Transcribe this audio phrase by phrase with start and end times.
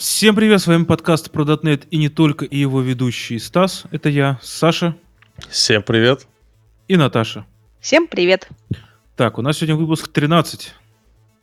[0.00, 3.84] Всем привет, с вами подкаст про .NET и не только, и его ведущий Стас.
[3.90, 4.96] Это я, Саша
[5.50, 6.26] Всем привет.
[6.88, 7.44] и Наташа.
[7.82, 8.48] Всем привет.
[9.14, 10.72] Так, у нас сегодня выпуск 13.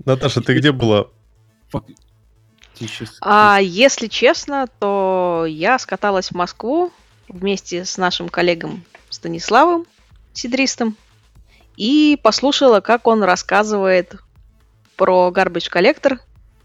[0.04, 1.06] Наташа, ты где была?
[3.22, 6.92] А если честно, то я скаталась в Москву
[7.28, 9.86] вместе с нашим коллегом Станиславом
[10.34, 10.98] Сидристом
[11.76, 14.16] и послушала, как он рассказывает
[14.96, 16.18] про Garbage Collector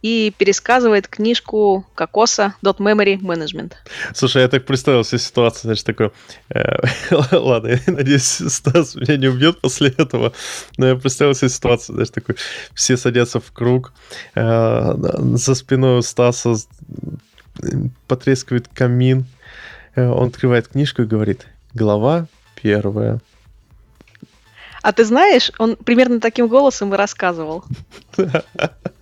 [0.03, 3.75] и пересказывает книжку Кокоса Dot Memory Management.
[4.15, 6.11] Слушай, я так представил себе ситуацию, значит, такой...
[6.51, 6.79] э,
[7.33, 10.33] Ладно, я надеюсь, Стас меня не убьет после этого,
[10.77, 12.35] но я представил себе ситуацию, знаешь, такой...
[12.75, 13.93] Все садятся в круг,
[14.35, 14.95] э,
[15.37, 16.55] за спиной у Стаса
[18.09, 19.27] потрескивает камин,
[19.95, 22.27] э, он открывает книжку и говорит, глава
[22.61, 23.21] первая.
[24.83, 27.65] А ты знаешь, он примерно таким голосом и рассказывал.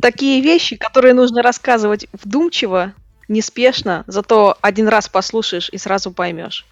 [0.00, 2.94] Такие вещи, которые нужно рассказывать вдумчиво,
[3.28, 6.66] неспешно, зато один раз послушаешь и сразу поймешь.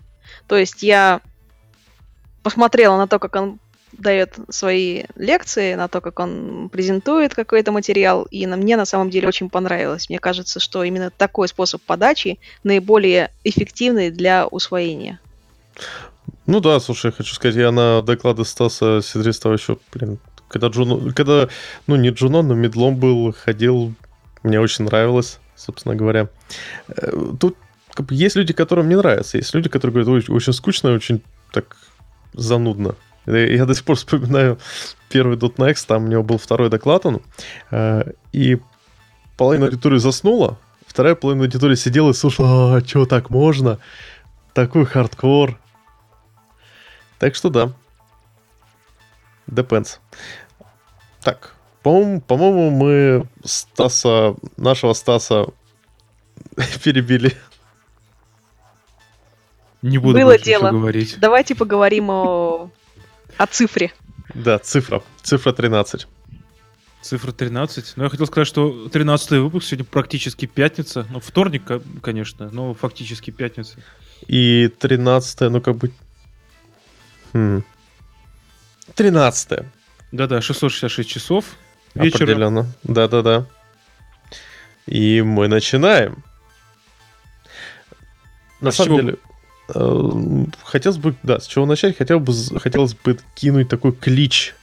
[0.47, 1.20] То есть я
[2.42, 3.59] посмотрела на то, как он
[3.92, 9.11] дает свои лекции, на то, как он презентует какой-то материал, и на мне на самом
[9.11, 10.09] деле очень понравилось.
[10.09, 15.19] Мне кажется, что именно такой способ подачи наиболее эффективный для усвоения.
[16.47, 21.48] Ну да, слушай, хочу сказать, я на доклады Стаса Сидристова еще, блин, когда Juno, когда,
[21.86, 23.94] ну не Juno, но Медлом был, ходил,
[24.42, 26.28] мне очень нравилось, собственно говоря.
[26.88, 27.56] Э, Тут
[28.11, 31.22] есть люди, которым не нравится, есть люди, которые говорят, «Ой, очень скучно, очень
[31.53, 31.77] так
[32.33, 32.94] занудно.
[33.27, 34.58] Я я до сих пор вспоминаю
[35.08, 37.22] первый .NEXT, там у него был второй доклад он,
[37.70, 38.58] э, и
[39.36, 43.78] половина аудитории заснула, вторая половина аудитории сидела и слушала, а, что так можно?
[44.55, 45.58] Такой хардкор.
[47.19, 47.72] Так что да.
[49.48, 49.98] Depends.
[51.22, 55.47] Так, по-моему, по-моему, мы Стаса, нашего Стаса
[56.84, 57.37] перебили.
[59.82, 60.71] Не буду Было дело.
[60.71, 61.16] говорить.
[61.21, 62.71] Давайте поговорим о,
[63.37, 63.93] о цифре.
[64.34, 65.03] Да, цифра.
[65.22, 66.06] Цифра 13.
[67.03, 67.92] Цифра 13.
[67.97, 71.06] Но я хотел сказать, что 13 выпуск сегодня практически пятница.
[71.10, 73.78] Ну, вторник, ко- конечно, но фактически пятница.
[74.26, 75.92] И 13 ну как бы...
[77.32, 77.62] Хм.
[78.97, 79.61] 13
[80.12, 81.45] Да-да, 666 часов
[81.95, 82.25] вечера.
[82.25, 82.67] Определенно.
[82.83, 83.47] Да-да-да.
[84.87, 86.25] И мы начинаем.
[88.61, 89.17] На А самом деле,
[89.75, 94.55] э, хотелось бы, да, с чего начать, хотел бы, хотелось бы кинуть такой клич.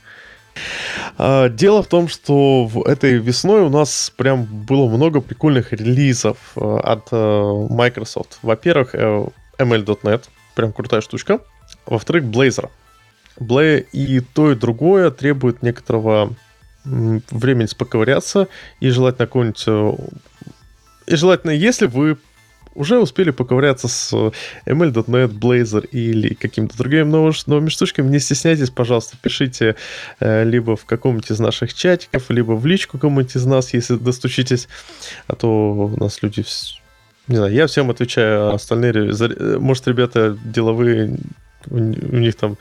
[1.17, 6.37] А, Дело в том, что в этой весной у нас прям было много прикольных релизов
[6.55, 8.39] э, от э, Microsoft.
[8.41, 9.27] Во-первых, э,
[9.59, 10.23] ML.NET,
[10.55, 11.39] прям крутая штучка.
[11.85, 12.69] Во-вторых, Blazor.
[13.39, 16.33] Бла- И то, и другое требует некоторого
[16.85, 18.47] времени поковыряться
[18.79, 19.63] и желательно какой-нибудь...
[19.67, 19.93] э,
[21.07, 22.17] И желательно, если вы
[22.75, 24.31] уже успели поковыряться с э,
[24.65, 29.75] ML.NET, Blazor или какими-то другими новыми штучками, не стесняйтесь, пожалуйста, пишите
[30.19, 34.67] э, либо в каком-нибудь из наших чатиков, либо в личку кому-нибудь из нас, если достучитесь,
[35.27, 36.43] а то у нас люди...
[37.27, 38.91] Не знаю, я всем отвечаю, а остальные...
[38.93, 41.15] э, Может, ребята деловые,
[41.69, 42.57] у них там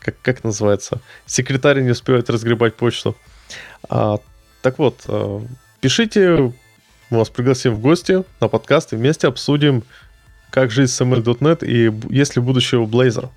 [0.00, 3.16] как, как называется, секретарь не успевает разгребать почту.
[3.88, 4.18] А,
[4.62, 5.40] так вот, э,
[5.80, 6.52] пишите,
[7.10, 9.82] мы вас пригласим в гости на подкаст и вместе обсудим,
[10.50, 13.30] как жить с ML.NET и есть ли будущее у Blazor.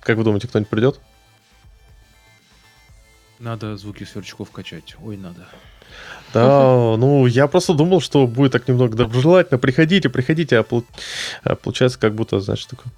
[0.00, 1.00] Как вы думаете, кто-нибудь придет?
[3.38, 4.96] Надо звуки сверчков качать.
[5.02, 5.48] Ой, надо.
[6.32, 9.58] Да, ну, я просто думал, что будет так немного доброжелательно.
[9.58, 10.64] Приходите, приходите, а,
[11.42, 12.92] а получается как будто, знаешь, такое,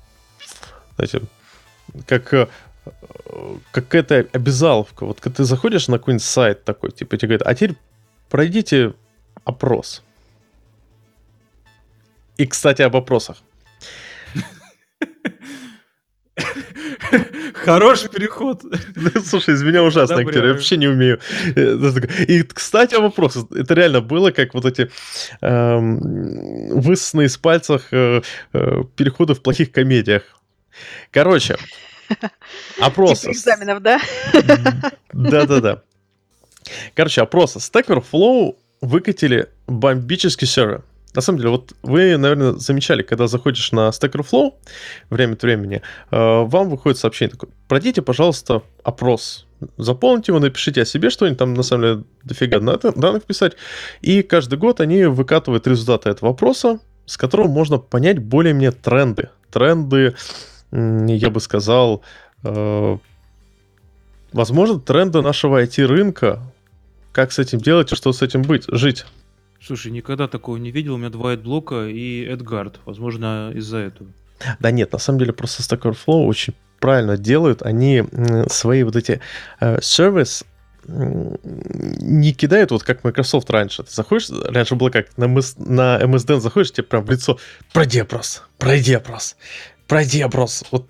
[0.96, 1.22] знаете,
[2.06, 2.48] как э,
[2.86, 5.06] э, какая-то обязаловка.
[5.06, 7.76] Вот когда ты заходишь на какой-нибудь сайт такой, типа, тебе говорят, а теперь
[8.28, 8.94] пройдите
[9.44, 10.02] опрос.
[12.36, 13.38] И, кстати, об опросах.
[17.64, 18.62] Хороший переход.
[19.24, 21.20] Слушай, из меня ужасно актер, я вообще не умею.
[21.54, 22.16] Э, это такое.
[22.26, 23.36] И, кстати, вопрос.
[23.54, 24.90] Это реально было, как вот эти
[25.40, 25.98] эм,
[26.80, 28.22] высосанные из пальцев э,
[28.52, 30.22] э, переходы в плохих комедиях.
[31.10, 31.56] Короче,
[32.80, 33.20] опрос.
[33.20, 34.00] Типа экзаменов, да?
[35.12, 35.82] Да-да-да.
[36.94, 37.56] Короче, опрос.
[37.56, 40.84] Stack Overflow выкатили бомбический сервер.
[41.14, 44.54] На самом деле, вот вы, наверное, замечали, когда заходишь на Stack Overflow
[45.10, 47.50] время от времени, э, вам выходит сообщение такое.
[47.68, 49.46] Пройдите, пожалуйста, опрос.
[49.76, 53.52] Заполните его, напишите о себе что-нибудь, там на самом деле дофига данных писать.
[54.00, 59.28] И каждый год они выкатывают результаты этого опроса, с которого можно понять более-менее тренды.
[59.50, 60.14] Тренды,
[60.72, 62.02] я бы сказал,
[62.44, 62.98] э,
[64.32, 66.40] возможно, тренды нашего IT-рынка
[67.12, 69.04] как с этим делать и что с этим быть, жить.
[69.60, 70.94] Слушай, никогда такого не видел.
[70.94, 72.80] У меня два блока и Эдгард.
[72.84, 74.10] Возможно, из-за этого.
[74.58, 77.62] Да нет, на самом деле просто Stack Overflow очень правильно делают.
[77.62, 78.02] Они
[78.48, 79.20] свои вот эти
[79.60, 80.44] э, сервис
[80.88, 83.84] не кидают вот как Microsoft раньше.
[83.84, 87.38] Ты заходишь, раньше было как на, MS, на MSDN заходишь, тебе прям в лицо
[87.72, 89.36] пройди опрос, пройди опрос,
[89.92, 90.64] пройди опрос.
[90.70, 90.88] Вот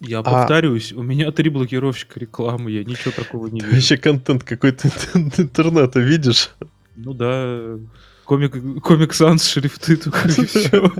[0.00, 3.76] Я А- повторюсь, у меня три блокировщика рекламы, я ничего такого не ты вижу.
[3.76, 6.50] вообще контент какой-то интернета видишь.
[6.96, 7.78] Ну да,
[8.24, 10.92] комик, комик Санс шрифты только и всё.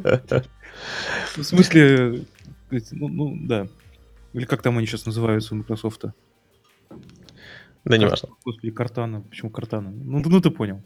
[1.37, 2.25] В смысле,
[2.93, 3.69] ну, ну, да.
[4.35, 6.05] Или как там они сейчас называются у Microsoft?
[7.85, 8.29] Да не важно.
[8.45, 9.23] Господи, Картана.
[9.23, 9.91] Почему Картана?
[9.91, 10.83] Ну, ну ты понял.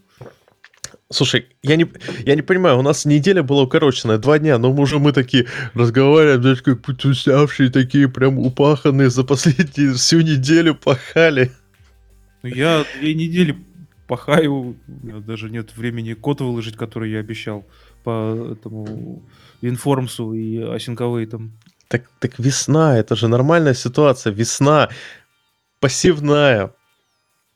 [1.11, 1.85] Слушай, я не,
[2.25, 5.45] я не понимаю, у нас неделя была укороченная, два дня, но мы уже мы такие
[5.75, 11.51] разговариваем, знаешь, как будто уставшие, такие прям упаханные, за последние всю неделю пахали.
[12.41, 13.55] Ну, я две недели
[14.07, 17.65] пахаю, у меня даже нет времени код выложить, который я обещал
[18.03, 19.23] по этому
[19.61, 21.59] информсу и асинковейтам.
[21.87, 24.89] Так, так весна, это же нормальная ситуация, весна,
[25.79, 26.73] пассивная,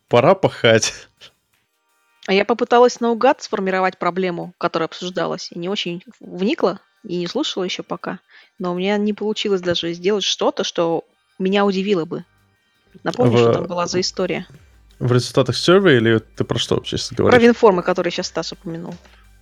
[0.07, 1.08] пора пахать.
[2.27, 7.63] А я попыталась наугад сформировать проблему, которая обсуждалась, и не очень вникла, и не слушала
[7.63, 8.19] еще пока.
[8.59, 11.05] Но у меня не получилось даже сделать что-то, что
[11.39, 12.25] меня удивило бы.
[13.03, 14.45] Напомни, В- что там была за история.
[14.99, 17.41] В результатах сервера или ты про что вообще сейчас Про говоришь?
[17.41, 18.93] винформы, которые сейчас Стас упомянул.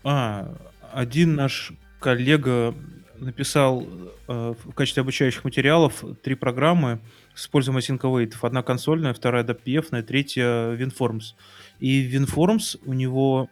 [0.03, 0.53] А,
[0.93, 2.75] один наш коллега
[3.17, 3.87] написал
[4.27, 6.99] э, в качестве обучающих материалов три программы
[7.33, 8.43] с использованием асинковейтов.
[8.43, 10.45] Одна консольная, вторая DPF, третья
[10.75, 11.33] WinForms.
[11.79, 13.49] И WinForms у него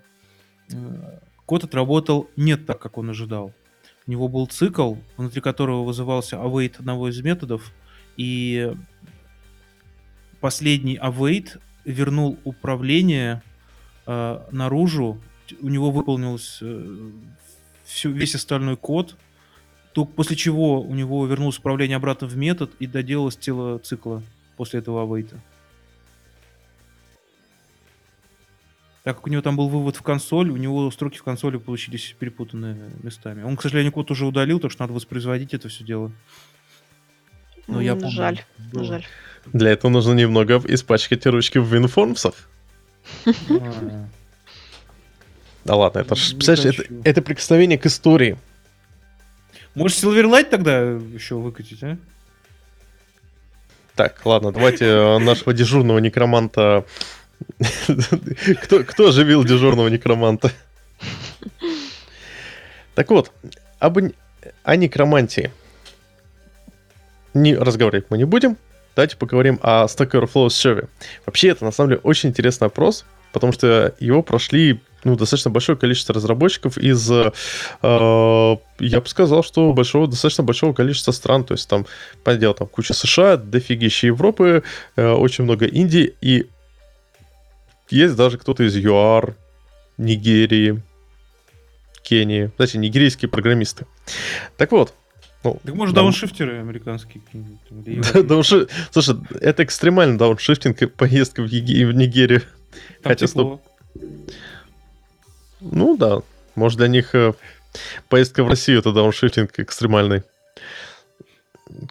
[0.72, 3.54] э, код отработал не так, как он ожидал.
[4.07, 7.72] У него был цикл, внутри которого вызывался await одного из методов,
[8.18, 8.74] и
[10.39, 13.42] последний await вернул управление
[14.06, 15.19] э, наружу,
[15.62, 17.12] у него выполнился э,
[17.86, 19.16] всё- весь остальной код,
[19.94, 24.22] только после чего у него вернулось управление обратно в метод и доделалось тело цикла
[24.57, 25.39] после этого авейта.
[29.06, 32.16] Так как у него там был вывод в консоль, у него строки в консоли получились
[32.18, 33.44] перепутанные местами.
[33.44, 36.12] Он, к сожалению, код уже удалил, так что надо воспроизводить это все дело.
[37.68, 38.42] Но я помню, Жаль,
[38.74, 38.84] было.
[38.84, 39.06] жаль.
[39.46, 42.34] Для этого нужно немного испачкать ручки в WinFormsах.
[43.28, 44.07] А,
[45.66, 48.40] Да ладно, это ж, представляешь, это, это прикосновение к истории.
[49.75, 52.00] Может, Silverlight тогда еще выкатить, а?
[53.96, 56.86] Так, ладно, давайте э, нашего дежурного некроманта...
[58.64, 60.52] Кто, кто оживил дежурного некроманта?
[62.96, 63.32] Так вот,
[63.80, 63.98] об,
[64.64, 65.52] о некромантии
[67.34, 68.58] не разговаривать мы не будем.
[68.96, 70.88] Давайте поговорим о Stack Overflow сервере.
[71.26, 75.78] Вообще, это на самом деле очень интересный опрос, потому что его прошли ну, достаточно большое
[75.78, 77.32] количество разработчиков из, э,
[77.82, 81.44] я бы сказал, что большого, достаточно большого количества стран.
[81.44, 81.86] То есть там,
[82.24, 84.64] понятное дело, там куча США, дофигища Европы,
[84.96, 86.48] э, очень много Индии, и
[87.90, 89.36] есть даже кто-то из ЮАР,
[89.98, 90.82] Нигерии,
[92.04, 92.48] Кении.
[92.48, 93.86] Кстати, нигерийские программисты.
[94.58, 94.94] Так вот.
[95.44, 98.68] Ну, Так может, нам- дауншифтеры американские какие-нибудь?
[98.92, 102.42] Слушай, это экстремальный дауншифтинг поездка в, Еги- в Нигерию.
[103.04, 103.62] Там хотя, тепло.
[105.62, 106.22] Ну да,
[106.56, 107.34] может для них э,
[108.10, 110.24] поездка в Россию это дауншифтинг экстремальный.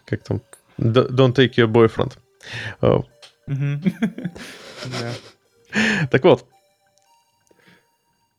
[0.04, 0.42] Как там?
[0.78, 2.12] Don't take your boyfriend.
[2.82, 3.00] Э,
[3.46, 3.82] Мгм.
[5.00, 5.12] Да.
[6.10, 6.46] Так вот,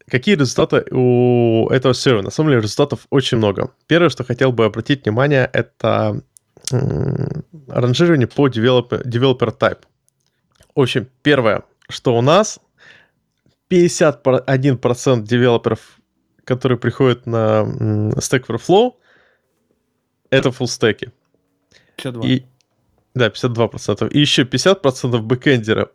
[0.07, 2.23] какие результаты у этого сервера?
[2.23, 3.71] На самом деле результатов очень много.
[3.87, 6.21] Первое, что хотел бы обратить внимание, это
[7.67, 9.83] ранжирование по developer, developer type.
[10.75, 12.59] В общем, первое, что у нас
[13.69, 15.99] 51% девелоперов,
[16.43, 17.63] которые приходят на
[18.17, 18.93] Stack Overflow,
[20.29, 21.11] это фуллстеки.
[21.97, 22.25] 52.
[22.25, 22.43] И,
[23.13, 24.09] да, 52%.
[24.09, 25.89] И еще 50% бэкэндеры.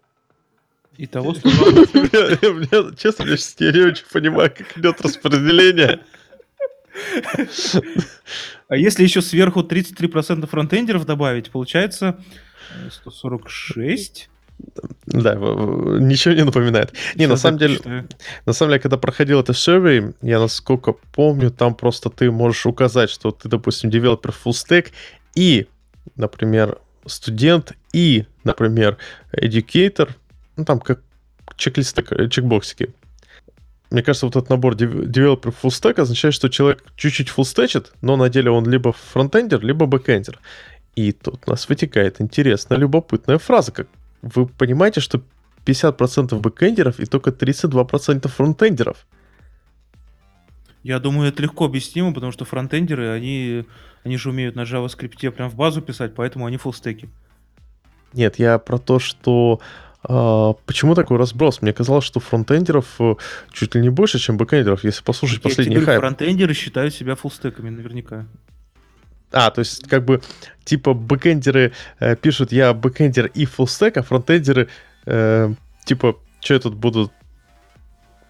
[2.13, 2.31] Я-
[2.73, 6.01] я- Честно, я сейчас не очень понимаю, как идет распределение.
[8.69, 12.19] А если еще сверху 33% фронтендеров добавить, получается
[12.87, 14.29] э, 146.
[15.07, 15.41] Да, в-
[15.97, 16.93] в- ничего не напоминает.
[17.17, 17.79] Не, на самом деле,
[18.47, 23.11] на самом деле, когда проходил это survey, я насколько помню, там просто ты можешь указать,
[23.11, 24.89] что ты, допустим, девелопер full stack
[25.35, 25.67] и,
[26.17, 28.99] например, студент и, например,
[29.33, 30.11] educator,
[30.61, 31.01] ну там как
[31.57, 32.95] чек-листы, э, чекбоксики.
[33.91, 38.29] Мне кажется, вот этот набор дев- developer stack означает, что человек чуть-чуть фуллстечит, но на
[38.29, 40.39] деле он либо фронтендер, либо бэкендер.
[40.95, 43.73] И тут у нас вытекает интересная, любопытная фраза.
[43.73, 43.89] Как
[44.23, 45.23] вы понимаете, что
[45.65, 49.07] 50% бэкэндеров и только 32% фронтендеров.
[50.83, 53.65] Я думаю, это легко объяснимо, потому что фронтендеры, они,
[54.05, 57.09] они же умеют на JavaScript прям в базу писать, поэтому они фуллстеки.
[58.13, 59.61] Нет, я про то, что
[60.03, 61.61] а, почему такой разброс?
[61.63, 63.15] Мне казалось, что фронтендеров э,
[63.53, 66.01] чуть ли не больше, чем бэкэндеров, если послушать Я последний тебе хайп.
[66.01, 68.27] фронтендеры считают себя фуллстеками наверняка.
[69.33, 70.23] А, то есть, как бы,
[70.65, 74.69] типа, бэкэндеры э, пишут, я бэкэндер и фуллстек, а фронтендеры,
[75.05, 75.53] э,
[75.85, 77.13] типа, что я тут буду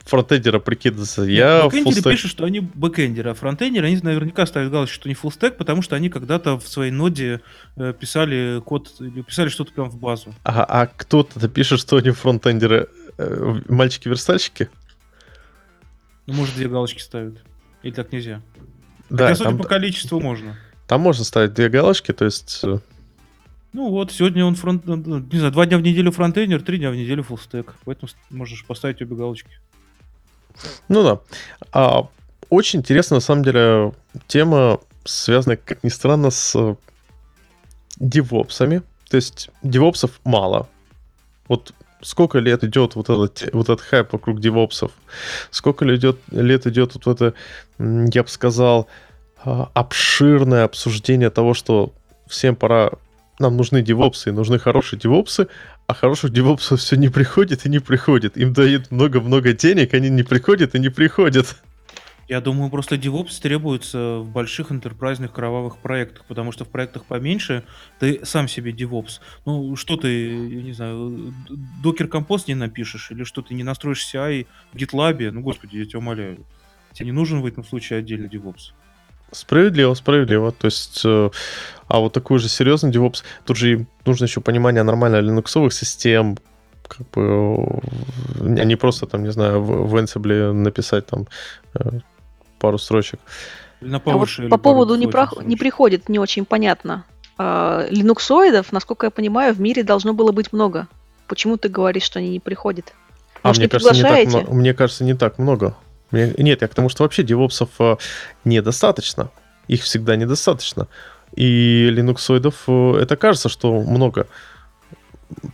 [0.05, 1.23] фронтендера прикидываться?
[1.23, 5.57] Я бэкэндеры пишут, что они бэкэндеры, а фронтендеры, они наверняка ставят галочку, что они фуллстек,
[5.57, 7.41] потому что они когда-то в своей ноде
[7.77, 10.35] э, писали код или писали что-то прям в базу.
[10.43, 12.89] Ага, а кто-то пишет, что они фронтендеры,
[13.19, 14.69] э, мальчики-верстальщики?
[16.27, 17.39] Ну, может, две галочки ставят.
[17.83, 18.43] Или так нельзя.
[19.09, 20.57] Да, Хотя, судя там, по количеству, можно.
[20.87, 22.61] там можно ставить две галочки, то есть...
[22.63, 22.79] э,
[23.73, 24.85] Ну вот, сегодня он фронт...
[24.87, 27.75] ну, Не знаю, два дня в неделю фронтендер, три дня в неделю фуллстек.
[27.85, 29.51] Поэтому можешь поставить обе галочки.
[30.89, 31.21] Ну да.
[31.73, 32.09] А,
[32.49, 33.93] очень интересная, на самом деле,
[34.27, 36.77] тема, связанная, как ни странно, с
[37.99, 38.83] девопсами.
[39.09, 40.69] То есть девопсов мало.
[41.49, 44.93] Вот сколько лет идет вот этот, вот этот хайп вокруг девопсов?
[45.51, 47.35] Сколько лет идет, лет идет вот это,
[47.79, 48.89] я бы сказал,
[49.43, 51.93] а, обширное обсуждение того, что
[52.27, 52.93] всем пора,
[53.39, 55.49] нам нужны девопсы, нужны хорошие девопсы,
[55.91, 58.37] а хороших девопсов все не приходит и не приходит.
[58.37, 61.57] Им дают много-много денег, они не приходят и не приходят.
[62.29, 67.65] Я думаю, просто DevOps требуется в больших интерпрайзных кровавых проектах, потому что в проектах поменьше
[67.99, 69.19] ты сам себе DevOps.
[69.47, 71.35] Ну, что ты, я не знаю,
[71.83, 75.85] докер компост не напишешь, или что ты не настроишь CI в GitLab, ну, господи, я
[75.87, 76.47] тебя умоляю.
[76.93, 78.75] Тебе не нужен в этом случае отдельный DevOps.
[79.33, 80.53] Справедливо, справедливо.
[80.53, 81.31] То есть, э,
[81.89, 86.39] а вот такой же серьезный DevOps, тут же нужно еще понимание нормально линуксовых систем,
[86.89, 87.81] как бы,
[88.41, 91.27] э, а не просто там, не знаю, в, в Ansible написать там
[91.75, 92.01] э,
[92.59, 93.21] пару строчек.
[93.81, 97.05] На А вот по поводу не, прох- не приходит, не очень понятно.
[97.39, 100.89] А, линуксоидов, насколько я понимаю, в мире должно было быть много.
[101.27, 102.93] Почему ты говоришь, что они не приходят?
[103.43, 105.75] А Может, мне не кажется, не так, мне кажется, не так много.
[106.13, 107.97] Нет, я к тому, что вообще девопсов э,
[108.45, 109.31] недостаточно.
[109.69, 110.89] Их всегда недостаточно.
[111.37, 114.27] И линуксоидов э, это кажется, что много.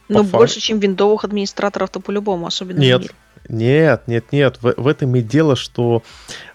[0.08, 3.12] Ну, факту- больше, чем виндовых администраторов-то по-любому, особенно в Нет, мире.
[3.50, 4.58] нет, нет, нет.
[4.62, 6.02] В, в этом и дело, что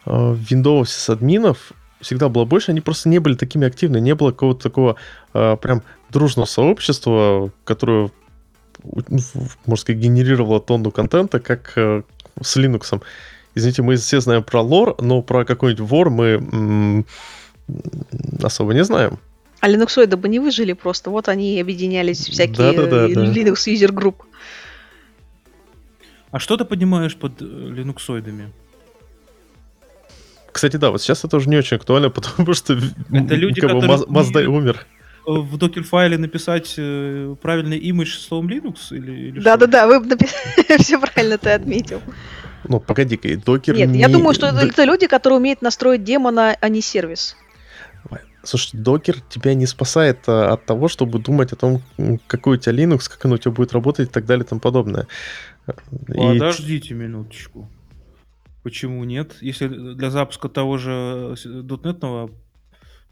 [0.06, 4.32] э, в Windows админов всегда было больше, они просто не были такими активны, не было
[4.32, 4.96] какого-то такого
[5.36, 8.10] э, прям дружного сообщества, которое,
[8.84, 12.02] ну, в- можно сказать, генерировало тонну контента, как э,
[12.42, 13.04] с Linux.
[13.56, 17.06] Извините, мы все знаем про лор, но про какой-нибудь вор мы м,
[18.42, 19.20] особо не знаем.
[19.60, 21.10] А линуксоиды бы не выжили просто.
[21.12, 23.26] Вот они и объединялись, всякие Да-да-да, э, да.
[23.26, 24.16] Linux User Group.
[26.32, 28.52] А что ты понимаешь под э, линуксоидами?
[30.52, 33.82] Кстати, да, вот сейчас это уже не очень актуально, потому что Это люди, как бы,
[33.82, 34.86] которые Маздай умер.
[35.28, 38.92] Э, В докер-файле написать э, правильный имидж словом Linux?
[38.92, 39.44] Или, или что?
[39.44, 40.02] Да-да-да, вы
[40.80, 42.02] все правильно ты отметил.
[42.72, 45.62] Ну, погоди-ка, и докер Нет, я не- думаю, что это, д- это люди, которые умеют
[45.62, 47.36] настроить демона, а не сервис.
[48.44, 51.82] Слушай, докер тебя не спасает а, от того, чтобы думать о том,
[52.26, 54.60] какой у тебя Linux, как оно у тебя будет работать и так далее и тому
[54.62, 55.06] подобное.
[55.68, 57.70] И Подождите минуточку.
[58.64, 59.34] Почему нет?
[59.42, 62.32] Если для запуска того же с- дотнетного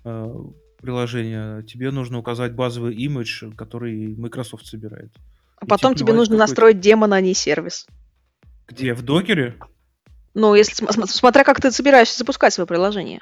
[0.05, 0.35] э,
[0.81, 5.11] приложения тебе нужно указать базовый имидж, который Microsoft собирает.
[5.57, 7.85] А И потом тебе нужно настроить демона, а не сервис.
[8.69, 8.93] Где?
[8.93, 9.55] В докере?
[10.35, 13.21] Ну, если см- см- смотря как ты собираешься запускать свое приложение.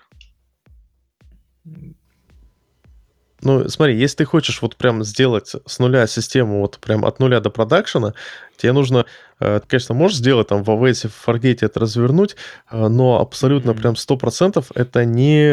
[3.42, 7.39] Ну, смотри, если ты хочешь вот прям сделать с нуля систему, вот прям от нуля
[7.39, 8.13] до продакшена,
[8.58, 9.06] тебе нужно,
[9.39, 12.36] э, ты, конечно, можешь сделать там в AWS, в Fargate это развернуть,
[12.72, 15.50] э, но абсолютно прям 100% это не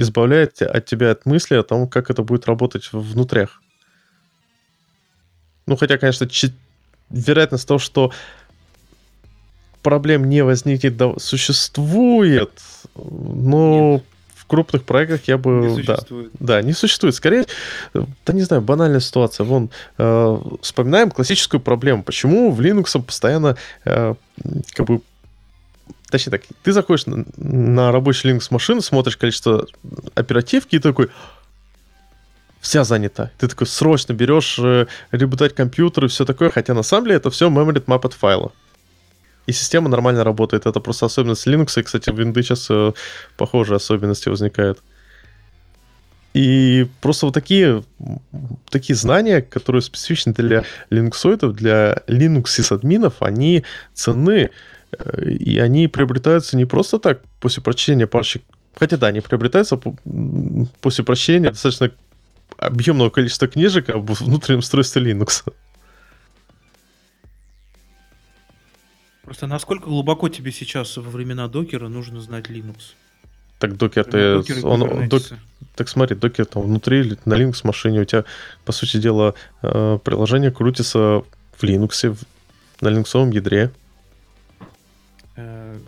[0.00, 3.60] избавляет от тебя от мысли о том, как это будет работать внутрях.
[5.66, 6.28] Ну, хотя, конечно,
[7.10, 8.12] вероятность того, что
[9.84, 12.50] проблем не возникнет, да, существует,
[12.96, 14.02] но
[14.34, 15.50] в крупных проектах я бы...
[15.50, 16.30] Не да, существует.
[16.40, 17.14] да, не существует.
[17.14, 17.46] Скорее,
[17.92, 19.44] да не знаю, банальная ситуация.
[19.44, 22.02] Вон, э, вспоминаем классическую проблему.
[22.02, 24.14] Почему в Linux постоянно, э,
[24.72, 25.00] как бы,
[26.10, 29.66] точнее так, ты заходишь на, на рабочий Linux машину, смотришь количество
[30.14, 31.08] оперативки и такой,
[32.60, 33.30] вся занята.
[33.38, 37.30] Ты такой срочно берешь э, ребутать компьютер и все такое, хотя на самом деле это
[37.30, 38.52] все memory map от файла.
[39.46, 40.66] И система нормально работает.
[40.66, 41.78] Это просто особенность Linux.
[41.78, 42.92] И, кстати, в Windows сейчас э,
[43.36, 44.82] похожие особенности возникают.
[46.34, 47.84] И просто вот такие,
[48.68, 54.50] такие знания, которые специфичны для линуксоидов, для Linux админов, они ценны,
[54.90, 58.42] э, и они приобретаются не просто так после прочтения парочек,
[58.74, 59.78] хотя да, они приобретаются
[60.80, 61.92] после прочтения достаточно
[62.58, 65.44] объемного количества книжек об внутреннем устройстве Linux.
[69.24, 72.94] Просто насколько глубоко тебе сейчас во времена докера нужно знать Linux?
[73.58, 75.22] Так докер-то, он, док,
[75.74, 78.24] так смотри, докер там внутри на Linux машине у тебя,
[78.64, 81.22] по сути дела, э, приложение крутится
[81.56, 82.18] в Linux,
[82.80, 83.70] на линуксовом ядре.
[85.36, 85.78] Э,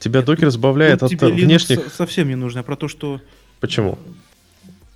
[0.00, 1.78] тебя Нет, докер избавляет от тебе внешних...
[1.78, 3.20] Linux совсем не нужно, а про то, что...
[3.60, 3.98] Почему?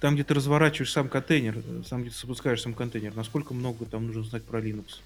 [0.00, 4.08] Там, где ты разворачиваешь сам контейнер, сам, где ты запускаешь сам контейнер, насколько много там
[4.08, 5.00] нужно знать про Linux?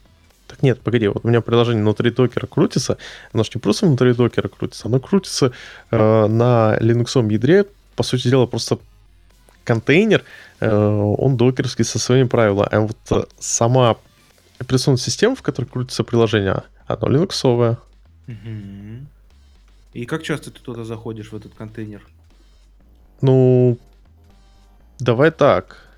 [0.51, 2.99] Так нет, погоди, вот у меня приложение внутри докера крутится,
[3.33, 5.53] оно же не просто внутри докера крутится, оно крутится
[5.93, 8.81] э, на Linux ядре, по сути дела, просто
[9.63, 10.25] контейнер,
[10.59, 13.97] э, он докерский со своими правилами, а вот э, сама
[14.59, 17.79] операционная система, в которой крутится приложение, оно линуксовое.
[19.93, 22.05] И как часто ты туда заходишь, в этот контейнер?
[23.21, 23.79] Ну,
[24.99, 25.90] давай так.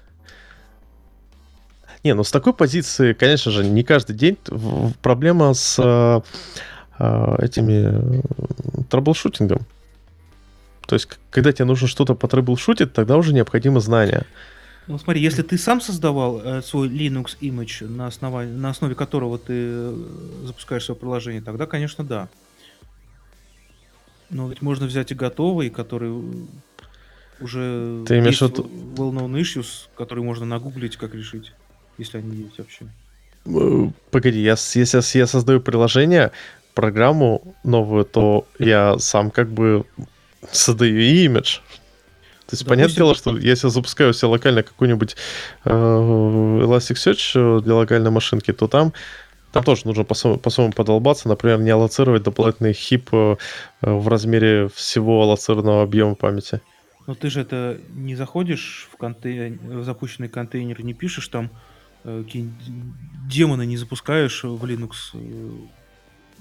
[2.04, 4.36] Не, ну с такой позиции, конечно же, не каждый день
[5.02, 6.20] проблема с э,
[6.98, 9.60] э, этими э, траблшутингом.
[10.86, 14.26] То есть, когда тебе нужно что-то по трэблшутить, тогда уже необходимо знание.
[14.88, 19.38] Ну смотри, если ты сам создавал э, свой Linux image, на, основании, на основе которого
[19.38, 19.94] ты
[20.44, 22.28] запускаешь свое приложение, тогда, конечно, да.
[24.28, 26.10] Но ведь можно взять и готовый, который
[27.40, 31.52] уже ты имеешь есть well-known issues, которые можно нагуглить, как решить
[31.98, 32.86] если они есть вообще.
[33.46, 36.32] Э, погоди, я, если я создаю приложение,
[36.74, 39.84] программу новую, то я сам как бы
[40.50, 41.58] создаю и имидж.
[42.46, 45.16] То есть, Допустим, понятное дело, что если я запускаю себе локально какой-нибудь
[45.64, 48.92] э, Elasticsearch для локальной машинки, то там,
[49.52, 53.36] там тоже нужно по-своему, по подолбаться, например, не аллоцировать дополнительный хип э,
[53.80, 56.60] в размере всего аллоцированного объема памяти.
[57.06, 61.71] Но ты же это не заходишь в, контейнер, в запущенный контейнер, не пишешь там Э,
[62.04, 65.50] демоны не запускаешь в Linux э,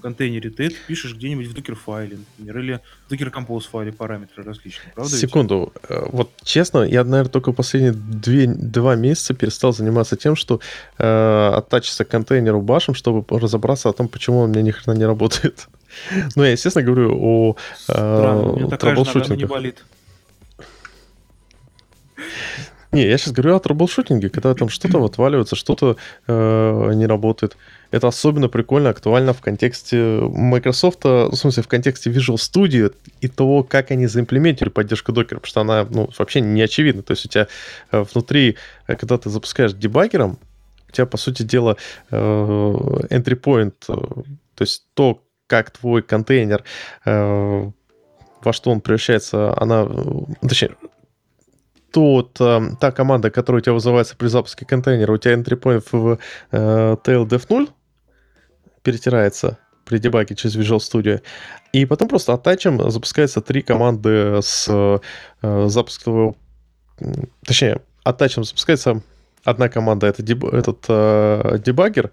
[0.02, 4.42] контейнере, ты это пишешь где-нибудь в Docker файле, например, или в Docker Compose файле параметры
[4.42, 5.16] различные, правда?
[5.16, 5.72] Секунду.
[5.74, 5.90] Ведь?
[5.90, 10.60] Э, вот честно, я, наверное, только последние две, два месяца перестал заниматься тем, что
[10.98, 15.06] э, оттачиться к контейнеру башем, чтобы разобраться о том, почему он мне ни хрена не
[15.06, 15.68] работает.
[16.36, 17.56] Ну, я, естественно, говорю о
[17.88, 19.36] э, траблшутингах.
[19.36, 19.84] не болит.
[22.92, 27.56] Не, я сейчас говорю о трэблшутинге, когда там что-то отваливается, что-то э, не работает.
[27.90, 33.62] Это особенно прикольно, актуально в контексте Microsoft, в смысле, в контексте Visual Studio и того,
[33.62, 37.02] как они заимплементировали поддержку докера, потому что она ну, вообще не очевидна.
[37.02, 37.48] То есть у тебя
[37.92, 40.38] э, внутри, э, когда ты запускаешь дебаггером,
[40.88, 41.78] у тебя, по сути дела,
[42.10, 44.24] э, entry point, то
[44.60, 46.64] есть то, как твой контейнер
[47.04, 49.86] во что он превращается, она,
[50.40, 50.72] точнее,
[51.92, 55.84] тот, эм, та команда, которая у тебя вызывается при запуске контейнера, у тебя entry point
[55.92, 56.18] в
[56.50, 57.68] э, taildef 0
[58.82, 61.20] перетирается при дебаге через Visual Studio.
[61.72, 64.66] И потом просто оттачем запускается три команды с
[65.42, 66.34] э, запуска.
[67.44, 69.02] Точнее, оттачем запускается
[69.44, 72.10] одна команда, это деб, этот э, дебаггер,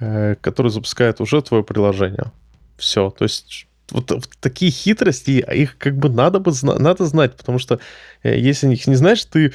[0.00, 2.32] э, который запускает уже твое приложение.
[2.76, 3.10] Все.
[3.10, 7.58] То есть вот, вот такие хитрости, а их как бы надо бы надо знать, потому
[7.58, 7.78] что
[8.22, 9.52] э, если их не знаешь, ты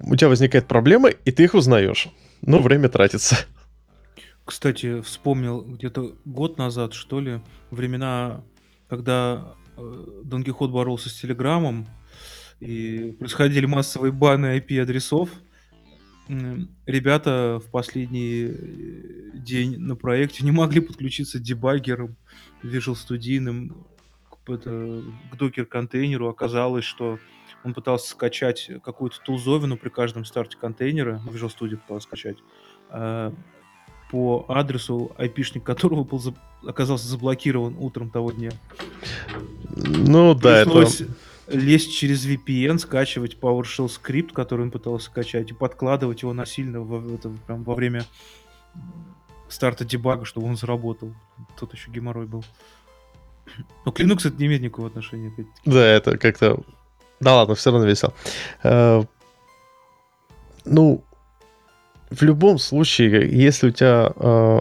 [0.00, 2.08] у тебя возникает проблема, и ты их узнаешь.
[2.42, 3.36] Но время тратится.
[4.44, 8.42] Кстати, вспомнил где-то год назад, что ли, времена,
[8.88, 11.86] когда Дон Кихот боролся с Телеграмом,
[12.58, 15.30] и происходили массовые баны IP-адресов,
[16.86, 22.16] ребята в последний э, день на проекте не могли подключиться дебаггером
[22.62, 23.74] Visual Studio
[24.28, 25.02] к, это,
[25.32, 26.28] к докер-контейнеру.
[26.28, 27.18] Оказалось, что
[27.64, 32.38] он пытался скачать какую-то тулзовину при каждом старте контейнера, Visual Studio пытался скачать,
[32.90, 33.32] э,
[34.10, 36.20] по адресу, IP-шник которого был,
[36.66, 38.50] оказался заблокирован утром того дня.
[39.76, 41.00] Ну да, Пришлось...
[41.00, 41.12] это
[41.50, 47.14] лезть через VPN, скачивать PowerShell скрипт, который он пытался скачать, и подкладывать его насильно во,
[47.14, 48.04] это, прям во время
[49.48, 51.14] старта дебага, чтобы он заработал.
[51.58, 52.44] Тут еще геморрой был.
[53.84, 55.32] Но к Linux это не имеет никакого отношения.
[55.64, 56.60] Да, это как-то...
[57.20, 58.14] Да ладно, все равно весело.
[58.62, 59.02] Э,
[60.64, 61.04] ну,
[62.10, 64.58] в любом случае, если у тебя э,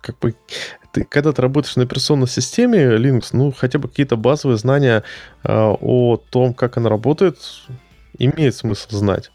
[0.00, 0.34] как бы
[0.92, 5.04] ты, когда ты работаешь на операционной системе Linux, ну, хотя бы какие-то базовые знания
[5.44, 7.38] э, о том, как она работает,
[8.18, 9.30] имеет смысл знать.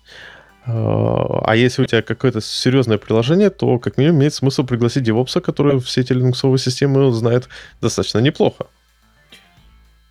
[0.66, 5.42] А, а если у тебя какое-то серьезное приложение, то как минимум имеет смысл пригласить девопса,
[5.42, 7.50] который все эти линуксовые системы знает
[7.82, 8.68] достаточно неплохо.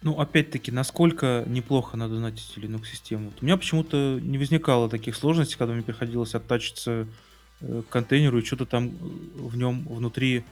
[0.02, 3.26] Ну, опять-таки, насколько неплохо надо знать эти Linux-системы?
[3.26, 7.06] Вот у меня почему-то не возникало таких сложностей, когда мне приходилось оттачиться
[7.62, 8.92] э, к контейнеру и что-то там э,
[9.38, 10.44] в нем внутри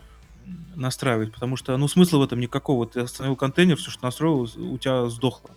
[0.75, 2.87] настраивать, потому что, ну, смысла в этом никакого.
[2.87, 5.51] Ты остановил контейнер, все, что настроил, у тебя сдохло.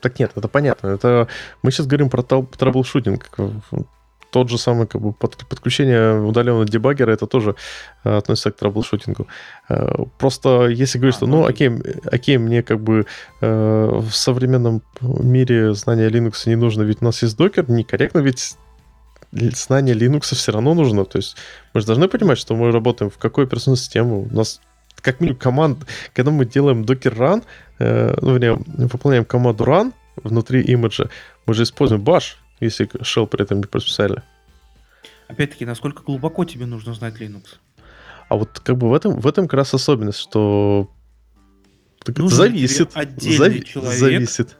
[0.00, 0.88] Так нет, это понятно.
[0.88, 1.28] Это
[1.62, 3.28] мы сейчас говорим про траблшутинг.
[4.30, 7.54] Тот же самый как бы, подключение удаленного дебаггера, это тоже
[8.04, 9.28] э, относится к траблшутингу.
[9.68, 11.70] Э, просто если говорить, а, что, ну, окей,
[12.04, 13.06] окей, мне как бы
[13.40, 18.56] э, в современном мире знания Linux не нужно, ведь у нас есть докер, некорректно, ведь
[19.32, 21.04] знание Linux все равно нужно.
[21.04, 21.36] То есть
[21.74, 24.12] мы же должны понимать, что мы работаем в какой операционной системе.
[24.12, 24.60] У нас
[25.00, 27.44] как минимум команд, когда мы делаем docker run,
[27.78, 31.08] э, ну, вернее, выполняем команду run внутри имиджа,
[31.46, 34.22] мы же используем bash, если shell при этом не прописали.
[35.28, 37.56] Опять-таки, насколько глубоко тебе нужно знать Linux?
[38.28, 40.90] А вот как бы в этом, в этом как раз особенность, что
[42.16, 42.90] зависит.
[42.94, 44.56] Отдельный зави- человек, зависит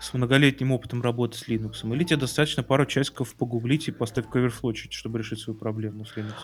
[0.00, 4.74] с многолетним опытом работы с Linux, или тебе достаточно пару часиков погуглить и поставить к
[4.74, 6.34] чуть, чтобы решить свою проблему с Linux?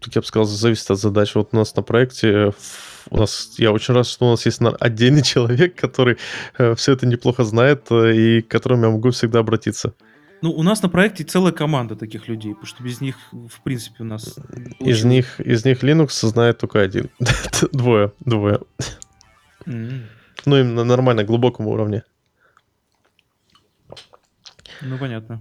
[0.00, 1.34] Тут я бы сказал, зависит от задач.
[1.34, 2.52] Вот у нас на проекте,
[3.10, 6.18] у нас, я очень рад, что у нас есть отдельный человек, который
[6.58, 9.94] э, все это неплохо знает э, и к которому я могу всегда обратиться.
[10.42, 14.02] Ну, у нас на проекте целая команда таких людей, потому что без них, в принципе,
[14.02, 14.38] у нас...
[14.80, 17.08] Из них, из них Linux знает только один.
[17.72, 18.60] двое, двое.
[19.64, 20.02] Mm-hmm.
[20.44, 22.04] Ну, именно на нормально, глубоком уровне.
[24.82, 25.40] Ну, понятно.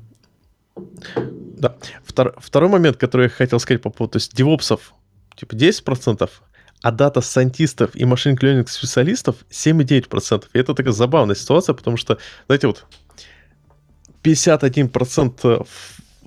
[1.58, 1.76] Да.
[2.04, 4.94] Втор, второй момент, который я хотел сказать по поводу, то есть девопсов,
[5.36, 6.30] типа 10%,
[6.82, 10.46] а дата сайентистов и machine learning специалистов 7,9%.
[10.54, 12.18] И это такая забавная ситуация, потому что,
[12.48, 12.86] знаете, вот
[14.24, 15.68] 51%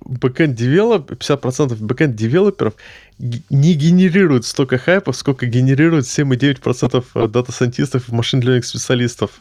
[0.05, 2.75] backend девелоп, 50% backend девелоперов
[3.19, 9.41] не генерируют столько хайпов, сколько генерируют 7,9% дата-сайентистов и machine learning специалистов.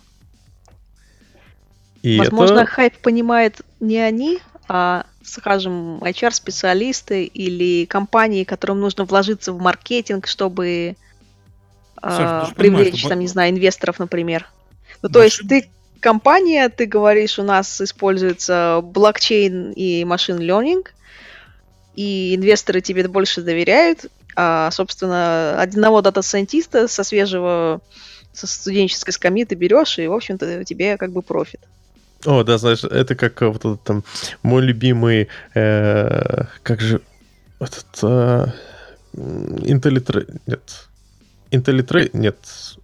[2.02, 2.72] И Возможно, это...
[2.72, 10.96] хайп понимает не они, а, скажем, HR-специалисты или компании, которым нужно вложиться в маркетинг, чтобы
[12.02, 14.48] Саша, э, привлечь, там, не знаю, инвесторов, например.
[15.02, 20.88] Ну, то есть ты компания, ты говоришь, у нас используется блокчейн и machine learning,
[21.96, 24.06] и инвесторы тебе больше доверяют,
[24.36, 27.82] а, собственно, одного дата-сайентиста со свежего,
[28.34, 31.62] со студенческой скамьи ты берешь, и, в общем-то, тебе как бы профит.
[32.26, 34.04] О, да, знаешь, это как э, вот этот там
[34.42, 37.02] мой любимый, э, как же
[37.60, 38.48] этот э,
[39.14, 40.88] IntelliTrace, нет,
[41.52, 42.38] IntelliTrace, нет,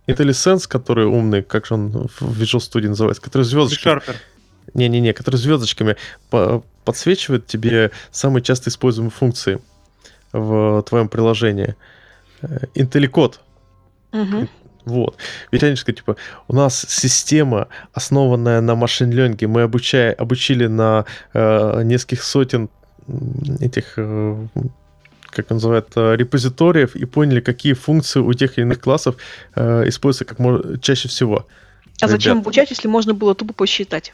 [0.08, 4.02] IntelliSense, который умный, как же он в Visual Studio называется, который звездочками...
[4.74, 5.98] Не-не-не, который звездочками
[6.30, 9.62] по подсвечивает тебе самые часто используемые функции
[10.32, 11.76] в твоем приложении.
[12.42, 13.36] IntelliCode.
[14.12, 14.48] Угу.
[14.86, 15.18] Вот.
[15.52, 16.18] Ведь сказать, типа,
[16.48, 22.70] у нас система, основанная на машин-ленге, мы обучая, обучили на э, нескольких сотен
[23.60, 24.48] этих, э,
[25.30, 29.16] как он называет, э, репозиториев и поняли, какие функции у тех или иных классов
[29.56, 31.48] э, используются как можно чаще всего.
[32.02, 32.12] А Ребят.
[32.12, 34.14] зачем обучать, если можно было тупо посчитать?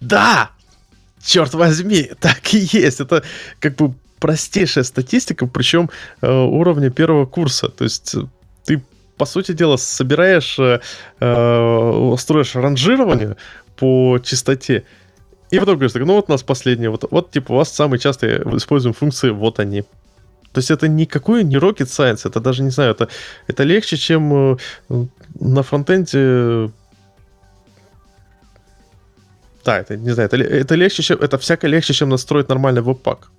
[0.00, 0.50] Да!
[1.22, 3.00] Черт возьми, так и есть.
[3.00, 3.22] Это
[3.60, 5.90] как бы простейшая статистика, причем
[6.22, 7.68] э, уровня первого курса.
[7.68, 8.16] То есть
[8.64, 8.82] ты
[9.18, 10.80] по сути дела, собираешь, э,
[11.20, 13.36] э, строишь ранжирование
[13.76, 14.84] по частоте,
[15.50, 18.42] и потом говоришь, ну вот у нас последние, вот, вот типа у вас самые частые
[18.56, 19.82] используем функции, вот они.
[20.52, 23.08] То есть это никакой не rocket science, это даже, не знаю, это,
[23.46, 24.56] это легче, чем э,
[25.40, 26.70] на фронтенде
[29.64, 33.30] да, это, не знаю, это, это легче, чем, это всяко легче, чем настроить нормальный веб-пак.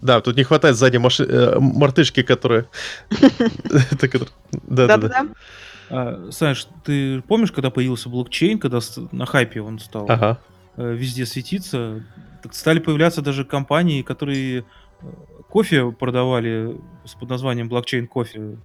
[0.00, 1.24] Да, тут не хватает сзади маши...
[1.24, 2.68] э, мартышки, которые...
[4.62, 5.26] Да-да-да.
[5.90, 8.78] А, Саш, ты помнишь, когда появился блокчейн, когда
[9.12, 10.40] на хайпе он стал ага.
[10.76, 12.04] Э, везде светиться,
[12.52, 14.64] стали появляться даже компании, которые э,
[15.48, 16.80] кофе продавали
[17.18, 18.58] под названием блокчейн кофе.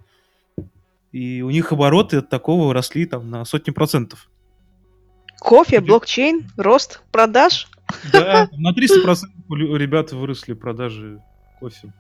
[1.12, 4.30] И у них обороты от такого росли там на сотни процентов.
[5.40, 7.68] Кофе, блокчейн, рост продаж?
[8.12, 9.18] Да, на 300%
[9.50, 11.22] у ребят выросли продажи
[11.60, 11.94] кофе.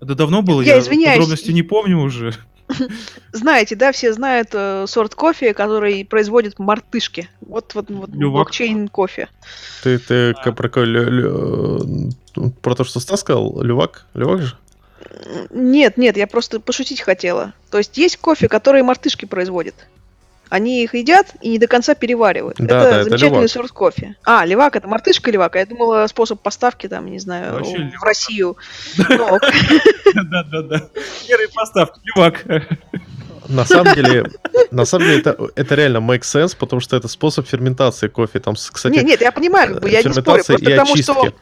[0.00, 0.62] Это давно было?
[0.62, 1.16] Я, я извиняюсь.
[1.16, 2.34] подробности не помню уже.
[3.32, 7.28] Знаете, да, все знают э, сорт кофе, который производит мартышки.
[7.40, 9.28] Вот, вот, вот блокчейн кофе.
[9.82, 10.52] Ты, ты а.
[10.52, 10.68] про,
[12.62, 13.62] про то, что Стас сказал?
[13.62, 14.06] Лювак?
[14.14, 14.56] Лювак же?
[15.50, 17.52] Нет, нет, я просто пошутить хотела.
[17.70, 19.74] То есть есть кофе, который мартышки производят.
[20.52, 22.58] Они их едят и не до конца переваривают.
[22.58, 23.50] Да, это да, это замечательный левак.
[23.50, 24.16] сорт кофе.
[24.22, 25.54] А, левак, это мартышка левак.
[25.54, 28.02] Я думала, способ поставки там, не знаю, Вообще в левак.
[28.02, 28.56] Россию.
[28.98, 30.88] Да-да-да.
[31.26, 32.44] Первые поставки, левак.
[33.48, 34.30] На самом деле,
[34.70, 38.38] на самом деле это, это реально makes sense, потому что это способ ферментации кофе.
[38.38, 41.12] Там, кстати, Нет, нет, я понимаю, как бы, я не спорю, просто и потому очистки.
[41.12, 41.32] что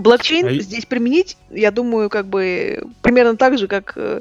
[0.00, 4.20] блокчейн А здесь применить, я думаю, как бы примерно так же, как, э,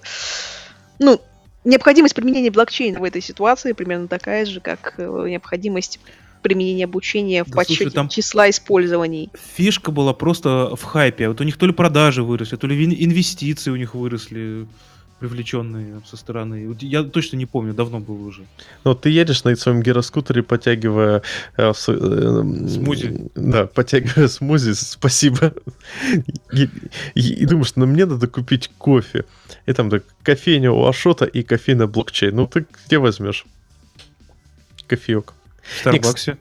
[0.98, 1.22] ну,
[1.64, 6.00] необходимость применения блокчейна в этой ситуации примерно такая же, как э, необходимость
[6.42, 9.30] применения обучения в Да слушай, подсчете там- числа использований.
[9.56, 11.28] Фишка была просто в хайпе.
[11.28, 14.68] Вот у них то ли продажи выросли, то ли инвестиции у них выросли,
[15.22, 16.76] привлеченные со стороны.
[16.82, 18.42] Я точно не помню, давно было уже.
[18.84, 21.22] Ну, ты едешь на своем гироскутере, потягивая
[21.58, 23.30] э, с- э, Смузи.
[23.36, 25.54] Да, потягивая смузи, спасибо.
[26.52, 26.68] И,
[27.14, 29.24] и- и думаешь, ну мне надо купить кофе.
[29.68, 32.36] И там так, кофейня у Ашота и кофейна блокчейн.
[32.36, 33.46] Ну ты где возьмешь?
[34.88, 35.34] Кофеек.
[35.62, 36.38] В Старбаксе.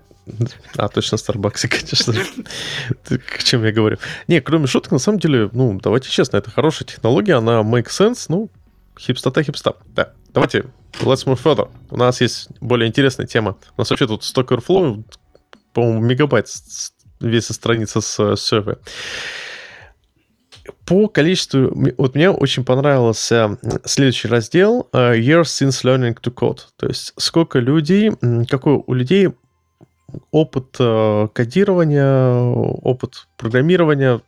[0.76, 2.14] А, точно, Старбаксе, конечно
[3.38, 3.98] К чем я говорю?
[4.28, 8.26] Не, кроме шуток, на самом деле, ну, давайте честно, это хорошая технология, она make sense,
[8.28, 8.48] ну,
[8.98, 9.74] хипстота хипста.
[9.86, 10.64] Да, давайте,
[11.00, 11.70] let's move further.
[11.90, 13.56] У нас есть более интересная тема.
[13.76, 15.04] У нас вообще тут Stock Overflow,
[15.72, 18.78] по-моему, мегабайт с- с- веса страница с э, сервера.
[20.86, 21.72] По количеству...
[21.98, 26.60] Вот мне очень понравился следующий раздел э, Years since learning to code.
[26.76, 28.12] То есть сколько людей,
[28.48, 29.30] какой у людей
[30.32, 32.32] опыт э, кодирования,
[32.82, 34.20] опыт программирования,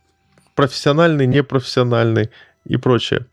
[0.55, 2.29] профессиональный, непрофессиональный
[2.65, 3.25] и прочее.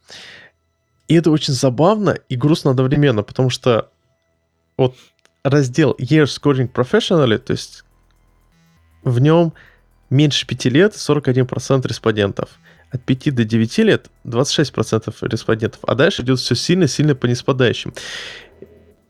[1.10, 3.90] И это очень забавно и грустно одновременно, потому что
[4.76, 4.94] вот
[5.42, 7.82] раздел Years Coding Professionally, то есть
[9.02, 9.52] в нем
[10.08, 12.50] меньше 5 лет 41% респондентов.
[12.92, 15.80] От 5 до 9 лет 26% респондентов.
[15.84, 17.92] А дальше идет все сильно-сильно по неспадающим.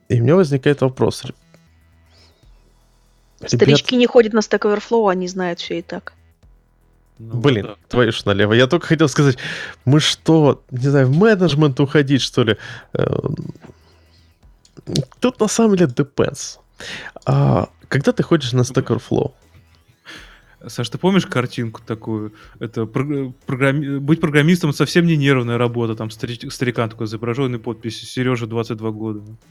[0.08, 1.22] И у меня возникает вопрос.
[1.24, 1.36] Ребят,
[3.44, 6.14] Старички не ходят на Stack Overflow, они знают все и так.
[7.22, 7.76] Ну, Блин, да.
[7.88, 8.54] твою ж налево.
[8.54, 9.36] Я только хотел сказать,
[9.84, 12.56] мы что, не знаю, в менеджмент уходить, что ли?
[12.94, 13.36] Эм,
[15.20, 16.58] Тут на самом деле depends.
[17.26, 19.32] А, когда ты ходишь на Stack Overflow,
[20.66, 22.32] Саш, ты помнишь картинку такую?
[22.58, 25.94] Это прог- программи- быть программистом совсем не нервная работа.
[25.94, 29.20] Там старич- старикан такой изображенный подписью Сережа 22 года.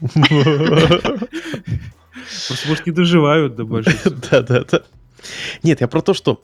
[2.46, 4.02] Просто, может, не доживают до больших.
[4.30, 4.82] Да, да, да.
[5.62, 6.42] Нет, я про то, что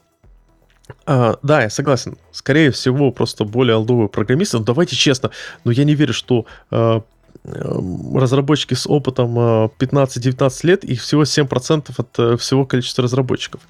[1.04, 2.16] а, да, я согласен.
[2.32, 4.58] Скорее всего, просто более алдовые программисты.
[4.58, 5.30] Но давайте честно,
[5.64, 7.02] но я не верю, что а,
[7.44, 13.60] эм, разработчики с опытом а, 15-19 лет, их всего 7% от э, всего количества разработчиков.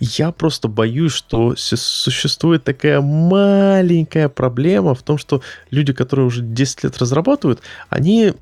[0.00, 6.84] Я просто боюсь, что существует такая маленькая проблема в том, что люди, которые уже 10
[6.84, 8.34] лет разрабатывают, они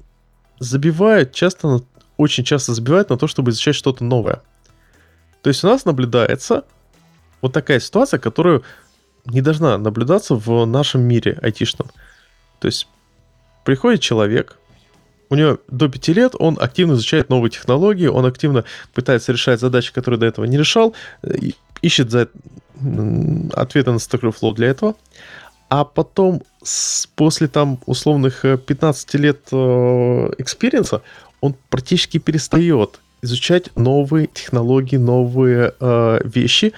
[0.58, 1.82] забивают часто,
[2.16, 4.42] очень часто забивают на то, чтобы изучать что-то новое.
[5.42, 6.64] То есть у нас наблюдается
[7.42, 8.62] вот такая ситуация, которую
[9.26, 11.90] не должна наблюдаться в нашем мире айтишном.
[12.60, 12.88] То есть
[13.64, 14.58] приходит человек,
[15.28, 19.92] у него до 5 лет, он активно изучает новые технологии, он активно пытается решать задачи,
[19.92, 21.34] которые до этого не решал, э,
[21.80, 22.28] ищет за,
[23.52, 24.94] ответы на Stack Overflow для этого.
[25.68, 26.42] А потом,
[27.16, 29.56] после там условных э, 15 лет э,
[30.36, 31.00] экспириенса,
[31.40, 36.74] он практически перестает изучать новые технологии, новые э, вещи,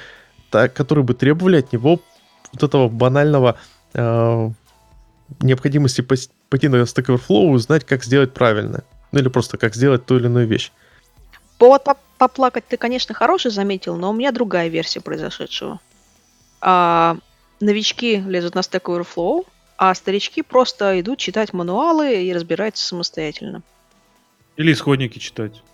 [0.55, 1.99] так, которые бы требовали от него
[2.53, 3.59] вот этого банального
[3.93, 4.51] э,
[5.40, 8.85] необходимости пойти на Stack Overflow и узнать, как сделать правильно.
[9.11, 10.71] Ну или просто как сделать ту или иную вещь.
[11.59, 15.81] Повод поп- поплакать ты, конечно, хороший заметил, но у меня другая версия произошедшего.
[16.61, 17.17] А,
[17.59, 19.45] новички лезут на Stack Overflow,
[19.77, 23.64] а старички просто идут читать мануалы и разбираются самостоятельно.
[24.57, 25.64] Или исходники читать.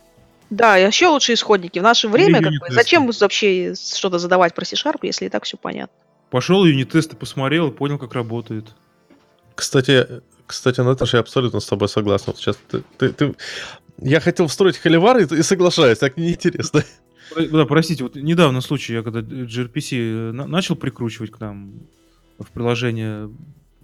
[0.51, 1.79] Да, и еще лучше исходники.
[1.79, 2.75] В наше время, как бы, юнит-тесты.
[2.75, 5.95] зачем вообще что-то задавать про C-Sharp, если и так все понятно?
[6.31, 8.75] Пошел юнит-тесты посмотрел и понял, как работает.
[9.55, 12.25] Кстати, кстати, Наташа, я абсолютно с тобой согласен.
[12.29, 13.35] Вот сейчас ты, ты- ты-
[13.99, 16.83] Я хотел встроить холивар и, и соглашаюсь, так неинтересно.
[17.37, 21.75] Да, простите, вот недавно случай, я когда gRPC на- начал прикручивать к нам
[22.41, 23.31] в приложение,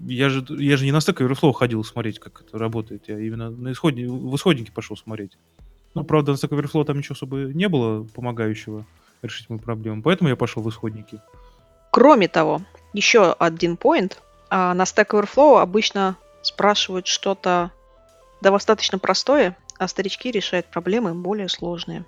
[0.00, 3.50] я же, я же не на Stack Overflow ходил смотреть, как это работает, я именно
[3.50, 5.38] на исходни, в исходнике пошел смотреть.
[5.96, 8.84] Ну, правда, на Stack Overflow там ничего особо не было помогающего
[9.22, 11.20] решить мою проблему, поэтому я пошел в исходники.
[11.90, 12.60] Кроме того,
[12.92, 14.12] еще один point.
[14.50, 17.70] А, на Stack Overflow обычно спрашивают что-то
[18.42, 22.04] достаточно простое, а старички решают проблемы более сложные.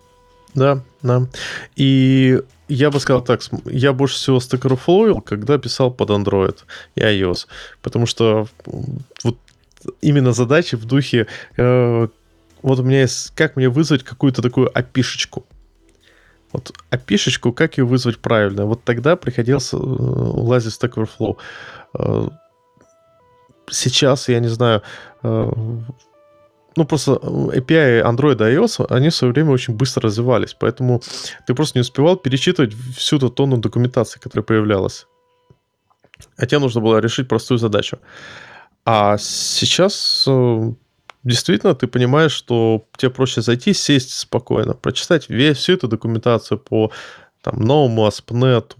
[0.55, 1.27] Да, да.
[1.75, 6.59] И я бы сказал так, я больше всего Stack Overflow, когда писал под Android
[6.95, 7.47] и iOS,
[7.81, 8.49] потому что
[9.25, 9.39] вот
[10.03, 12.09] именно задачи в духе э,
[12.63, 15.47] вот у меня есть, как мне вызвать какую-то такую опишечку.
[16.53, 18.65] Вот опишечку, как ее вызвать правильно.
[18.65, 21.37] Вот тогда приходилось э, лазить в Stack Overflow.
[21.99, 22.29] Э,
[23.71, 24.83] сейчас, я не знаю,
[25.23, 25.53] э,
[26.77, 31.03] ну, просто API Android и iOS, они в свое время очень быстро развивались, поэтому
[31.47, 35.07] ты просто не успевал перечитывать всю эту тонну документации, которая появлялась.
[36.37, 37.99] А тебе нужно было решить простую задачу.
[38.85, 40.27] А сейчас
[41.25, 46.91] действительно ты понимаешь, что тебе проще зайти, сесть спокойно, прочитать весь, всю эту документацию по
[47.43, 48.77] там, новому ASP.NET,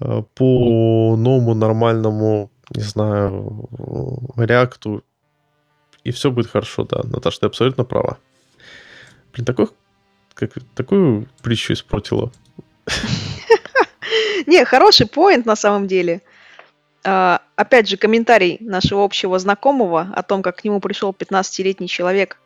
[0.00, 3.68] э, по новому нормальному, не знаю,
[4.36, 5.02] реакту,
[6.04, 7.02] и все будет хорошо, да.
[7.04, 8.18] Наташа, ты абсолютно права.
[9.32, 9.68] Блин, такой,
[10.34, 12.32] как, такую притчу испортила.
[14.46, 16.22] Не, хороший поинт на самом деле.
[17.04, 22.38] А, опять же, комментарий нашего общего знакомого о том, как к нему пришел 15-летний человек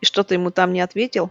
[0.00, 1.30] и что-то ему там не ответил.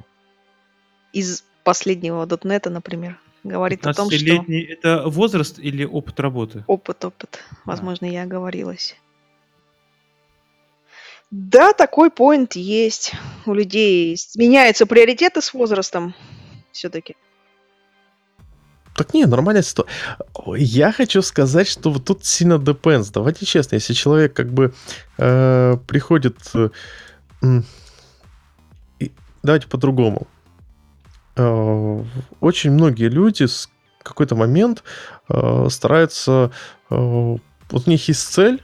[1.11, 3.19] Из последнего дотнета, например.
[3.43, 4.45] Говорит о том, что...
[4.49, 6.63] это возраст или опыт работы?
[6.67, 7.39] Опыт, опыт.
[7.65, 8.09] Возможно, а.
[8.09, 8.95] я оговорилась.
[11.31, 13.13] Да, такой поинт есть
[13.45, 14.17] у людей.
[14.35, 16.15] Меняются приоритеты с возрастом
[16.71, 17.15] все-таки.
[18.95, 19.93] Так не, нормальная ситуация.
[20.57, 23.11] Я хочу сказать, что вот тут сильно depends.
[23.13, 24.73] Давайте честно, если человек как бы
[25.17, 26.37] э, приходит...
[26.53, 26.69] Э,
[28.99, 29.11] и,
[29.43, 30.27] давайте по-другому.
[31.37, 32.03] Э,
[32.41, 33.69] очень многие люди с
[34.03, 34.83] какой-то момент
[35.29, 36.51] э, стараются...
[36.89, 37.37] Э,
[37.71, 38.61] вот у них есть цель,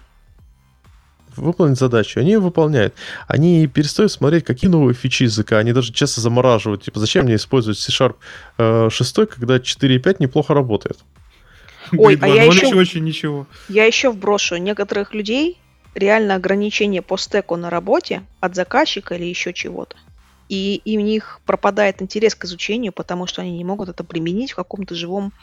[1.36, 2.94] выполнить задачу, они ее выполняют.
[3.28, 7.78] Они перестают смотреть, какие новые фичи языка, они даже часто замораживают, типа, зачем мне использовать
[7.80, 11.00] C-Sharp 6, э, когда 4.5 неплохо работает.
[11.96, 13.48] Ой, а я еще, очень ничего.
[13.70, 15.60] я еще вброшу некоторых людей
[15.94, 19.96] реально ограничение по стеку на работе от заказчика или еще чего-то.
[20.50, 24.52] И, и у них пропадает интерес к изучению, потому что они не могут это применить
[24.52, 25.34] в каком-то живом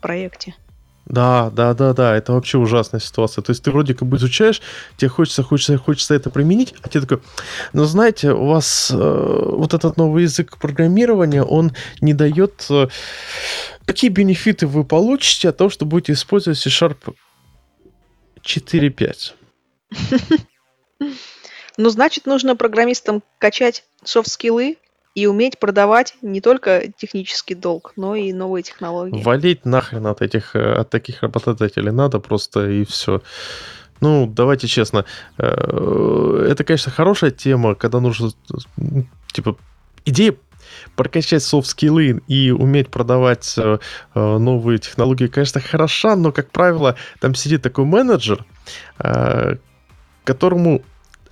[0.00, 0.54] проекте.
[1.10, 3.42] Да, да, да, да, это вообще ужасная ситуация.
[3.42, 4.62] То есть ты вроде как бы изучаешь,
[4.96, 7.20] тебе хочется, хочется, хочется это применить, а тебе такой,
[7.72, 12.64] ну знаете, у вас э, вот этот новый язык программирования, он не дает...
[12.70, 12.86] Э,
[13.86, 17.12] какие бенефиты вы получите от того, что будете использовать C-Sharp
[18.46, 19.32] 4.5?
[21.76, 24.76] Ну, значит, нужно программистам качать софт-скиллы,
[25.14, 29.22] и уметь продавать не только технический долг, но и новые технологии.
[29.22, 33.22] Валить нахрен от этих, э, от таких работодателей надо просто и все.
[34.00, 35.04] Ну, давайте честно,
[35.36, 38.30] э, это, конечно, хорошая тема, когда нужно,
[39.32, 39.56] типа,
[40.04, 40.36] идея
[40.94, 43.78] прокачать софт-скиллы и уметь продавать э,
[44.14, 48.46] новые технологии, конечно, хороша, но, как правило, там сидит такой менеджер,
[50.24, 50.82] которому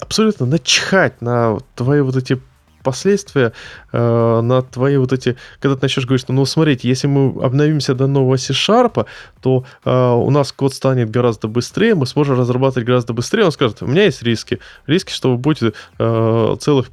[0.01, 2.41] абсолютно начхать на твои вот эти
[2.83, 3.53] последствия
[3.93, 5.37] э, на твои вот эти...
[5.61, 9.07] Когда ты начнешь говорить, что, ну, смотрите, если мы обновимся до нового C-Sharp,
[9.41, 13.45] то э, у нас код станет гораздо быстрее, мы сможем разрабатывать гораздо быстрее.
[13.45, 14.59] Он скажет, у меня есть риски.
[14.87, 16.91] Риски, что вы будете э, целых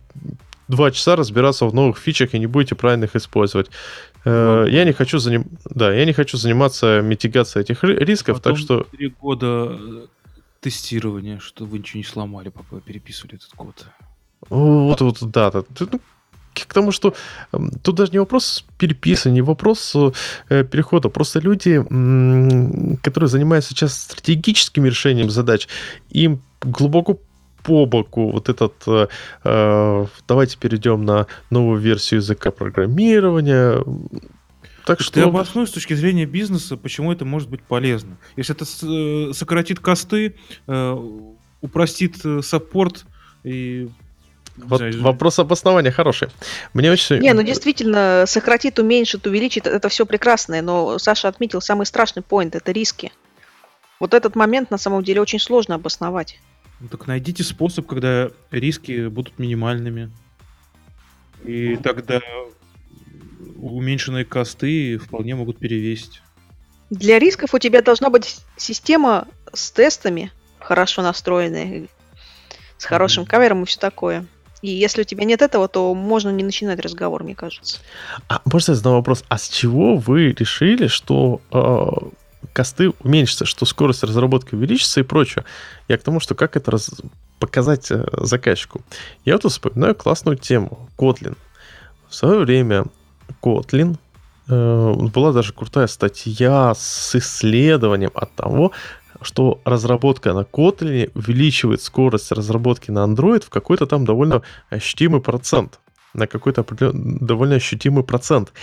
[0.67, 3.69] два часа разбираться в новых фичах и не будете правильно их использовать.
[4.25, 5.45] Э, я не хочу заним...
[5.65, 8.85] да, я не хочу заниматься митигацией этих рисков, так что...
[8.91, 10.07] Три года э,
[10.61, 13.85] тестирования, что вы ничего не сломали, пока переписывали этот код.
[14.49, 15.63] Вот, вот, да, да.
[15.79, 15.99] Ну,
[16.63, 17.13] к тому, что
[17.83, 19.93] тут даже не вопрос переписывания, не вопрос
[20.49, 21.09] э, перехода.
[21.09, 21.77] Просто люди,
[23.01, 25.67] которые занимаются сейчас стратегическим решением задач,
[26.09, 27.19] им глубоко
[27.63, 29.07] по боку вот этот э,
[29.43, 33.83] э давайте перейдем на новую версию языка программирования.
[34.85, 35.13] Так что...
[35.13, 38.17] Ты обоснуй с точки зрения бизнеса, почему это может быть полезно.
[38.37, 40.35] Если это э, сократит косты,
[41.61, 43.05] упростит саппорт
[43.43, 43.89] и
[44.57, 46.29] вот вопрос обоснования хороший.
[46.73, 47.17] Мне очень...
[47.17, 52.55] Не, ну действительно, сократит, уменьшит, увеличит, это все прекрасное, но Саша отметил самый страшный поинт,
[52.55, 53.11] это риски.
[53.99, 56.39] Вот этот момент на самом деле очень сложно обосновать.
[56.79, 60.11] Ну, так найдите способ, когда риски будут минимальными.
[61.43, 62.19] И тогда
[63.57, 66.21] уменьшенные косты вполне могут перевесить.
[66.89, 71.87] Для рисков у тебя должна быть система с тестами, хорошо настроенная,
[72.77, 73.27] с хорошим mm-hmm.
[73.27, 74.25] кавером и все такое.
[74.65, 77.77] И если у тебя нет этого, то можно не начинать разговор, мне кажется.
[78.27, 79.23] А можно я задам вопрос?
[79.27, 85.45] А с чего вы решили, что э, косты уменьшатся, что скорость разработки увеличится и прочее?
[85.87, 86.89] Я к тому, что как это раз...
[87.37, 88.81] показать э, заказчику.
[89.23, 90.89] Я вот вспоминаю классную тему.
[90.97, 91.37] Kotlin.
[92.09, 92.85] В свое время
[93.43, 93.97] Kotlin
[94.47, 98.71] э, была даже крутая статья с исследованием от того,
[99.25, 105.79] что разработка на Kotlin увеличивает скорость разработки на Android в какой-то там довольно ощутимый процент.
[106.13, 108.53] на какой-то довольно ощутимый процент.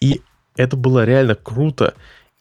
[0.00, 0.20] И
[0.56, 1.94] это было реально круто.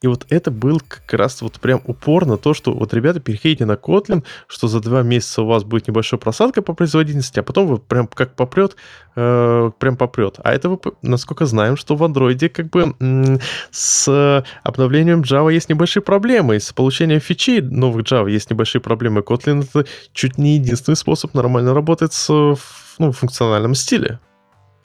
[0.03, 3.65] И вот это был как раз вот прям упор на то, что вот, ребята, переходите
[3.65, 7.65] на Kotlin, что за два месяца у вас будет небольшая просадка по производительности, а потом
[7.65, 8.75] вы прям как попрет,
[9.15, 10.35] э, прям попрет.
[10.43, 12.93] А это, вы, насколько знаем, что в андроиде как бы
[13.71, 19.21] с обновлением Java есть небольшие проблемы, и с получением фичей новых Java есть небольшие проблемы.
[19.21, 22.27] Kotlin это чуть не единственный способ нормально работать с
[22.99, 24.19] ну, функциональном стиле.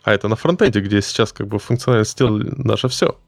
[0.04, 3.18] А это на фронтенде, где сейчас как бы функциональный стиль наше все.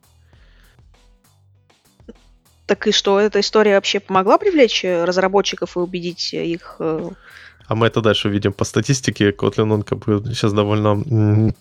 [2.66, 6.76] Так и что, эта история вообще помогла привлечь э, разработчиков и убедить их?
[6.78, 7.10] Э?
[7.66, 9.30] А мы это дальше видим по статистике.
[9.30, 11.02] Kotlin, он как бы сейчас довольно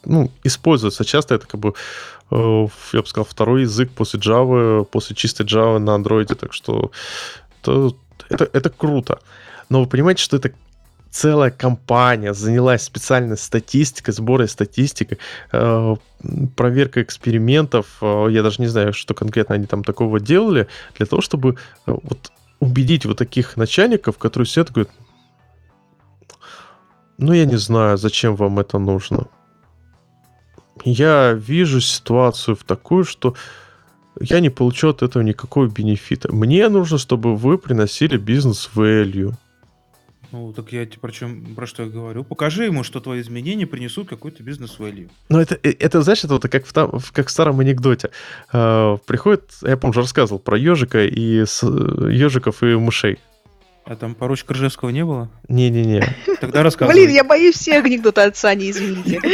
[0.06, 1.36] ну, используется часто.
[1.36, 1.74] Это как бы,
[2.32, 6.36] э, я бы сказал, второй язык после Java, после чистой Java на андроиде.
[6.36, 6.92] Так что
[7.62, 7.92] это,
[8.30, 9.20] это, это круто.
[9.70, 10.52] Но вы понимаете, что это
[11.14, 15.20] целая компания занялась специальной статистикой, сбором статистики,
[15.52, 15.96] э,
[16.56, 17.86] проверкой экспериментов.
[18.02, 21.56] Э, я даже не знаю, что конкретно они там такого делали, для того, чтобы э,
[21.86, 24.92] вот убедить вот таких начальников, которые сидят говорят,
[27.20, 29.28] ну, я не знаю, зачем вам это нужно.
[30.84, 33.36] Я вижу ситуацию в такую, что
[34.20, 36.34] я не получу от этого никакого бенефита.
[36.34, 39.36] Мне нужно, чтобы вы приносили бизнес-value.
[40.34, 42.24] Ну, так я тебе про, чем, про что я говорю.
[42.24, 45.12] Покажи ему, что твои изменения принесут какой-то бизнес-value.
[45.30, 48.10] Ну, это, э, это, знаешь, это вот как в, там, как в старом анекдоте.
[48.52, 53.20] Э, приходит, я, помню, уже рассказывал про ежика и с, ежиков и мышей.
[53.86, 55.30] А там поручика Ржевского не было?
[55.50, 56.04] Не-не-не.
[56.42, 56.96] Тогда рассказывай.
[56.96, 59.20] Блин, я боюсь все анекдоты от Сани, извините.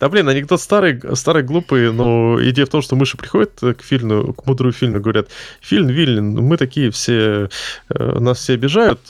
[0.00, 4.32] Да блин, анекдот старый, старый, глупый, но идея в том, что мыши приходят к Фильну,
[4.34, 5.28] к мудрую Фильну, говорят,
[5.60, 7.48] Фильн, Виллин, мы такие все,
[7.88, 9.00] э, нас все обижают,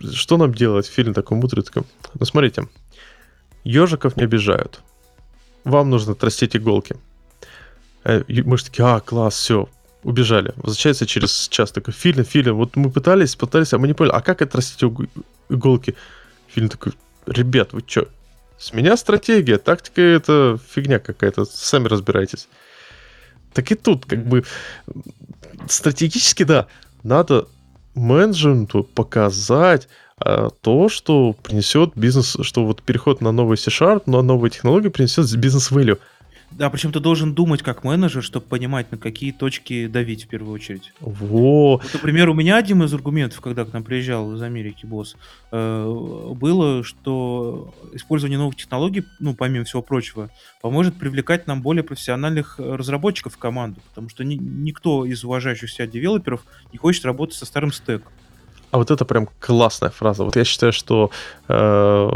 [0.00, 0.86] что нам делать?
[0.86, 1.84] Фильм такой мудрый, такой.
[2.18, 2.68] Ну, смотрите,
[3.64, 4.80] ежиков не обижают.
[5.64, 6.96] Вам нужно отрастить иголки.
[8.04, 9.68] Э, мы же такие, а, класс, все,
[10.02, 10.52] убежали.
[10.56, 14.20] Возвращается через час, такой, Фильм, Фильм, вот мы пытались, пытались, а мы не поняли, а
[14.20, 14.82] как отрастить
[15.48, 15.94] иголки?
[16.48, 16.92] Фильм такой,
[17.26, 18.08] ребят, вы что,
[18.58, 22.48] с меня стратегия, тактика это фигня какая-то, сами разбирайтесь.
[23.52, 24.44] Так и тут, как бы,
[25.68, 26.66] стратегически, да,
[27.02, 27.48] надо
[27.94, 29.88] менеджменту показать
[30.18, 35.32] а, то, что принесет бизнес, что вот переход на новый C-Sharp, на новые технологии принесет
[35.36, 35.98] бизнес-value.
[36.56, 40.54] Да, причем ты должен думать как менеджер, чтобы понимать, на какие точки давить в первую
[40.54, 40.92] очередь.
[41.00, 41.78] Во.
[41.78, 45.16] Вот, например, у меня один из аргументов, когда к нам приезжал из Америки босс,
[45.50, 50.30] э, было, что использование новых технологий, ну, помимо всего прочего,
[50.62, 55.88] поможет привлекать нам более профессиональных разработчиков в команду, потому что ни, никто из уважающих себя
[55.88, 58.12] девелоперов не хочет работать со старым стеком.
[58.74, 60.24] А вот это прям классная фраза.
[60.24, 61.12] Вот я считаю, что
[61.46, 62.10] э,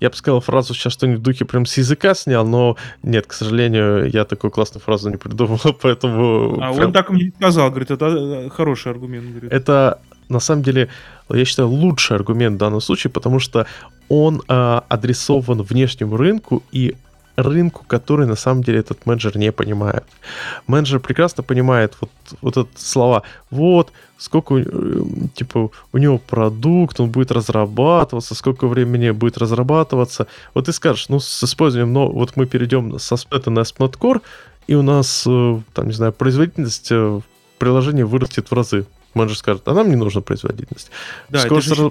[0.00, 3.32] я бы сказал фразу сейчас что-нибудь в духе прям с языка снял, но нет, к
[3.32, 6.58] сожалению, я такую классную фразу не придумал, поэтому...
[6.60, 6.86] А прям...
[6.86, 9.28] он так мне сказал, говорит, это э, хороший аргумент.
[9.30, 9.52] Говорит.
[9.52, 10.88] Это на самом деле,
[11.28, 13.64] я считаю, лучший аргумент в данном случае, потому что
[14.08, 16.96] он э, адресован внешнему рынку и
[17.36, 20.04] рынку, который на самом деле этот менеджер не понимает.
[20.66, 22.10] Менеджер прекрасно понимает вот,
[22.40, 23.22] вот эти слова.
[23.50, 24.64] Вот, сколько, э,
[25.34, 30.26] типа, у него продукт, он будет разрабатываться, сколько времени будет разрабатываться.
[30.54, 34.22] Вот ты скажешь, ну, с использованием, но вот мы перейдем со сплета на Core,
[34.66, 37.20] и у нас, э, там, не знаю, производительность э,
[37.58, 38.86] приложения вырастет в разы.
[39.14, 40.90] Менеджер скажет, а нам не нужна производительность.
[41.28, 41.68] Да, Скорость...
[41.68, 41.84] это же...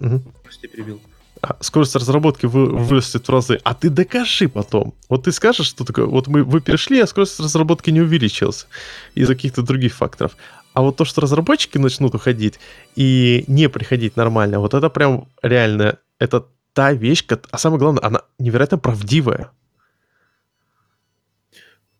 [0.00, 0.22] Угу.
[0.44, 1.00] Прости, перебил.
[1.40, 4.94] А, скорость разработки вы, вырастет в разы, а ты докажи потом.
[5.08, 8.66] Вот ты скажешь, что такое, вот мы, вы перешли, а скорость разработки не увеличилась
[9.14, 10.36] из-за каких-то других факторов.
[10.74, 12.58] А вот то, что разработчики начнут уходить
[12.96, 18.22] и не приходить нормально, вот это прям реально, это та вещь, а самое главное, она
[18.38, 19.50] невероятно правдивая.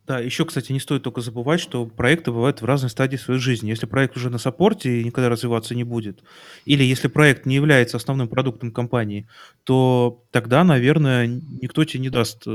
[0.09, 3.69] Да, еще, кстати, не стоит только забывать, что проекты бывают в разной стадии своей жизни.
[3.69, 6.21] Если проект уже на саппорте и никогда развиваться не будет,
[6.65, 9.29] или если проект не является основным продуктом компании,
[9.65, 12.51] то тогда, наверное, никто тебе не даст э,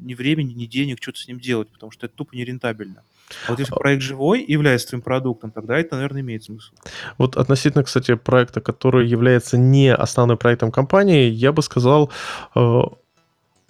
[0.00, 3.04] ни времени, ни денег что-то с ним делать, потому что это тупо нерентабельно.
[3.46, 6.72] А вот если а проект живой и является твоим продуктом, тогда это, наверное, имеет смысл.
[7.16, 12.10] Вот относительно, кстати, проекта, который является не основным проектом компании, я бы сказал,
[12.56, 12.80] э,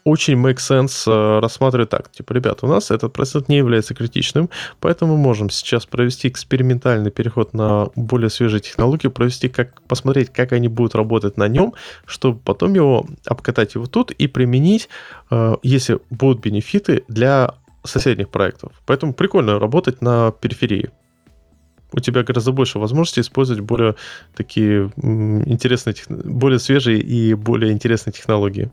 [0.05, 2.11] очень make sense э, рассматривать так.
[2.11, 4.49] Типа, ребята, у нас этот процесс не является критичным,
[4.81, 10.53] поэтому мы можем сейчас провести экспериментальный переход на более свежие технологии, провести, как, посмотреть, как
[10.53, 11.75] они будут работать на нем,
[12.07, 14.89] чтобы потом его обкатать его тут и применить,
[15.31, 18.73] э, если будут бенефиты для соседних проектов.
[18.87, 20.91] Поэтому прикольно работать на периферии
[21.93, 23.95] у тебя гораздо больше возможностей использовать более
[24.37, 28.71] такие интересные, более свежие и более интересные технологии.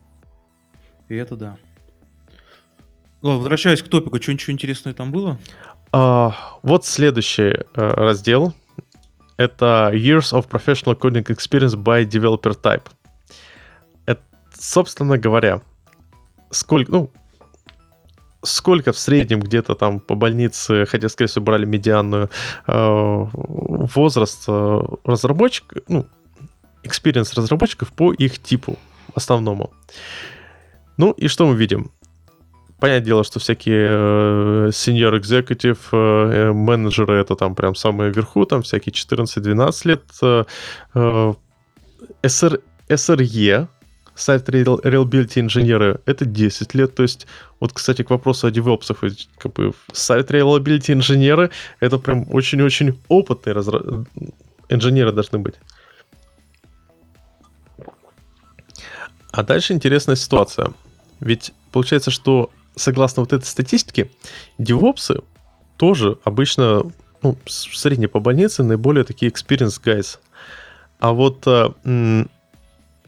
[1.10, 1.58] И это да.
[3.22, 5.39] Ладно, возвращаясь к топику, что ничего интересного там было?
[5.91, 8.53] А, вот следующий э, раздел.
[9.38, 12.84] Это Years of Professional Coding Experience by Developer Type.
[14.06, 14.22] Это,
[14.53, 15.62] собственно говоря,
[16.51, 17.12] сколько, ну,
[18.43, 22.30] сколько в среднем где-то там по больнице, хотя, скорее всего, брали медианную,
[22.68, 26.06] э, возраст э, разработчика, ну,
[26.84, 28.78] experience разработчиков по их типу
[29.14, 29.72] основному.
[30.98, 31.91] Ну и что мы видим?
[32.80, 38.62] Понятное дело, что всякие э, senior executive, э, менеджеры, это там прям самые вверху, там
[38.62, 40.04] всякие 14-12 лет.
[40.22, 40.43] Э,
[40.93, 41.34] э,
[42.22, 43.68] SR, SRE,
[44.16, 46.96] Site Reliability инженеры, это 10 лет.
[46.96, 47.28] То есть,
[47.60, 49.04] вот, кстати, к вопросу о девопсах,
[49.38, 53.82] как бы Site Reliability инженеры, это прям очень-очень опытные разра...
[54.70, 55.56] инженеры должны быть.
[59.32, 60.74] А дальше интересная ситуация.
[61.20, 64.09] Ведь получается, что согласно вот этой статистике,
[64.57, 65.22] девопсы
[65.78, 66.84] тоже обычно
[67.24, 70.20] ну, средние по больнице наиболее такие experience guys.
[70.99, 72.30] А вот м-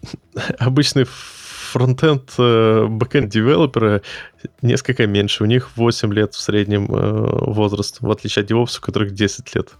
[0.59, 4.01] обычный frontend, backend девелоперы
[4.61, 5.43] несколько меньше.
[5.43, 9.53] У них 8 лет в среднем э, возраст, в отличие от девопсов, у которых 10
[9.55, 9.73] лет.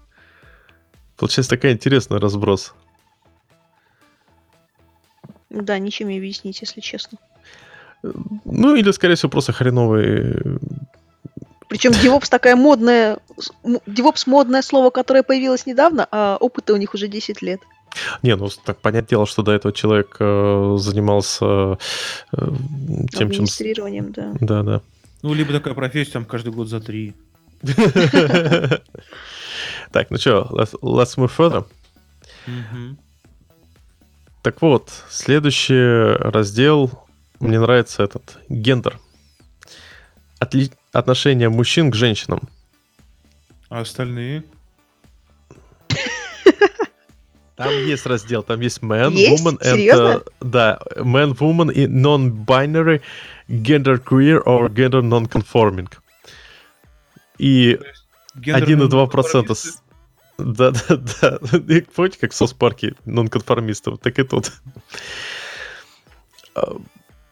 [1.16, 2.74] Получается такая интересный разброс.
[5.50, 7.18] Да, ничем не объяснить, если честно.
[8.04, 10.36] Ну, или, скорее всего, просто хреновый...
[11.68, 13.18] Причем DevOps такая модная...
[13.64, 17.62] DevOps модное слово, которое появилось недавно, а опыта у них уже 10 лет.
[18.22, 21.78] Не, ну так понятное дело, что до этого человек э, занимался
[22.32, 22.50] э,
[23.12, 24.38] тем, Администрированием, чем...
[24.38, 24.38] да.
[24.40, 24.82] Да, да.
[25.24, 27.14] Ну, либо такая профессия там каждый год за три.
[29.92, 31.66] Так, ну что, let's move further.
[34.42, 37.07] Так вот, следующий раздел,
[37.40, 39.00] мне нравится этот, гендер.
[40.40, 40.72] Отли...
[40.92, 42.42] Отношение мужчин к женщинам.
[43.70, 44.44] А остальные?
[47.58, 49.44] Там есть раздел, там есть man, есть?
[49.44, 50.04] woman Серьезно?
[50.04, 50.24] and...
[50.24, 53.02] Uh, да, man, woman и non-binary,
[53.50, 55.90] gender queer or gender non-conforming.
[57.40, 57.80] И
[58.36, 59.56] 1,2%.
[59.56, 59.82] С...
[60.38, 61.40] Да, да, да.
[61.68, 64.52] И помните, как в соцпарке нонконформистов, так и тут.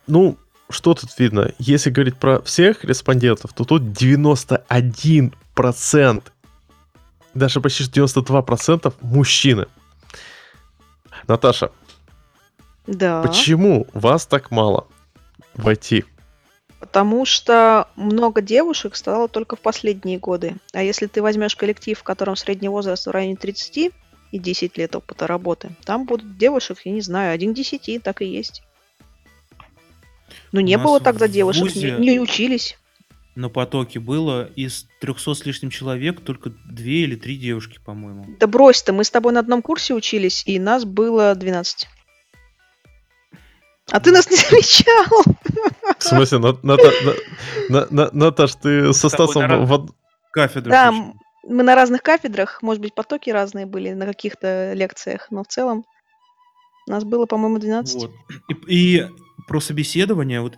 [0.07, 0.37] Ну,
[0.69, 1.53] что тут видно?
[1.59, 6.23] Если говорить про всех респондентов, то тут 91%,
[7.33, 9.67] даже почти 92% мужчины.
[11.27, 11.71] Наташа.
[12.87, 13.21] Да.
[13.21, 14.87] Почему вас так мало
[15.53, 16.05] в IT?
[16.79, 20.55] Потому что много девушек стало только в последние годы.
[20.71, 23.91] А если ты возьмешь коллектив, в котором средний возраст в районе 30
[24.31, 28.21] и 10 лет опыта работы, там будут девушек, я не знаю, один к 10, так
[28.21, 28.61] и есть.
[30.51, 31.91] Но не было тогда девушек, вузе...
[31.99, 32.77] не, не учились.
[33.35, 38.25] На потоке было из 300 с лишним человек только две или три девушки, по-моему.
[38.39, 41.87] Да брось ты, мы с тобой на одном курсе учились, и нас было 12.
[43.91, 45.05] А ты нас не замечал.
[45.99, 46.39] В смысле,
[47.69, 49.89] Наташ, ты со Стасом в
[50.31, 50.71] кафедру.
[50.71, 50.93] Да,
[51.47, 55.85] мы на разных кафедрах, может быть, потоки разные были на каких-то лекциях, но в целом
[56.87, 57.95] нас было, по-моему, 12.
[57.95, 58.11] Вот.
[58.67, 59.07] И, и
[59.47, 60.57] про собеседование, вот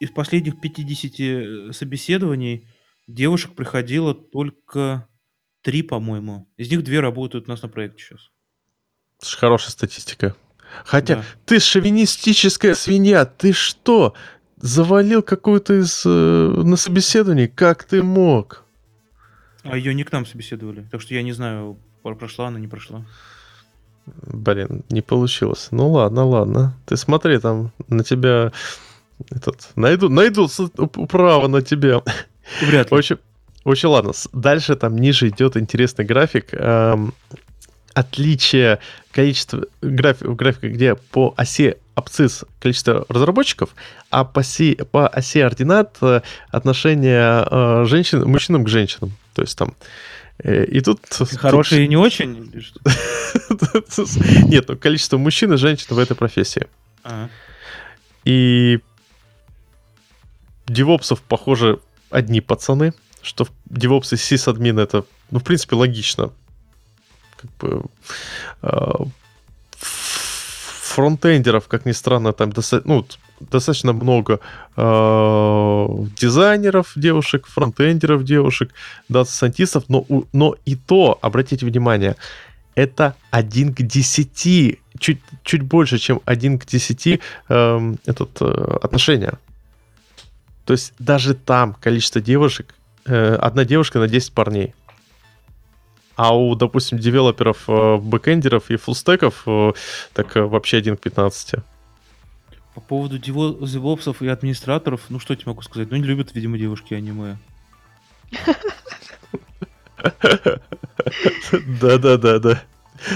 [0.00, 2.68] из последних 50 э, собеседований
[3.06, 5.08] девушек приходило только
[5.62, 6.48] три, по-моему.
[6.56, 8.30] Из них две работают у нас на проекте сейчас.
[9.38, 10.34] Хорошая статистика.
[10.84, 11.24] Хотя да.
[11.46, 14.14] ты шовинистическая свинья, ты что?
[14.56, 17.46] Завалил какую-то из э, на собеседовании?
[17.46, 18.64] Как ты мог?
[19.64, 20.86] А ее не к нам собеседовали.
[20.90, 23.04] Так что я не знаю, прошла она, не прошла.
[24.06, 25.68] Блин, не получилось.
[25.70, 26.76] Ну ладно, ладно.
[26.86, 28.52] Ты смотри, там на тебя
[29.30, 30.48] этот, найду, найду
[31.08, 32.02] право на тебя.
[32.60, 32.96] Вряд ли.
[32.96, 33.18] В общем,
[33.64, 34.12] в общем, ладно.
[34.32, 36.48] Дальше там ниже идет интересный график.
[36.52, 37.14] Эм,
[37.94, 38.80] отличие
[39.12, 43.70] количества графика, графика, где по оси абцисс количество разработчиков,
[44.10, 49.12] а по оси, по оси ординат э, отношение э, женщин, мужчинам к женщинам.
[49.34, 49.74] То есть там
[50.42, 51.00] и тут...
[51.36, 52.50] Хорошие и не очень?
[54.48, 56.66] Нет, ну количество мужчин и женщин в этой профессии.
[58.24, 58.80] И
[60.66, 61.80] девопсов, похоже,
[62.10, 66.32] одни пацаны, что девопсы сисадмин это, ну, в принципе, логично.
[67.36, 67.84] Как бы
[68.62, 68.92] э,
[69.78, 73.06] фронтендеров, как ни странно, там доста- ну,
[73.50, 74.40] достаточно много
[74.76, 75.86] э,
[76.20, 78.72] дизайнеров девушек, фронтендеров девушек,
[79.08, 82.16] дата-сайентистов, но, но и то, обратите внимание,
[82.74, 87.06] это 1 к 10, чуть, чуть больше, чем 1 к 10
[87.48, 89.38] э, этот, э, отношения.
[90.64, 92.74] То есть даже там количество девушек,
[93.04, 94.74] э, одна девушка на 10 парней.
[96.16, 99.72] А у, допустим, девелоперов, э, бэкэндеров и фуллстеков э,
[100.12, 101.54] так э, вообще 1 к 15.
[102.74, 105.90] По поводу дево- девопсов и администраторов, ну что я тебе могу сказать?
[105.90, 107.36] Ну, не любят, видимо, девушки аниме.
[111.80, 112.62] Да-да-да-да.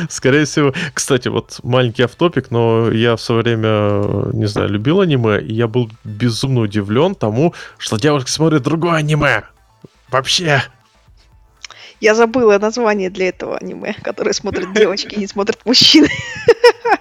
[0.09, 5.41] Скорее всего, кстати, вот маленький автопик, но я в свое время, не знаю, любил аниме,
[5.41, 9.45] и я был безумно удивлен тому, что девушка смотрит другое аниме.
[10.09, 10.63] Вообще.
[12.01, 16.09] Я забыла название для этого аниме, которое смотрят девочки, не смотрят мужчины.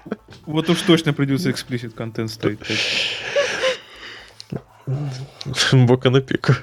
[0.46, 2.60] Вот уж точно придется эксплисит контент ставить.
[5.72, 6.54] Бока на пику.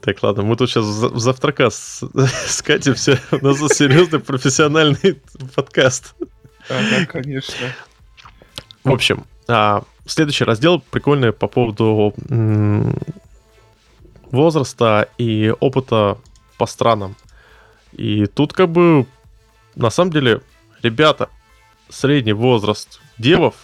[0.00, 2.02] Так, ладно, мы тут сейчас в завтрака с-
[2.48, 3.20] скатимся.
[3.30, 5.20] У нас серьезный профессиональный
[5.54, 6.14] подкаст.
[6.68, 7.68] Ага, конечно.
[8.84, 12.12] В общем, а, следующий раздел прикольный по поводу
[14.30, 16.18] возраста и опыта
[16.58, 17.14] по странам.
[17.92, 19.06] И тут как бы,
[19.78, 20.42] на самом деле,
[20.82, 21.28] ребята,
[21.88, 23.54] средний возраст девов,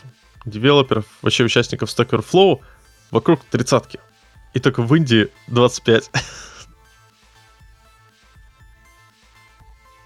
[0.47, 2.61] девелоперов, вообще участников Stack Overflow
[3.11, 4.01] вокруг тридцатки.
[4.55, 6.11] И только в Индии 25.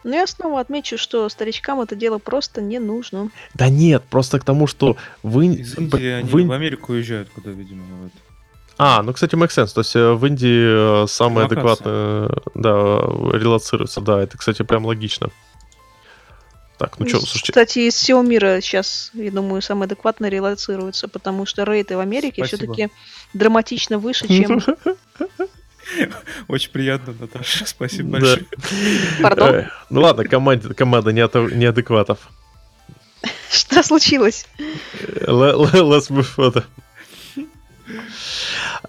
[0.04, 3.30] Но я снова отмечу, что старичкам это дело просто не нужно.
[3.54, 6.92] Да нет, просто к тому, что в Ин- Из Индии они в Ин- в Америку
[6.92, 8.12] уезжают, куда, видимо, вот.
[8.78, 9.74] А, ну, кстати, make sense.
[9.74, 13.00] То есть э, в Индии э, самое адекватное, да,
[13.36, 14.00] релацируется.
[14.00, 15.30] Да, это, кстати, прям логично.
[16.78, 21.44] Так, ну что, слушайте, Кстати, из всего мира сейчас, я думаю, самое адекватно релацируется, потому
[21.44, 22.72] что рейты в Америке Спасибо.
[22.74, 22.92] все-таки
[23.34, 24.62] драматично выше, чем...
[26.48, 27.66] Очень приятно, Наташа.
[27.66, 28.44] Спасибо большое.
[29.22, 29.54] Пардон?
[29.54, 32.28] Э, Ну ладно, команда, неадекватов.
[33.50, 34.46] Что случилось?
[34.98, 36.64] Э, Let's move.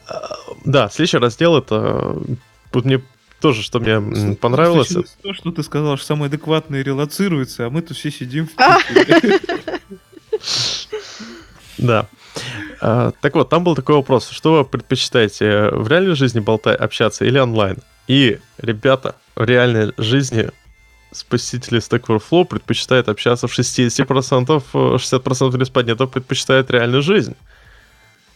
[0.07, 0.29] А,
[0.65, 2.15] Да, следующий раздел это...
[2.27, 2.35] э,
[2.71, 3.01] Тут мне
[3.39, 4.89] тоже, что мне м, понравилось.
[5.21, 8.77] То, что ты сказал, что самые адекватные релацируются, а мы тут все сидим в А.
[11.77, 12.07] Да.
[12.81, 14.29] А, Так вот, там был такой вопрос.
[14.29, 17.77] Что вы предпочитаете, в реальной жизни болтать, общаться или онлайн?
[18.07, 20.49] И, ребята, в реальной жизни
[21.11, 27.35] спасители Stack Overflow предпочитают общаться в 60%, э, 60% респондентов предпочитают реальную жизнь.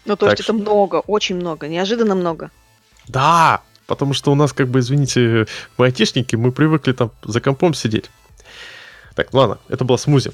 [0.05, 2.51] Ну, то есть Так это много, очень много, неожиданно много.
[3.07, 5.45] Да, потому что у нас, как бы, извините,
[5.77, 8.09] мы айтишники, мы привыкли там за компом сидеть.
[9.15, 10.31] Так, ладно, это было смузи.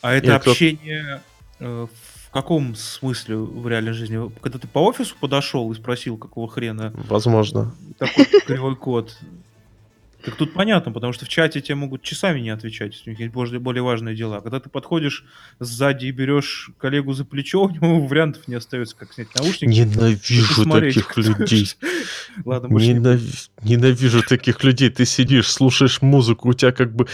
[0.00, 1.22] А это кто- общение
[1.60, 1.86] э,
[2.26, 4.18] в каком смысле в реальной жизни?
[4.40, 7.74] Когда ты по офису подошел и спросил, какого хрена Возможно.
[7.98, 9.16] такой кривой код,
[10.24, 13.20] так тут понятно, потому что в чате тебе могут часами не отвечать, если у них
[13.20, 14.40] есть более, более важные дела.
[14.40, 15.24] Когда ты подходишь
[15.60, 19.70] сзади и берешь коллегу за плечо, у него вариантов не остается, как снять наушники.
[19.70, 20.64] Ненавижу
[20.94, 21.68] таких людей.
[22.44, 23.10] Ладно, больше не буду.
[23.14, 24.90] Ненав- Ненавижу таких людей.
[24.90, 27.06] Ты сидишь, слушаешь музыку, у тебя как бы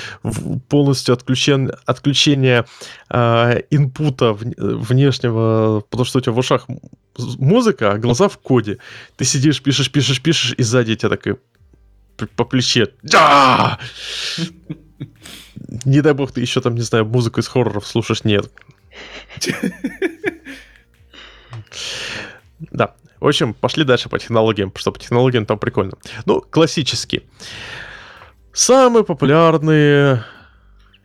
[0.68, 2.64] полностью отключен, отключение
[3.08, 6.66] а, инпута вн- внешнего, потому что у тебя в ушах
[7.38, 8.78] музыка, а глаза в коде.
[9.16, 11.38] Ты сидишь, пишешь, пишешь, пишешь, и сзади тебя так и п-
[12.26, 12.88] по плече.
[13.02, 13.78] Да!
[15.84, 18.24] Не дай бог, ты еще там, не знаю, музыку из хорроров слушаешь.
[18.24, 18.50] Нет.
[22.58, 22.94] Да.
[23.20, 25.92] В общем, пошли дальше по технологиям, потому что по технологиям там прикольно.
[26.24, 27.22] Ну, классически.
[28.52, 30.24] Самые популярные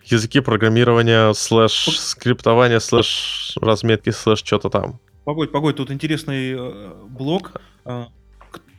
[0.03, 4.99] языки программирования, слэш скриптования, слэш разметки, слэш что-то там.
[5.25, 7.53] Погодь, погодь, тут интересный э, блок.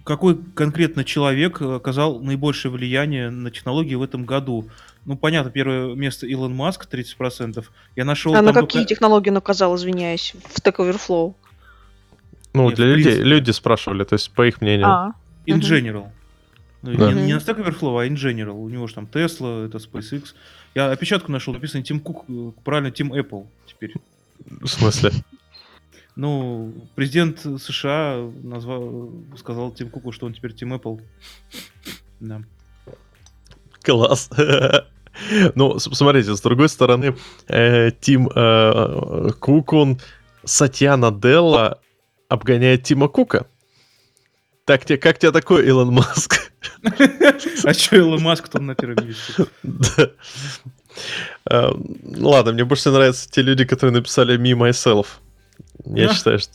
[0.06, 4.68] Какой конкретно человек э, оказал наибольшее влияние на технологии в этом году?
[5.04, 7.64] Ну, понятно, первое место Илон Маск, 30%.
[7.96, 11.34] Я нашел А на какие только- технологии он указал, извиняюсь, в Stack Overflow?
[12.54, 14.86] Ну, Нет, для людей, люди спрашивали, то есть по их мнению.
[14.86, 15.12] А,
[15.44, 16.06] in general.
[16.82, 17.12] Ну, Да.
[17.12, 17.38] не, не на.
[17.38, 18.52] Stack Overflow, а in general.
[18.52, 20.34] У него же там Tesla, это SpaceX.
[20.76, 23.92] Я опечатку нашел, написано Тим Кук, э, правильно, Тим Apple теперь.
[24.60, 25.10] В смысле?
[26.16, 31.02] Ну, президент США назвал, сказал Тим Куку, что он теперь Тим Apple.
[32.20, 32.42] Да.
[33.82, 34.30] Класс.
[35.54, 37.16] Ну, смотрите, с другой стороны,
[37.48, 39.98] э, Тим э, Кук, он
[40.44, 41.80] Сатья Наделла
[42.28, 43.46] обгоняет Тима Кука.
[44.66, 46.52] Так тебе, как тебе такой Илон Маск?
[47.64, 49.46] А что Илон Маск там на первом месте?
[49.62, 50.10] Да.
[51.50, 51.70] Э,
[52.18, 55.06] Ладно, мне больше нравятся те люди, которые написали Me Myself.
[55.84, 56.14] Я А.
[56.14, 56.52] считаю, что...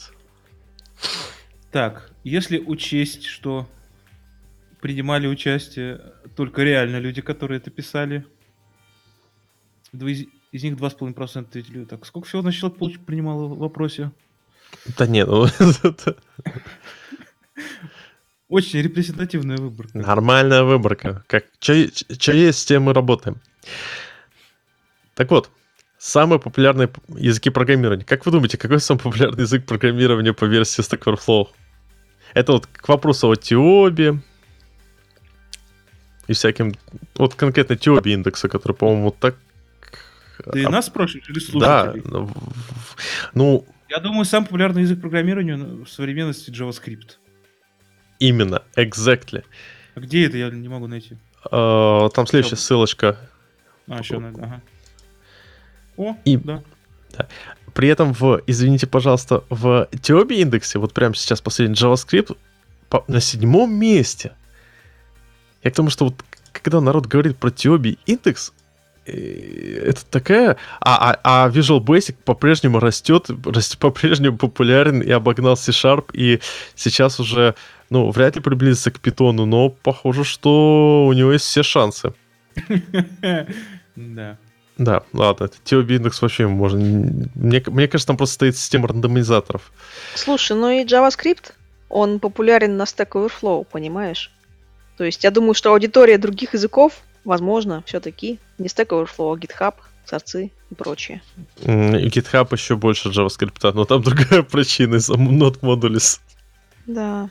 [1.72, 3.68] Так, если учесть, что
[4.82, 6.02] принимали участие
[6.36, 8.26] только реально люди, которые это писали,
[9.94, 11.86] из, из них 2,5% ответили.
[11.86, 14.12] Так, сколько всего человек получ- принимало в вопросе?
[14.98, 15.48] Да нет, ну,
[18.48, 19.98] Очень репрезентативная выборка.
[19.98, 21.24] нормальная выборка.
[21.28, 23.38] Как, что есть, с тем мы работаем.
[25.14, 25.50] Так вот,
[26.02, 28.04] самые популярные языки программирования.
[28.04, 31.50] Как вы думаете, какой самый популярный язык программирования по версии Stack Overflow?
[32.34, 34.20] Это вот к вопросу о Тиобе
[36.28, 36.74] и всяким...
[37.16, 39.36] Вот конкретно Тиобе индекса, который, по-моему, вот так...
[40.52, 42.04] Ты а, нас спрашиваешь или Да, слушателей?
[42.06, 42.56] ну, в-
[43.36, 47.18] ну, Я думаю, самый популярный язык программирования ну, в современности JavaScript.
[48.18, 49.44] именно, exactly.
[49.94, 51.18] А где это, я не могу найти.
[51.52, 53.18] А, Там следующая ссылочка.
[53.88, 54.62] А, еще надо, ага.
[56.02, 56.64] О, И- да.
[57.74, 62.36] При этом в, извините, пожалуйста, в Тиобе индексе, вот прямо сейчас последний JavaScript
[62.90, 64.32] по- на седьмом месте.
[65.64, 66.16] Я к тому, что вот
[66.52, 68.52] когда народ говорит про Тиоби индекс,
[69.06, 70.58] э, это такая...
[70.80, 76.42] А, а, а Visual Basic по-прежнему растет, растет, по-прежнему популярен и обогнал C-Sharp, и
[76.76, 77.56] сейчас уже,
[77.90, 82.14] ну, вряд ли приблизится к питону, но похоже, что у него есть все шансы.
[83.96, 84.38] Да.
[84.82, 86.80] Да, ладно, это TOB индекс вообще можно...
[87.36, 89.72] Мне, мне кажется, там просто стоит система рандомизаторов.
[90.16, 91.52] Слушай, ну и JavaScript,
[91.88, 94.32] он популярен на Stack Overflow, понимаешь?
[94.98, 96.94] То есть я думаю, что аудитория других языков,
[97.26, 99.76] возможно, все-таки не Stack Overflow, а GitHub,
[100.06, 101.22] сорцы и прочее.
[101.60, 106.20] GitHub еще больше JavaScript, но там другая причина из-за Node Modules.
[106.88, 107.30] Да.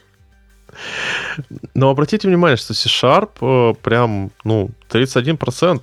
[1.75, 5.83] Но обратите внимание, что C-Sharp э, прям, ну, 31%.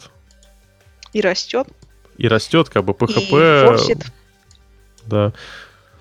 [1.14, 1.68] И растет,
[2.18, 3.66] И растет, как бы, и PHP...
[3.66, 4.06] форсит.
[5.06, 5.34] Да.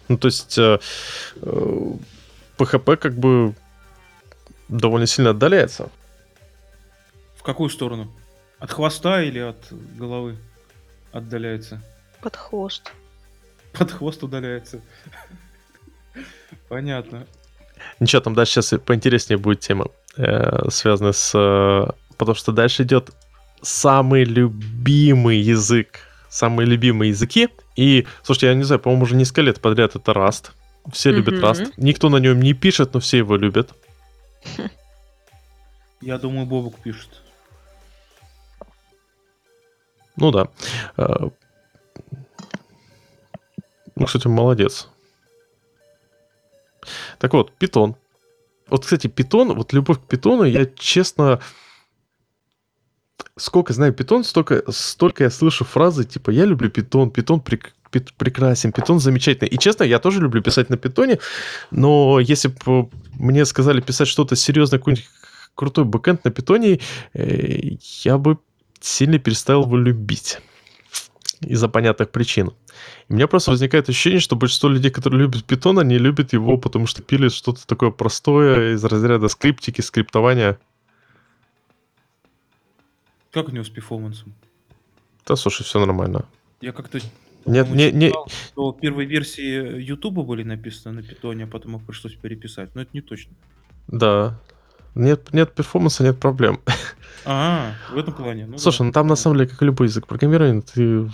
[0.08, 0.78] Ну, то есть э,
[1.42, 1.92] э,
[2.58, 3.54] PHP как бы
[4.68, 5.90] довольно сильно отдаляется.
[7.36, 8.12] В какую сторону?
[8.58, 10.36] От хвоста или от головы
[11.12, 11.82] отдаляется?
[12.26, 12.92] под хвост.
[13.72, 14.80] Под хвост удаляется.
[16.68, 17.26] Понятно.
[18.00, 19.86] Ничего, там дальше сейчас поинтереснее будет тема,
[20.16, 21.32] э, связанная с...
[21.34, 23.10] э, потому что дальше идет
[23.62, 27.48] самый любимый язык, самые любимые языки.
[27.76, 30.50] И, слушайте, я не знаю, по-моему, уже несколько лет подряд это Rust.
[30.92, 31.44] Все любят Мгм.
[31.44, 31.72] Rust.
[31.76, 33.72] Никто на нем не пишет, но все его любят.
[36.00, 37.08] Я думаю, Бобук пишет.
[40.16, 40.48] Ну да.
[40.96, 41.28] Э,
[43.98, 44.88] Ну, кстати, молодец.
[47.18, 47.96] Так вот, питон.
[48.68, 51.40] Вот, кстати, питон, вот любовь к питону, я честно...
[53.38, 58.14] Сколько знаю питон, столько, столько я слышу фразы, типа, я люблю питон, питон прек- пит-
[58.14, 59.48] прекрасен, питон замечательный.
[59.48, 61.18] И честно, я тоже люблю писать на питоне,
[61.70, 65.08] но если бы мне сказали писать что-то серьезное, какой-нибудь
[65.54, 66.80] крутой бэкэнд на питоне,
[67.12, 68.38] э, я бы
[68.80, 70.38] сильно перестал его любить.
[71.42, 72.52] Из-за понятных причин.
[73.08, 76.56] И у меня просто возникает ощущение, что большинство людей, которые любят питон, они любят его,
[76.56, 80.58] потому что пилят что-то такое простое из разряда скриптики, скриптования.
[83.36, 84.32] Как у него с перформансом?
[85.26, 86.24] Да, слушай, все нормально.
[86.62, 87.00] Я как-то
[87.44, 92.14] Нет, не, не, что первые версии Ютуба были написаны на питоне, а потом их пришлось
[92.14, 92.74] переписать.
[92.74, 93.34] Но это не точно.
[93.88, 94.40] да.
[94.94, 96.60] Нет, нет перформанса, нет проблем.
[97.26, 98.46] А, в этом плане.
[98.46, 98.84] Ну, Слушай, да.
[98.84, 101.10] ну там на самом деле, как и любой язык программирования, ты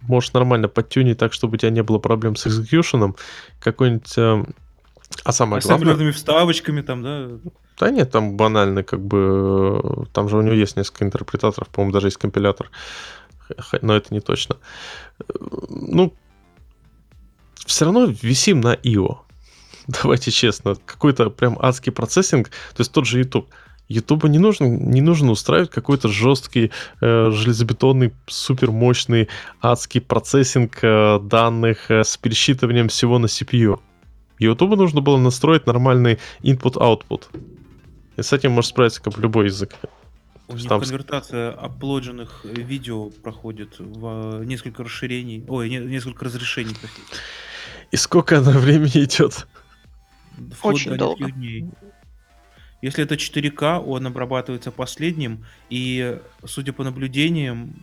[0.00, 3.14] можешь нормально подтюнить так, чтобы у тебя не было проблем с экзекьюшеном.
[3.60, 4.18] Какой-нибудь...
[4.18, 4.44] э,
[5.22, 5.76] А самое главное...
[5.76, 7.30] Ассемблерными вставочками там, да?
[7.78, 11.92] Да нет, там банально, как бы, э, там же у него есть несколько интерпретаторов, по-моему,
[11.92, 12.70] даже есть компилятор,
[13.82, 14.56] но это не точно.
[15.18, 15.22] Э,
[15.68, 16.14] Ну,
[17.66, 19.18] все равно висим на IO.
[19.86, 23.48] Давайте честно, какой-то прям адский процессинг, то есть тот же YouTube.
[23.88, 26.70] Ютубу не нужен, не нужно устраивать какой-то жесткий,
[27.02, 29.28] э, железобетонный, супермощный
[29.60, 33.80] адский процессинг э, данных э, с пересчитыванием всего на CPU.
[34.38, 37.24] Ютубу нужно было настроить нормальный input-output.
[38.16, 39.74] И с этим может справиться как любой язык.
[40.46, 46.26] У них Там- конвертация апплодженных э, видео проходит в э, несколько расширений, ой, не- несколько
[46.26, 46.76] разрешений.
[47.90, 49.46] И сколько она времени идет?
[50.52, 51.30] Вплоть Очень до долго.
[51.30, 51.70] дней.
[52.82, 57.74] Если это 4К, он обрабатывается последним, и, судя по наблюдениям,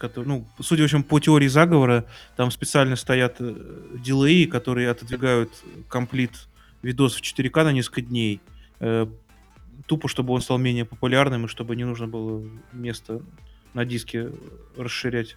[0.00, 2.06] котор- ну, судя, в общем, по теории заговора,
[2.36, 3.54] там специально стоят э,
[4.02, 5.50] дилеи, которые отодвигают
[5.90, 6.32] комплит
[6.82, 8.40] видос в 4К на несколько дней,
[8.80, 9.06] э,
[9.86, 13.20] тупо, чтобы он стал менее популярным, и чтобы не нужно было место
[13.74, 14.30] на диске
[14.76, 15.36] расширять.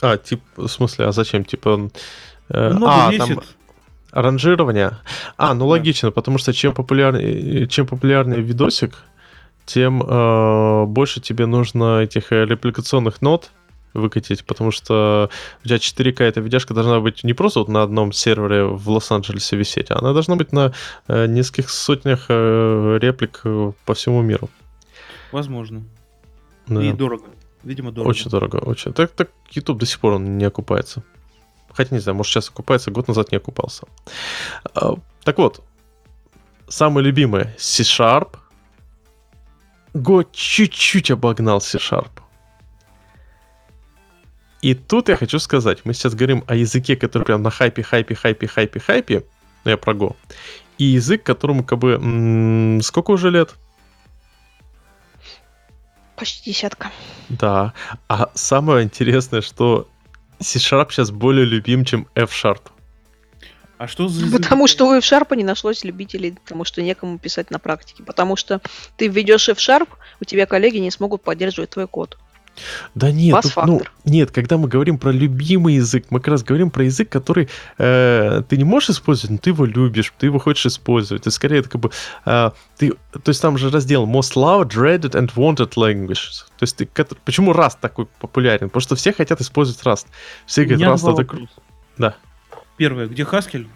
[0.00, 1.44] А, тип, в смысле, а зачем?
[1.44, 1.90] Типа...
[2.48, 3.28] э, Много а, весит.
[3.28, 3.42] там
[4.12, 4.98] ранжирование.
[5.36, 5.66] А, ну Да.
[5.66, 8.94] логично, потому что чем популярнее, чем популярнее видосик,
[9.64, 13.50] тем э, больше тебе нужно этих э, репликационных нот
[13.96, 15.30] выкатить, потому что
[15.64, 19.56] у тебя 4К эта видяшка должна быть не просто вот на одном сервере в Лос-Анджелесе
[19.56, 20.72] висеть, а она должна быть на
[21.08, 24.48] э, нескольких сотнях э, реплик э, по всему миру.
[25.32, 25.84] Возможно.
[26.66, 26.82] Да.
[26.82, 27.24] И дорого.
[27.62, 28.10] Видимо, дорого.
[28.10, 28.92] Очень дорого, очень.
[28.92, 31.02] Так, так YouTube до сих пор он не окупается.
[31.72, 33.86] Хотя не знаю, может сейчас окупается, год назад не окупался.
[34.74, 34.94] А,
[35.24, 35.62] так вот,
[36.68, 38.36] самое любимое C-Sharp.
[39.94, 42.10] Го чуть-чуть обогнал C-Sharp.
[44.66, 48.16] И тут я хочу сказать, мы сейчас говорим о языке, который прям на хайпе, хайпе,
[48.16, 49.24] хайпе, хайпе, хайпе.
[49.64, 50.16] Ну, я про Go.
[50.76, 51.92] И язык, которому как бы...
[51.92, 53.54] м, сколько уже лет?
[56.16, 56.90] Почти десятка.
[57.28, 57.74] Да.
[58.08, 59.86] А самое интересное, что
[60.40, 62.62] C-Sharp сейчас более любим, чем F-Sharp.
[63.78, 64.42] А что за язык?
[64.42, 68.02] Потому что у F-Sharp не нашлось любителей, потому что некому писать на практике.
[68.02, 68.60] Потому что
[68.96, 69.90] ты введешь F-Sharp,
[70.20, 72.18] у тебя коллеги не смогут поддерживать твой код.
[72.94, 76.70] Да нет, тут, ну, нет, когда мы говорим про любимый язык, мы как раз говорим
[76.70, 77.48] про язык, который
[77.78, 81.26] э, ты не можешь использовать, но ты его любишь, ты его хочешь использовать.
[81.26, 81.90] И скорее это как бы
[82.24, 86.44] э, ты, то есть там же раздел most loved, dreaded and wanted languages.
[86.58, 86.86] То есть ты,
[87.24, 88.68] почему Rust такой популярен?
[88.68, 90.06] Потому что все хотят использовать Rust.
[90.46, 91.52] Все говорят, Rust это круто.
[91.98, 92.16] Да.
[92.76, 93.68] Первое, где Хаскель?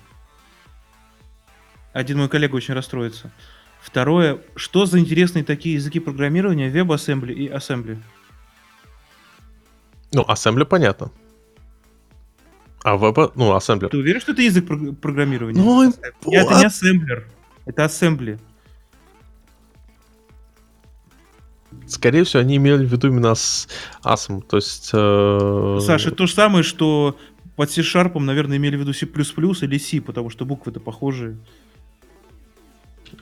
[1.92, 3.32] Один мой коллега очень расстроится.
[3.80, 7.98] Второе, что за интересные такие языки программирования WebAssembly и Assembly?
[10.12, 11.10] Ну, Assembly понятно.
[12.82, 13.88] А веб, ну, Assembly.
[13.88, 15.60] Ты уверен, что это язык прог- программирования?
[15.60, 17.28] Ну, Нет, это не ассемблер,
[17.66, 18.38] это Assembly.
[21.86, 23.68] Скорее всего, они имели в виду именно с
[24.04, 24.90] ASM, то есть...
[24.92, 27.16] э, Саша, то же самое, что
[27.56, 31.36] под C-Sharp, наверное, имели в виду C++ или C, потому что буквы-то похожие.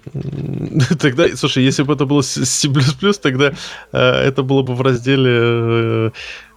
[1.00, 2.68] Тогда, слушай, если бы это было C++,
[3.22, 3.54] тогда
[3.92, 6.10] э, это было бы в разделе э,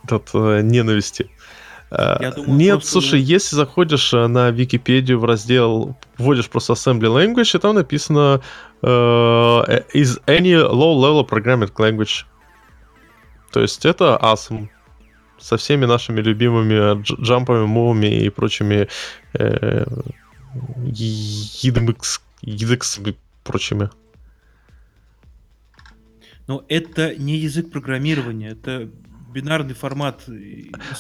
[0.04, 1.30] этот, э, ненависти.
[1.92, 6.74] Э, Я думаю, Нет, просто- слушай, если заходишь э, на Википедию в раздел, вводишь просто
[6.74, 8.42] Assembly Language, и там написано
[8.82, 8.88] э,
[9.94, 12.26] is any low-level programming language.
[13.52, 14.70] То есть это ASM
[15.40, 18.88] со всеми нашими любимыми дж- джампами, мувами и прочими
[19.34, 19.86] э,
[20.86, 23.90] едмикс, едекс и прочими.
[26.48, 28.90] Но это не язык программирования, это
[29.32, 30.24] бинарный формат.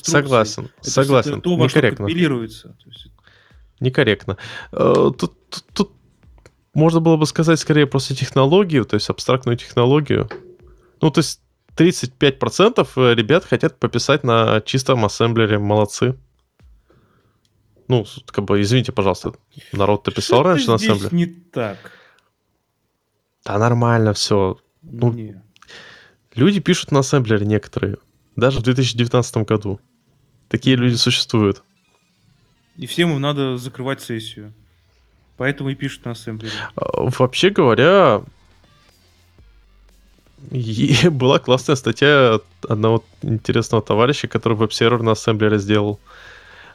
[0.01, 1.33] Согласен, Это согласен.
[1.33, 2.05] это то, во что Некорректно.
[2.05, 2.69] компилируется.
[2.83, 3.07] То есть
[3.79, 4.37] Некорректно.
[4.71, 5.91] Э, Тут, тут, тут
[6.73, 10.29] можно было бы сказать скорее просто технологию, то есть абстрактную технологию.
[11.01, 11.41] Ну, то есть
[11.75, 15.57] 35% э, ребят хотят пописать на чистом ассемблере.
[15.57, 16.15] Молодцы.
[17.87, 19.33] Ну, как бы, извините, пожалуйста,
[19.73, 21.09] народ-то писал раньше на ассемблере?
[21.11, 21.77] не так.
[23.43, 24.57] Да нормально все.
[24.83, 25.41] Ну, Не.
[26.35, 27.97] Люди пишут на ассемблере некоторые.
[28.35, 29.79] Даже в 2019 году.
[30.49, 31.63] Такие люди существуют.
[32.77, 34.53] И всем им надо закрывать сессию.
[35.37, 36.53] Поэтому и пишут на ассемблере.
[36.75, 38.21] А, Вообще говоря,
[40.51, 45.99] и была классная статья одного интересного товарища, который веб-сервер на ассемблере сделал.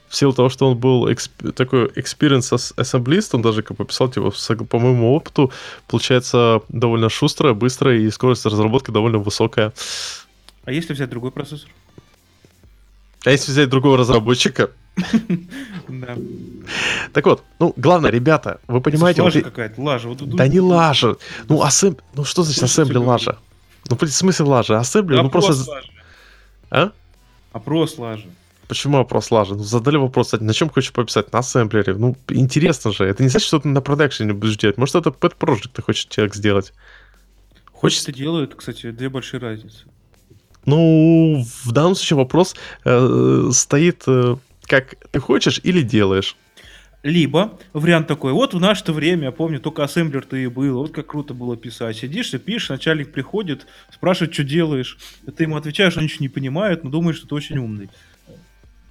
[0.08, 3.84] В силу того, что он был эксп- такой experience ас- ассемблист, он даже как бы
[3.84, 4.30] писал, типа,
[4.64, 5.50] по моему опыту,
[5.88, 9.72] получается довольно шустрая, быстрая и скорость разработки довольно высокая.
[10.66, 11.70] А если взять другой процессор?
[13.24, 14.70] А если взять другого разработчика?
[15.88, 16.16] Да.
[17.12, 19.22] Так вот, ну, главное, ребята, вы понимаете...
[19.22, 20.12] Лажа какая-то, лажа.
[20.20, 21.16] Да не лажа.
[21.48, 22.02] Ну, ассембли...
[22.14, 23.38] Ну, что значит ассембли лажа?
[23.88, 24.80] Ну, в смысле лажа?
[24.80, 25.52] Ассембли, ну, просто...
[25.52, 25.84] Опрос.
[26.70, 26.92] А?
[27.52, 28.26] Опрос лажа.
[28.66, 29.54] Почему вопрос лажа?
[29.54, 31.32] Ну, задали вопрос, кстати, на чем хочешь пописать?
[31.32, 31.94] На ассемблере.
[31.94, 33.04] Ну, интересно же.
[33.04, 34.76] Это не значит, что ты на продакшене будешь делать.
[34.76, 36.72] Может, это pet project ты хочешь человек сделать.
[37.72, 39.84] Хочется делают, кстати, две большие разницы.
[40.66, 42.54] Ну, в данном случае вопрос
[42.84, 44.36] э, стоит, э,
[44.66, 46.36] как ты хочешь или делаешь.
[47.02, 51.06] Либо вариант такой, вот в наше-то время, я помню, только ассемблер-то и было, вот как
[51.06, 51.96] круто было писать.
[51.96, 54.98] Сидишь и пишешь, начальник приходит, спрашивает, что делаешь.
[55.36, 57.90] Ты ему отвечаешь, он ничего не понимает, но думает, что ты очень умный.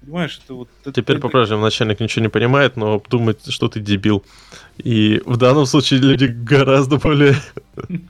[0.00, 0.68] Понимаешь, это вот...
[0.82, 4.24] это- Теперь это- по-прежнему начальник ничего не понимает, но думает, что ты дебил.
[4.78, 7.34] И в данном случае люди гораздо более...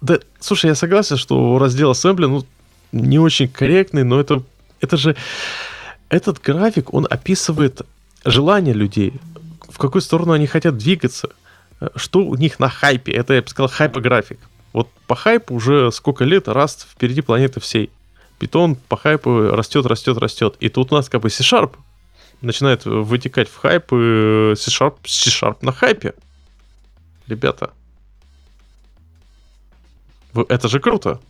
[0.00, 2.44] Да, слушай, я согласен, что раздел ассембли, ну,
[2.92, 4.42] не очень корректный, но это,
[4.80, 5.16] это же...
[6.10, 7.82] Этот график, он описывает
[8.24, 9.14] желание людей,
[9.68, 11.30] в какую сторону они хотят двигаться,
[11.80, 13.12] э, что у них на хайпе.
[13.12, 14.38] Это, я бы сказал, хайпографик.
[14.72, 17.90] Вот по хайпу уже сколько лет раз впереди планеты всей.
[18.38, 20.56] Питон по хайпу растет, растет, растет.
[20.60, 21.72] И тут у нас как бы C-Sharp
[22.40, 26.14] начинает вытекать в хайп, и C-Sharp, C-Sharp на хайпе.
[27.26, 27.70] Ребята.
[30.48, 31.20] Это же круто.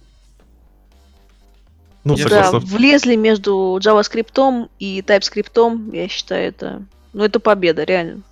[2.04, 6.82] Ну, Я Да, влезли между JavaScript и TypeScript, я считаю, это...
[7.14, 8.22] Ну, это победа, реально.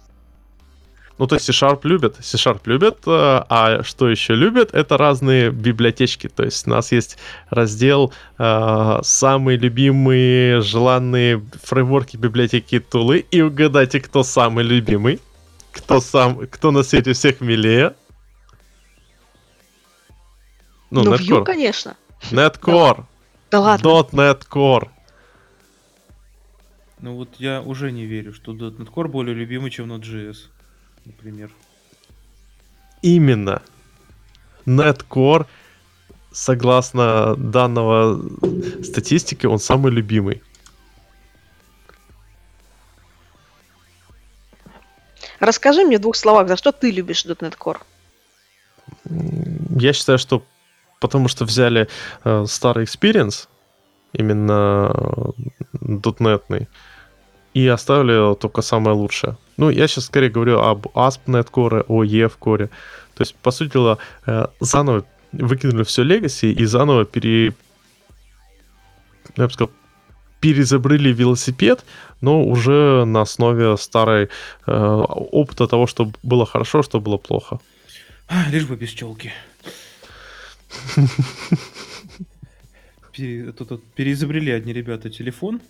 [1.18, 3.10] Ну, то есть C-Sharp любят, C-Sharp любят, э,
[3.48, 6.28] а что еще любят, это разные библиотечки.
[6.28, 7.16] То есть у нас есть
[7.48, 13.24] раздел э, «Самые любимые, желанные фреймворки, библиотеки, тулы».
[13.30, 15.20] И угадайте, кто самый любимый,
[15.70, 17.94] кто, сам, кто на свете всех милее.
[20.92, 21.96] Ну, Ну, Vue, конечно.
[22.30, 23.04] Netcore.
[23.50, 23.88] Да ладно.
[24.12, 24.90] .NET Core.
[27.00, 30.36] Ну вот я уже не верю, что .NET Core более любимый, чем Node.js,
[31.06, 31.50] например.
[33.00, 33.62] Именно.
[34.66, 35.46] Netcore,
[36.30, 38.20] согласно данного
[38.84, 40.42] статистики, он самый любимый.
[45.40, 47.80] Расскажи мне в двух словах, за что ты любишь .NET Core?
[49.80, 50.44] Я считаю, что
[51.02, 51.88] потому что взяли
[52.24, 53.48] э, старый experience,
[54.18, 56.66] именно э, .NET,
[57.54, 59.36] и оставили только самое лучшее.
[59.56, 62.68] Ну, я сейчас скорее говорю об ASP.NET Core, о EF Core.
[63.14, 67.52] То есть, по сути дела, э, заново выкинули все Legacy и заново пере...
[69.36, 69.70] Я бы сказал,
[70.40, 71.84] перезабрали велосипед,
[72.20, 74.28] но уже на основе старой
[74.66, 77.58] э, опыта того, что было хорошо, что было плохо.
[78.50, 79.32] Лишь бы без челки.
[83.12, 85.60] Пере- Тут вот переизобрели одни ребята телефон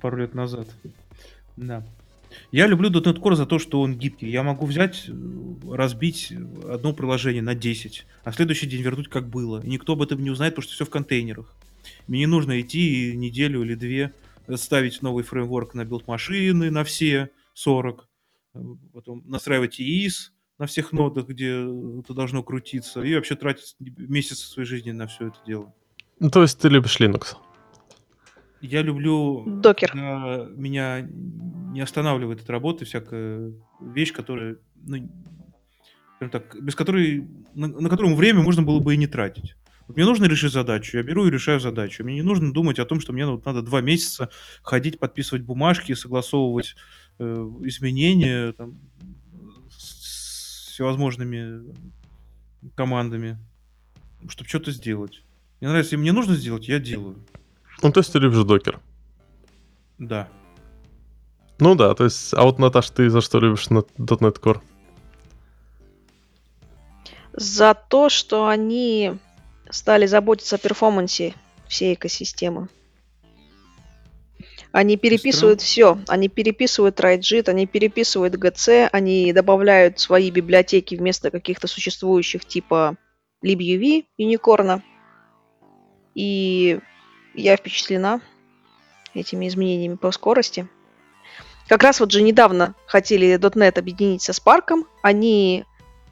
[0.00, 0.68] пару лет назад.
[1.56, 1.84] Да.
[2.52, 4.28] Я люблю .NET Core за то, что он гибкий.
[4.28, 5.12] Я могу взять, э,
[5.72, 6.32] разбить
[6.68, 9.62] одно приложение на 10, а следующий день вернуть как было.
[9.62, 11.54] И никто об этом не узнает, потому что все в контейнерах.
[12.06, 14.12] Мне не нужно идти и неделю или две
[14.56, 18.08] ставить новый фреймворк на build машины, на все 40,
[18.54, 18.58] э,
[18.92, 21.66] потом настраивать EIS на всех нодах, где
[22.00, 25.74] это должно крутиться, и вообще тратить месяц своей жизни на все это дело.
[26.20, 27.36] Ну, то есть ты любишь Linux.
[28.60, 29.90] Я люблю, Докер.
[29.90, 35.10] когда меня не останавливает от работы всякая вещь, которая, ну,
[36.16, 39.56] скажем так, без которой, на, на которую время можно было бы и не тратить.
[39.86, 42.04] Вот мне нужно решить задачу, я беру и решаю задачу.
[42.04, 44.30] Мне не нужно думать о том, что мне вот надо два месяца
[44.62, 46.74] ходить, подписывать бумажки, согласовывать
[47.18, 47.24] э,
[47.64, 48.78] изменения там,
[50.74, 51.72] всевозможными
[52.74, 53.38] командами,
[54.28, 55.22] чтобы что-то сделать.
[55.60, 57.24] Мне нравится, если мне нужно сделать, я делаю.
[57.80, 58.80] Ну, то есть ты любишь докер.
[59.98, 60.28] Да.
[61.60, 64.60] Ну да, то есть, а вот, Наташ, ты за что любишь .NET Core?
[67.32, 69.16] За то, что они
[69.70, 71.34] стали заботиться о перформансе
[71.68, 72.68] всей экосистемы.
[74.72, 75.98] Они переписывают все.
[76.08, 82.96] Они переписывают RightJIT, они переписывают GC, они добавляют свои библиотеки вместо каких-то существующих типа
[83.44, 84.82] libuv, Unicorn.
[86.14, 86.80] И
[87.34, 88.20] я впечатлена
[89.14, 90.68] этими изменениями по скорости.
[91.68, 94.84] Как раз вот же недавно хотели .NET объединить со Spark.
[95.02, 95.64] Они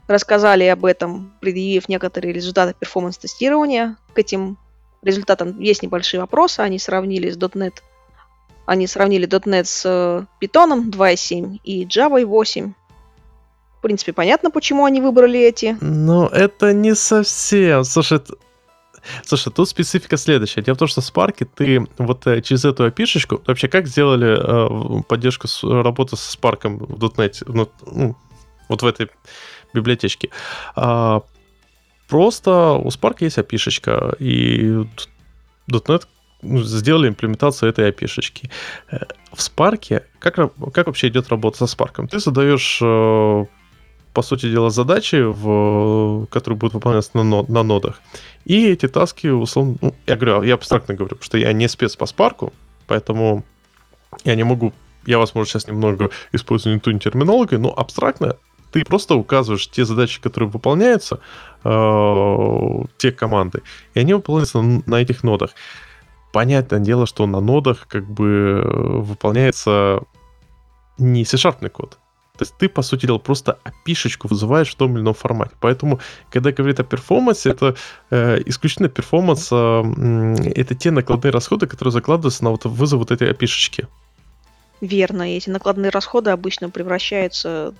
[0.07, 3.97] рассказали об этом, предъявив некоторые результаты перформанс-тестирования.
[4.13, 4.57] К этим
[5.01, 6.61] результатам есть небольшие вопросы.
[6.61, 7.73] Они сравнили с .NET
[8.65, 12.73] они сравнили .NET с э, Python 2.7 и Java 8.
[13.77, 15.77] В принципе, понятно, почему они выбрали эти.
[15.81, 17.83] Ну, это не совсем.
[17.83, 18.21] Слушай,
[19.25, 20.61] Слушай, тут специфика следующая.
[20.61, 23.41] Дело в том, что в Spark ты вот э, через эту опишечку...
[23.45, 27.43] Вообще, как сделали э, поддержку с, работы со Spark в .NET?
[27.47, 28.15] Ну, ну,
[28.69, 29.09] вот в этой
[29.73, 30.29] библиотечке.
[30.75, 31.21] А,
[32.07, 34.85] просто у Spark есть опишечка, и
[35.67, 36.07] .NET
[36.43, 38.49] сделали имплементацию этой опишечки.
[38.91, 38.99] Э,
[39.31, 40.35] В Spark, как,
[40.73, 42.07] как вообще идет работа со Spark?
[42.07, 43.45] Ты задаешь, э,
[44.13, 48.01] по сути дела, задачи, в, которые будут выполняться на, на нодах.
[48.45, 52.05] И эти таски, условно, ну, я говорю, я абстрактно говорю, что я не спец по
[52.05, 52.51] Spark,
[52.87, 53.43] поэтому
[54.23, 54.73] я не могу,
[55.05, 58.37] я, возможно, сейчас немного использую не ту терминологию, но абстрактно
[58.71, 61.19] ты просто указываешь те задачи, которые выполняются,
[61.63, 62.67] э,
[62.97, 63.61] те команды,
[63.93, 65.51] и они выполняются на, на этих нодах.
[66.33, 70.01] Понятное дело, что на нодах как бы э, выполняется
[70.97, 71.99] не C-sharpный код.
[72.35, 75.51] То есть ты, по сути дела, просто опишечку вызываешь в том или ином формате.
[75.59, 75.99] Поэтому,
[76.31, 77.75] когда говорит о перформансе, это
[78.09, 79.83] э, исключительно перформанс, э,
[80.55, 83.87] это те накладные расходы, которые закладываются на вот вызов вот этой опишечки.
[84.81, 87.75] Верно, эти накладные расходы обычно превращаются...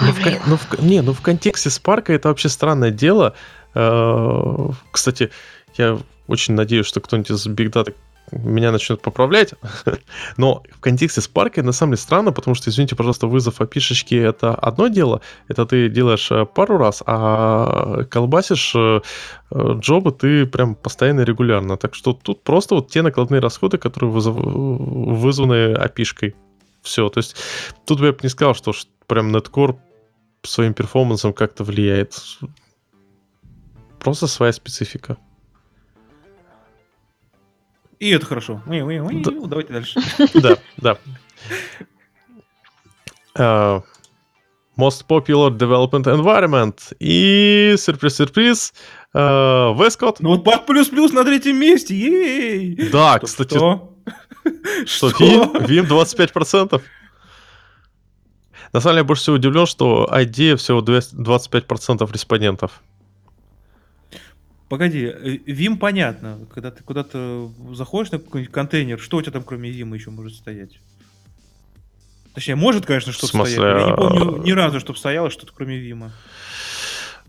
[0.00, 3.34] Ну, в, ну, в не, ну в контексте Спарка это вообще странное дело.
[3.74, 5.30] Э, Кстати,
[5.76, 7.94] я очень надеюсь, что кто-нибудь из Big Data
[8.32, 9.54] меня начнут поправлять.
[10.36, 14.54] Но в контексте Spark на самом деле странно, потому что, извините, пожалуйста, вызов API это
[14.54, 19.00] одно дело, это ты делаешь э, пару раз, а колбасишь э,
[19.52, 21.76] джобы ты прям постоянно регулярно.
[21.76, 24.34] Так что тут просто вот те накладные расходы, которые вызов...
[24.36, 26.34] вызваны API-шкой.
[26.82, 27.36] Все, то есть
[27.86, 28.72] тут бы я бы не сказал, что
[29.06, 29.76] прям Netcore
[30.42, 32.14] своим перформансом как-то влияет.
[34.04, 35.16] Просто своя специфика.
[37.98, 38.62] И это хорошо.
[38.66, 39.30] Да.
[39.46, 40.00] Давайте дальше.
[40.34, 40.98] Да, да.
[43.36, 43.82] Uh,
[44.76, 46.78] most Popular Development Environment.
[47.00, 48.74] И сюрприз-сюрприз.
[49.14, 50.16] Uh, Westcott.
[50.20, 51.96] Ну вот Бак плюс-плюс на третьем месте.
[51.96, 52.90] Ей!
[52.92, 53.54] Да, что, кстати.
[53.54, 53.90] Что?
[54.86, 56.82] Что, Vim 25%.
[58.74, 62.82] На самом деле, я больше всего удивлен, что ID всего 25% респондентов.
[64.68, 66.38] Погоди, э, Vim понятно.
[66.52, 70.34] Когда ты куда-то заходишь на какой-нибудь контейнер, что у тебя там кроме Vim еще может
[70.34, 70.80] стоять?
[72.34, 73.58] Точнее, может, конечно, что-то стоять.
[73.58, 76.10] Я не помню ни разу, чтобы стояло что-то кроме Vim.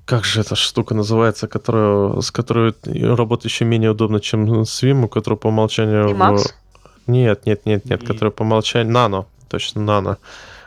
[0.05, 5.05] Как же эта штука называется, которая, с которой работать еще менее удобно, чем с Vim,
[5.05, 6.09] у которой по умолчанию...
[6.09, 6.38] Emacs?
[6.38, 7.09] В...
[7.09, 8.93] Нет, нет, нет, нет, которая по умолчанию...
[8.93, 10.17] Нано, точно, Нано.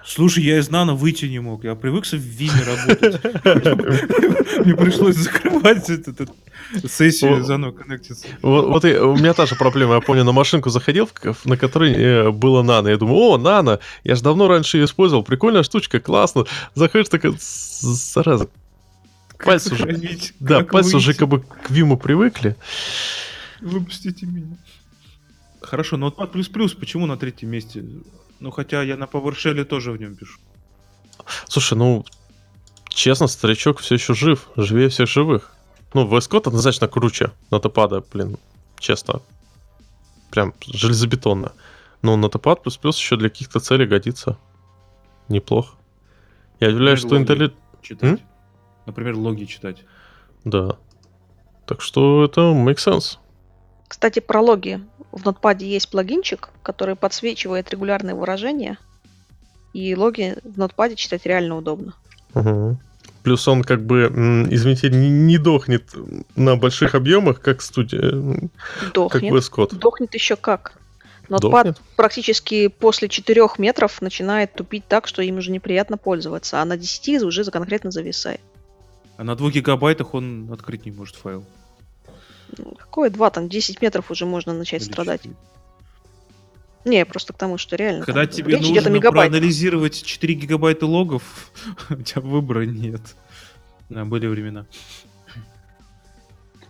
[0.09, 1.65] Слушай, я из Нано выйти не мог.
[1.65, 3.23] Я привыкся в Виме работать.
[4.65, 6.27] Мне пришлось закрывать эту
[6.89, 8.27] сессию заново коннектиться.
[8.41, 9.97] Вот у меня та же проблема.
[9.97, 11.11] Я помню, на машинку заходил,
[11.45, 12.89] на которой э, было Нано.
[12.89, 15.23] Я думаю, о, Нано, я же давно раньше ее использовал.
[15.23, 16.47] Прикольная штучка, классно.
[16.75, 18.49] Заходишь, такая, зараза.
[19.39, 20.01] Пальцы уже,
[20.41, 22.57] да, пальцы уже как бы к Виму привыкли.
[23.61, 24.57] Выпустите меня.
[25.61, 27.85] Хорошо, но вот Пад плюс плюс почему на третьем месте?
[28.41, 30.39] Ну, хотя я на PowerShell тоже в нем пишу.
[31.49, 32.05] Слушай, ну,
[32.89, 35.53] честно, старичок все еще жив, живее всех живых.
[35.95, 38.37] Ну, VS Code однозначно круче Notepad, блин,
[38.79, 39.23] честно.
[40.31, 41.53] Прям железобетонно.
[42.03, 44.39] Но Notepad плюс-плюс еще для каких-то целей годится.
[45.29, 45.77] Неплохо.
[46.61, 47.53] Я удивляюсь, что Intel...
[47.83, 48.11] Читать.
[48.11, 48.21] М?
[48.87, 49.85] Например, логи читать.
[50.45, 50.77] Да.
[51.67, 53.19] Так что это make sense.
[53.89, 54.81] Кстати, про логи
[55.13, 58.79] в Notepad есть плагинчик, который подсвечивает регулярные выражения,
[59.73, 61.95] и логи в Notepad читать реально удобно.
[62.35, 62.79] Угу.
[63.23, 64.07] Плюс он как бы,
[64.51, 65.95] извините, не, не дохнет
[66.37, 68.13] на больших объемах, как студия.
[68.95, 69.13] Дохнет.
[69.13, 70.75] Как VS Дохнет еще как.
[71.29, 71.81] Notepad Дохнет?
[71.97, 77.23] практически после 4 метров начинает тупить так, что им уже неприятно пользоваться, а на 10
[77.23, 78.41] уже конкретно зависает.
[79.17, 81.45] А на 2 гигабайтах он открыть не может файл.
[82.79, 85.23] Какое два, там 10 метров уже можно начать Или страдать.
[85.23, 85.37] 4.
[86.85, 88.05] Не, просто к тому, что реально.
[88.05, 91.53] Когда там, тебе нужно проанализировать 4 гигабайта логов,
[91.91, 93.03] у тебя выбора нет.
[93.89, 94.67] Да, были времена.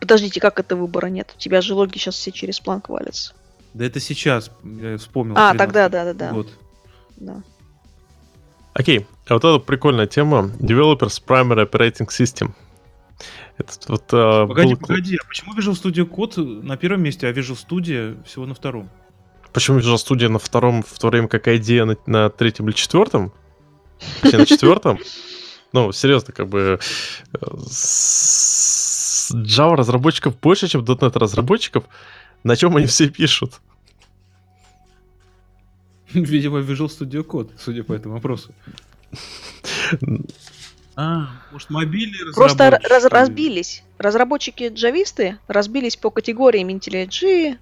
[0.01, 1.33] Подождите, как это выбора нет?
[1.37, 3.35] У тебя же логи сейчас все через планк валятся.
[3.74, 5.35] Да это сейчас, я вспомнил.
[5.37, 6.33] А, тогда, да, да, да.
[6.33, 6.49] Вот.
[7.16, 7.43] Да.
[8.72, 10.53] Окей, а вот это прикольная тема.
[10.59, 12.53] Developers Primary Operating System.
[13.57, 14.87] Это вот, а, погоди, был...
[14.87, 18.89] погоди, а почему Visual Studio Code на первом месте, а Visual Studio всего на втором?
[19.53, 23.33] Почему Visual Studio на втором, в то время как идея на, на третьем или четвертом?
[24.23, 24.99] Вообще на четвертом?
[25.73, 26.79] Ну, серьезно, как бы
[27.33, 27.47] э,
[29.33, 31.85] Java разработчиков больше, чем .NET разработчиков.
[32.45, 33.61] На чем они все пишут?
[36.12, 38.55] Видимо, Visual Studio Code, судя по этому вопросу.
[41.01, 43.85] А, может, мобильные Просто раз, разбились.
[43.99, 47.57] Разработчики джависты разбились по категориям IntelliJ,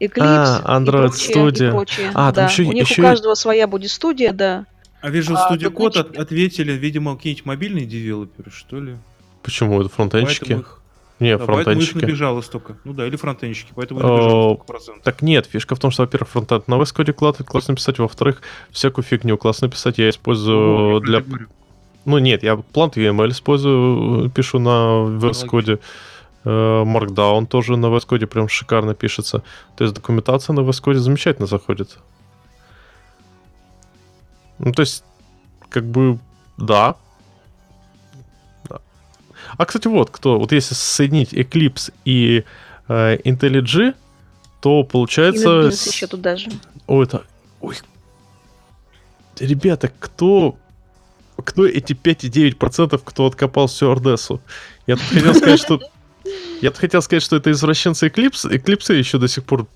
[0.00, 1.68] Eclipse а, Android и прочее, Studio.
[1.68, 2.10] И прочее.
[2.14, 2.46] А, да.
[2.46, 3.00] еще, у них еще...
[3.00, 4.66] у каждого своя будет студия, да.
[5.00, 8.96] А Visual а, Studio Code от, ответили, видимо, какие-нибудь мобильные девелоперы, что ли?
[9.44, 9.80] Почему?
[9.80, 10.54] Это фронтенчики?
[10.54, 10.80] Их...
[11.20, 11.92] Не, да, фронтенчики.
[11.92, 12.76] Поэтому их набежало столько.
[12.82, 15.04] Ну да, или фронтенчики, поэтому набежало столько процентов.
[15.04, 18.42] Так нет, фишка в том, что, во-первых, фронтенд на VS Code классно, классно писать, во-вторых,
[18.72, 21.22] всякую фигню классно писать я использую ну, для...
[22.04, 25.80] Ну нет, я Plant UML использую, пишу на VS Code.
[26.44, 29.42] Э, Markdown тоже на VS Code прям шикарно пишется.
[29.76, 31.98] То есть документация на VS Code замечательно заходит.
[34.58, 35.04] Ну, то есть,
[35.68, 36.18] как бы,
[36.56, 36.96] да.
[38.68, 38.80] да.
[39.56, 42.44] А, кстати, вот, кто, вот если соединить Eclipse и
[42.88, 43.94] э, IntelliJ,
[44.60, 45.68] то получается...
[45.68, 46.50] И еще туда же.
[46.86, 47.22] Ой, это...
[47.60, 47.76] Ой.
[49.38, 50.56] Ребята, кто
[51.42, 54.40] кто эти 5,9%, кто откопал всю Ордесу?
[54.86, 55.80] Я тут хотел сказать, что...
[56.60, 58.50] Я тут хотел сказать, что это извращенцы Eclipse.
[58.50, 59.66] Eclipse еще до сих пор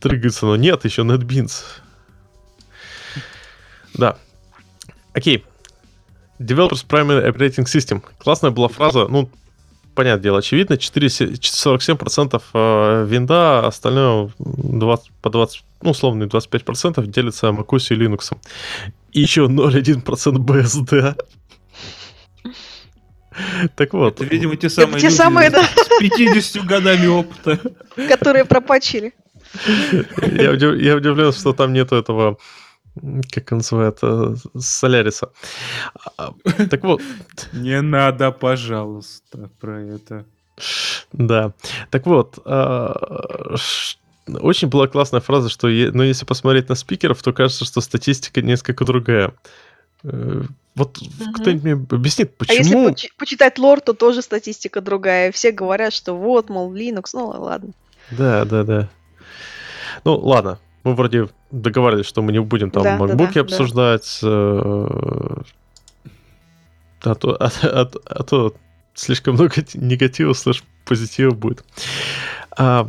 [0.00, 1.52] трыгаются, но нет, еще NetBeans.
[3.94, 4.18] Да.
[5.14, 5.44] Окей.
[6.38, 8.02] Developers Primary Operating System.
[8.18, 9.06] Классная была фраза.
[9.08, 9.30] Ну,
[9.94, 17.48] понятное дело, очевидно, 4, 47% э, винда, остальное 20, по 20, ну, условно, 25% делится
[17.48, 18.32] macOS и Linux.
[19.12, 21.14] И еще 0,1% BSD.
[23.76, 24.20] Так вот.
[24.20, 25.62] Это, видимо, те самые те люди самые, да.
[25.64, 27.58] с 50 годами опыта.
[28.08, 29.12] Которые пропачили.
[30.22, 32.36] Я, удив- я удивлен, что там нету этого,
[33.30, 35.30] как он называется, Соляриса.
[36.16, 36.32] А,
[36.70, 37.02] Так вот,
[37.52, 40.24] Не надо, пожалуйста, про это.
[41.12, 41.52] да.
[41.90, 43.54] Так вот, а,
[44.28, 48.84] очень была классная фраза, что ну, если посмотреть на спикеров, то кажется, что статистика несколько
[48.84, 49.34] другая.
[50.04, 50.42] Э,
[50.74, 51.34] Вот Мгм.
[51.34, 52.88] кто-нибудь мне объяснит, А если почему...
[52.88, 55.30] почи- почитать лор, то тоже статистика другая.
[55.32, 57.72] Все говорят, что вот, мол, Linux, ну ладно.
[58.10, 58.88] Да, да, да.
[60.04, 60.58] Ну, ладно.
[60.84, 63.40] Мы вроде договаривались, что мы не будем там Да, да, макбуки да, да.
[63.42, 64.18] обсуждать.
[64.22, 65.42] э,
[67.04, 68.54] А то, а, а- а то
[68.94, 71.64] слишком много негатива слэш позитива будет.
[72.56, 72.88] А,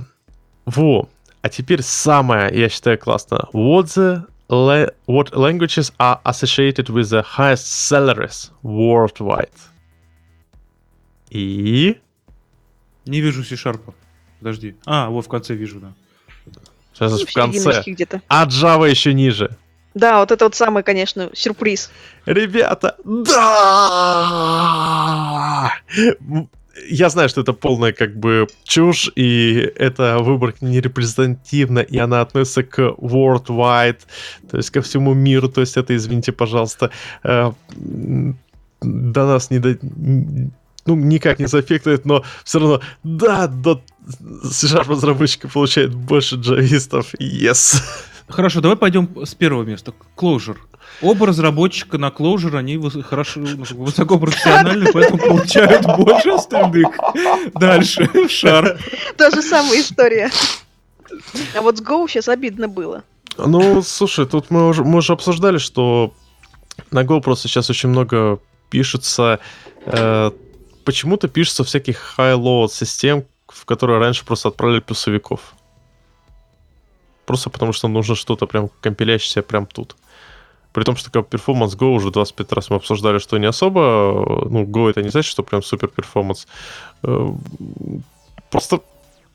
[0.66, 1.10] во.
[1.44, 3.50] А теперь самое, я считаю, классно.
[3.54, 9.52] What the la- what languages are associated with the highest salaries worldwide?
[11.30, 11.98] И
[13.06, 13.94] Не вижу C-Sharp.
[14.40, 14.78] Подожди.
[14.86, 15.92] А, вот в конце вижу, да.
[16.94, 17.84] сейчас Ну, в конце.
[18.30, 19.58] А Java еще ниже.
[19.94, 21.92] Да, вот это вот самый, конечно, сюрприз.
[22.26, 23.34] Ребята, да!
[26.90, 32.22] Я знаю, что это полная как бы чушь, и эта выборка не репрезентативна, и она
[32.22, 34.00] относится к worldwide,
[34.50, 36.90] то есть ко всему миру, то есть это, извините, пожалуйста,
[37.24, 37.52] э,
[38.82, 39.78] до нас не до...
[40.86, 43.82] Ну, никак не заэффектует, но все равно, да, до
[44.44, 47.82] C-Sharp разработчика получает больше джавистов, yes.
[48.34, 49.94] Хорошо, давай пойдем с первого места.
[50.18, 50.58] Clojure.
[51.02, 56.88] Оба разработчика на Clojure, они хорошо, ну, как бы высокопрофессиональны, поэтому получают больше остальных.
[57.54, 58.04] Дальше.
[58.04, 58.80] Sharp.
[59.18, 60.32] Та же самая история.
[61.56, 63.04] А вот с Go сейчас обидно было.
[63.38, 66.14] Ну, слушай, тут мы уже, мы уже обсуждали, что
[66.90, 68.40] на Go просто сейчас очень много
[68.72, 69.40] пишется...
[69.86, 70.32] э,
[70.86, 75.54] почему-то пишется всяких high-load систем, в которые раньше просто отправляли плюсовиков.
[77.26, 79.96] Просто потому что нужно что-то прям компилящееся прям тут.
[80.74, 83.82] При том, что как performance Go уже 25 раз мы обсуждали, что не особо...
[83.82, 86.48] э, Ну, Go это не значит, что прям супер performance.
[87.04, 87.30] Э,
[88.50, 88.82] Просто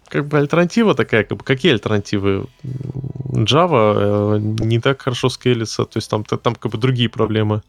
[0.09, 2.47] как бы альтернатива такая, как бы какие альтернативы?
[3.33, 7.63] Java э, не так хорошо скейлится, то есть там, там как бы другие проблемы.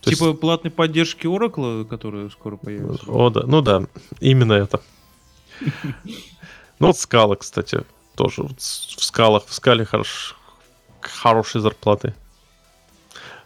[0.00, 3.04] То есть- Типа платной поддержки Oracle, которая скоро появится.
[3.10, 3.84] О, да, ну да,
[4.20, 4.80] именно это.
[6.80, 7.84] Ну вот скала, кстати,
[8.14, 10.36] тоже в скалах, в скале хорош,
[11.00, 12.14] хорошие зарплаты.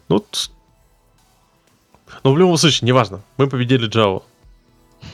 [0.09, 0.25] Ну,
[2.25, 4.23] но в любом случае, неважно, мы победили Java.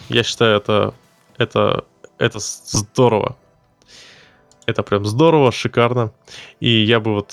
[0.08, 0.94] Я считаю, это,
[1.36, 1.84] это,
[2.18, 3.36] это здорово.
[4.66, 6.12] Это прям здорово, шикарно.
[6.60, 7.32] И я бы вот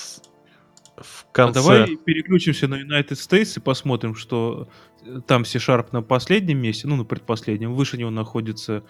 [0.98, 1.62] в А конце...
[1.62, 4.68] давай переключимся на United States и посмотрим, что
[5.04, 7.74] э, там C-Sharp на последнем месте, ну, на предпоследнем.
[7.74, 8.84] Выше него находится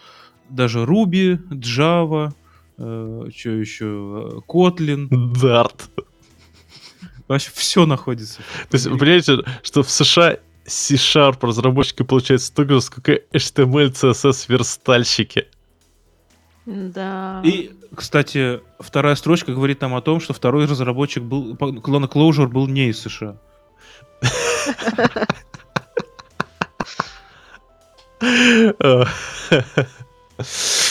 [0.50, 2.34] даже Ruby, Java,
[2.82, 5.08] что еще, э, Kotlin.
[5.10, 5.90] Dart.
[7.28, 8.40] Вообще все находится.
[8.70, 15.48] То есть, понимаете, что в США C-Sharp разработчики получают столько же, сколько HTML, CSS верстальщики.
[16.66, 17.42] Да.
[17.44, 22.68] И, кстати, вторая строчка говорит нам о том, что второй разработчик был, клона Clojure был
[22.68, 23.38] не из США.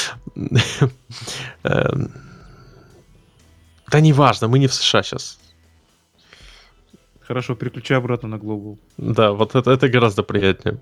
[3.92, 5.38] Да неважно, мы не в США сейчас.
[7.20, 8.78] Хорошо, переключай обратно на Global.
[8.96, 10.80] Да, вот это, это гораздо приятнее.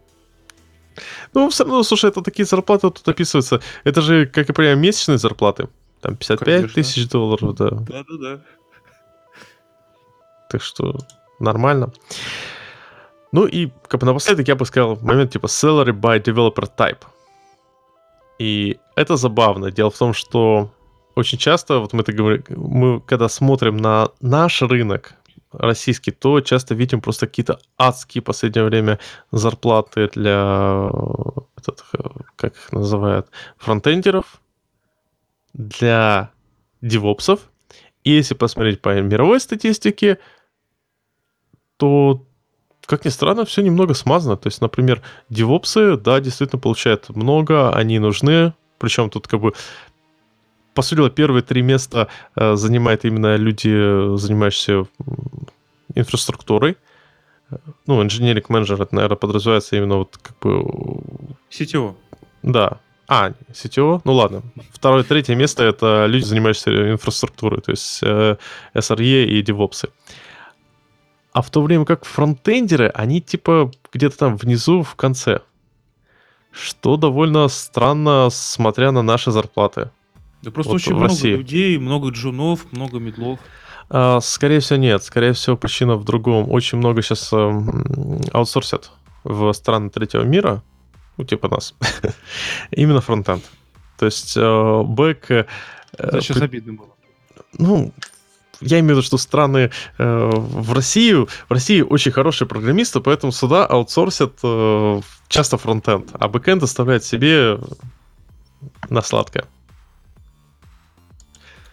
[1.35, 3.61] Ну, все равно, слушай, это такие зарплаты тут описываются.
[3.85, 5.69] Это же, как я понимаю, месячные зарплаты.
[6.01, 6.75] Там 55 Конечно.
[6.75, 7.71] тысяч долларов, да.
[7.71, 8.41] Да-да-да.
[10.51, 10.97] Так что
[11.39, 11.93] нормально.
[13.33, 17.05] Ну и как бы напоследок я бы сказал момент типа salary by developer type.
[18.39, 19.71] И это забавно.
[19.71, 20.71] Дело в том, что
[21.15, 25.15] очень часто, вот мы, это говорим, мы когда смотрим на наш рынок
[25.53, 28.99] российский, то часто видим просто какие-то адские в последнее время
[29.33, 30.91] зарплаты для
[31.57, 31.99] этот, э,
[32.37, 34.41] как их называют, фронтендеров,
[35.55, 36.31] для
[36.81, 37.41] девопсов.
[38.05, 40.19] И если посмотреть по мировой статистике,
[41.77, 42.27] то,
[42.89, 44.37] как ни странно, все немного смазано.
[44.37, 48.55] То есть, например, девопсы, да, действительно получают много, они нужны.
[48.79, 49.53] Причем тут как бы
[50.73, 54.87] по сути дела, первые три места э, занимают именно люди, занимающиеся
[55.95, 56.77] инфраструктурой.
[57.87, 60.65] ну, engineering manager, это, наверное, подразумевается именно вот как бы...
[61.51, 61.95] CTO.
[62.43, 62.79] Да.
[63.07, 64.01] А, CTO?
[64.05, 64.43] Ну ладно.
[64.71, 68.37] Второе, третье место— это люди, занимающиеся инфраструктурой, то есть э,
[68.75, 69.91] SRE и DevOps.
[71.33, 75.41] А в то время как фронтендеры, они типа где-то там внизу в конце.
[76.51, 79.91] Что довольно странно, смотря на наши зарплаты.
[80.43, 81.35] Да просто Вот очень много России.
[81.37, 83.39] людей, много джунов, много медлов.
[83.91, 85.03] А, скорее всего, нет.
[85.03, 86.51] Скорее всего, причина в другом.
[86.51, 88.91] Очень много сейчас эм, аутсорсят
[89.25, 90.63] в страны третьего мира,
[91.17, 91.75] ну, типа нас,
[92.71, 93.45] именно фронтенд.
[93.99, 94.41] То есть э,
[94.85, 95.25] бэк...
[95.31, 95.45] э,
[95.93, 96.89] Это сейчас при- обидно было.
[97.59, 97.93] ну,
[98.61, 103.33] я имею в виду, что страны э, в Россию, в России очень хорошие программисты, поэтому
[103.33, 107.59] сюда аутсорсят э, часто фронтенд, а бэкенд оставляет себе
[108.91, 109.45] на сладкое.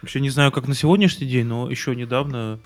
[0.01, 2.59] Вообще не знаю, как на сегодняшний день, но еще недавно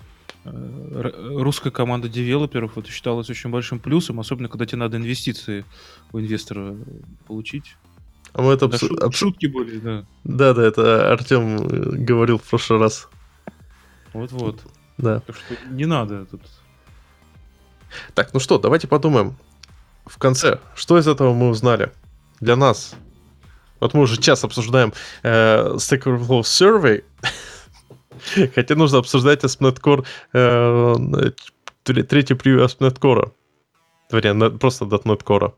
[0.44, 5.64] э, русская команда девелоперов это считалась очень большим плюсом, особенно когда тебе надо инвестиции
[6.12, 6.76] у инвестора
[7.26, 7.76] получить.
[8.32, 10.04] А мы это Да, обсу- шутки были, да.
[10.24, 13.08] Да, да, это Артем говорил в прошлый раз.
[14.12, 14.60] Вот-вот.
[14.98, 15.20] Да.
[15.20, 16.42] Так что не надо тут.
[18.14, 19.36] Так, ну что, давайте подумаем.
[20.06, 21.92] В конце, что из этого мы узнали?
[22.40, 22.94] Для нас.
[23.80, 24.92] Вот мы уже час обсуждаем
[25.22, 27.04] э, Stack Overflow Survey.
[28.54, 31.30] Хотя нужно обсуждать ASP.NET Core, э,
[31.82, 33.32] тре- третий превью ASP.NET Core.
[34.10, 35.54] Вернее, на- просто .NET Core.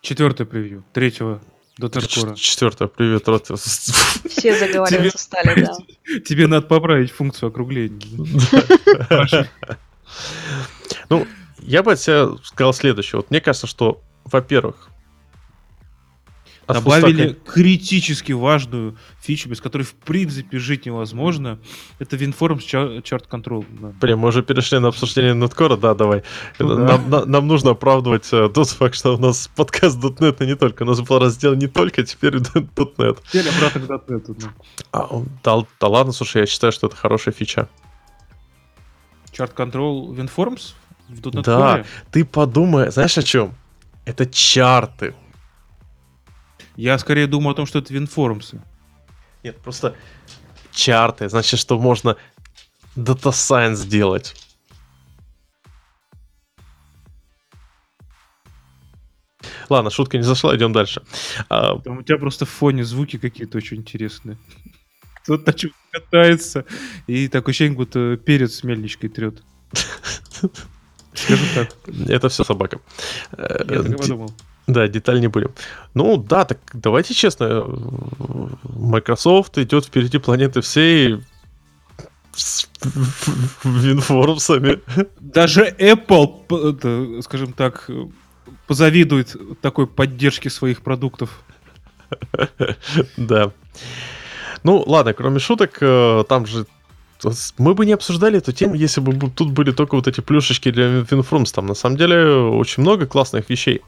[0.00, 1.40] Четвертое превью, третьего
[1.88, 2.34] Core.
[2.36, 3.20] Четвертое превью.
[3.20, 5.72] трот- Все заговариваться стали, да.
[6.20, 8.00] Тебе надо поправить функцию округления.
[11.08, 11.26] Ну,
[11.60, 13.18] я бы от себя сказал следующее.
[13.18, 14.89] Вот мне кажется, что, во-первых,
[16.74, 21.58] Добавили критически важную фичу, без которой в принципе жить невозможно.
[21.98, 23.64] Это WinForms Chart Control.
[23.80, 23.92] да.
[24.00, 26.22] Блин, мы уже перешли на обсуждение неткора, да, давай.
[26.58, 26.84] Ну да.
[26.84, 30.56] нам, на- нам нужно оправдывать э, тот факт, что у нас подкаст .NET и не
[30.56, 30.82] только.
[30.82, 33.18] У нас был раздел не только, теперь .NET.
[33.28, 34.34] Теперь обратно к .NET.
[34.38, 34.48] да.
[34.92, 37.68] А, да, да ладно, слушай, я считаю, что это хорошая фича.
[39.32, 40.72] Chart Control WinForms
[41.08, 41.78] в .NET Да.
[41.78, 41.86] Core?
[42.10, 43.54] Ты подумай, знаешь о чем?
[44.04, 45.14] Это чарты.
[46.76, 48.60] Я скорее думаю о том, что это WinForms.
[49.42, 49.96] Нет, просто
[50.72, 51.28] чарты.
[51.28, 52.16] Значит, что можно
[52.96, 54.34] Data Science делать.
[59.68, 61.02] Ладно, шутка не зашла, идем дальше.
[61.48, 64.36] А, Там у тебя просто в фоне звуки какие-то очень интересные.
[65.22, 66.64] Кто-то на чем катается,
[67.06, 69.42] и такое ощущение, будто перец с мельничкой трет.
[71.14, 71.76] Скажу так.
[72.08, 72.80] это все собака.
[73.32, 74.32] Э, Я так подумал.
[74.72, 75.50] Да, деталь не будем.
[75.94, 77.64] Ну да, так давайте честно,
[78.62, 81.20] Microsoft идет впереди планеты всей
[82.32, 82.68] с
[83.64, 84.80] винформсами.
[85.18, 87.90] Даже Apple, это, скажем так,
[88.66, 91.42] позавидует такой поддержке своих продуктов.
[93.16, 93.52] Да.
[94.62, 96.66] Ну, ладно, кроме шуток, э, там же
[97.58, 101.00] мы бы не обсуждали эту тему, если бы тут были только вот эти плюшечки для
[101.00, 101.52] WinForms.
[101.54, 103.82] Там на самом деле очень много классных вещей.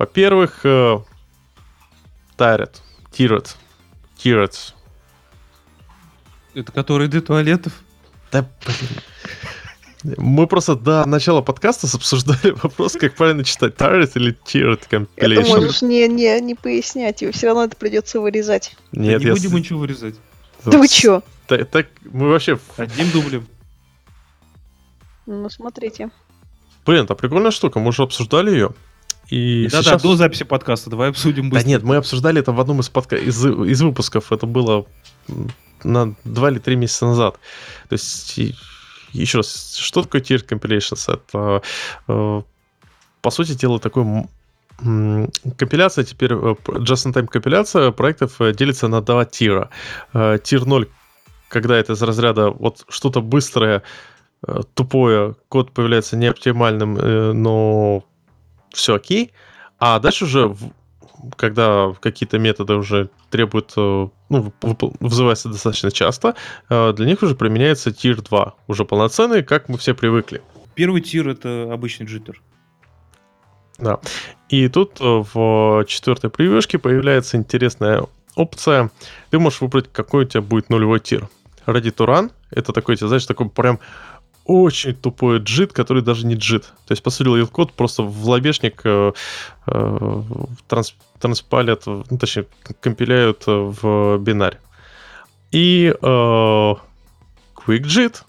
[0.00, 0.98] Во-первых, э,
[2.38, 2.70] Tired,
[3.12, 3.54] Tiered,
[4.16, 4.56] Tiered.
[6.54, 7.74] Это которые до туалетов.
[8.32, 10.16] Да, блин.
[10.16, 15.48] Мы просто до начала подкаста обсуждали вопрос, как правильно читать Tired или Tiered Это Compilation.
[15.48, 18.78] можешь не, не, не пояснять, и все равно это придется вырезать.
[18.92, 20.14] Нет, не я будем ничего вырезать.
[20.64, 21.22] Да вы чё?
[21.46, 22.58] Так, так мы вообще...
[22.78, 23.46] Одним дублем.
[25.26, 26.10] Ну, смотрите.
[26.86, 28.74] Блин, это прикольная штука, мы уже обсуждали ее.
[29.30, 30.02] И Да-да, сейчас...
[30.02, 30.90] до записи подкаста.
[30.90, 31.68] Давай обсудим Да быстро.
[31.68, 33.16] нет, мы обсуждали это в одном из, подка...
[33.16, 34.32] из, из выпусков.
[34.32, 34.86] Это было
[35.84, 37.38] на два или три месяца назад.
[37.88, 38.54] То есть, и-
[39.12, 41.12] еще раз, что такое Tiered Compilations?
[41.12, 41.62] Это,
[42.08, 42.42] э,
[43.22, 44.04] по сути дела, такой
[45.58, 49.68] компиляция, теперь э, just-in-time компиляция проектов э, делится на два тира.
[50.12, 50.88] Тир 0,
[51.48, 53.82] когда это из разряда вот что-то быстрое,
[54.74, 56.94] тупое, код появляется неоптимальным,
[57.42, 58.04] но
[58.72, 59.32] все окей.
[59.78, 60.54] А дальше уже,
[61.36, 64.52] когда какие-то методы уже требуют, э, ну,
[65.00, 66.34] вызываются достаточно часто,
[66.68, 70.42] э, для них уже применяется тир 2, уже полноценный, как мы все привыкли.
[70.74, 72.42] Первый тир это обычный джиттер.
[73.78, 73.98] Да.
[74.48, 78.04] И тут э, в четвертой превьюшке появляется интересная
[78.36, 78.90] опция.
[79.30, 81.28] Ты можешь выбрать, какой у тебя будет нулевой тир.
[81.66, 83.80] Ready to run— это такой, знаешь, такой прям
[84.44, 86.64] очень тупой джит, который даже не джит.
[86.86, 89.12] То есть, по сути, дела, код просто в лобешник э,
[89.66, 90.22] э,
[90.68, 92.46] транс- транспалят, ну, точнее,
[92.80, 94.58] компиляют э, в бинарь.
[95.52, 96.74] И э,
[97.56, 98.22] QuickJIT,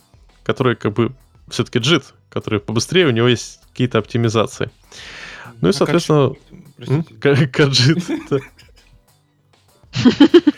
[0.44, 1.12] который как бы
[1.50, 4.70] все-таки JIT, который побыстрее, у него есть какие-то оптимизации.
[5.62, 7.14] Ну и, А соответственно, качество, м, простите.
[7.16, 8.38] Ка- Kajit, да.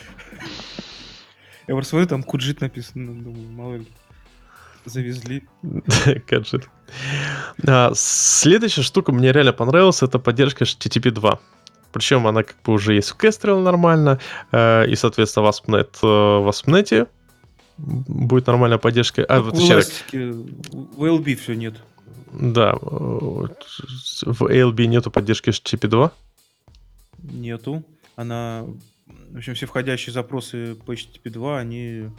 [1.67, 3.87] Я просто смотрю, там куджит написано, думаю, мало ли.
[4.85, 5.43] Завезли.
[5.63, 6.63] Kajit.
[7.67, 11.39] А, Следующая штука мне реально понравилась, это поддержка HTTP 2.
[11.91, 14.19] Причем она как бы уже есть в Kestrel нормально,
[14.51, 17.07] э, и, соответственно, в ASP.NET, э, в
[17.77, 19.23] будет нормальная поддержка.
[19.23, 21.75] А, Как вот в LB все нет.
[22.31, 26.11] да, э, в ALB нету поддержки HTTP 2.
[27.23, 27.83] Нету.
[28.15, 28.65] Она...
[29.31, 32.09] В общем, все входящие запросы по HTTP 2, они...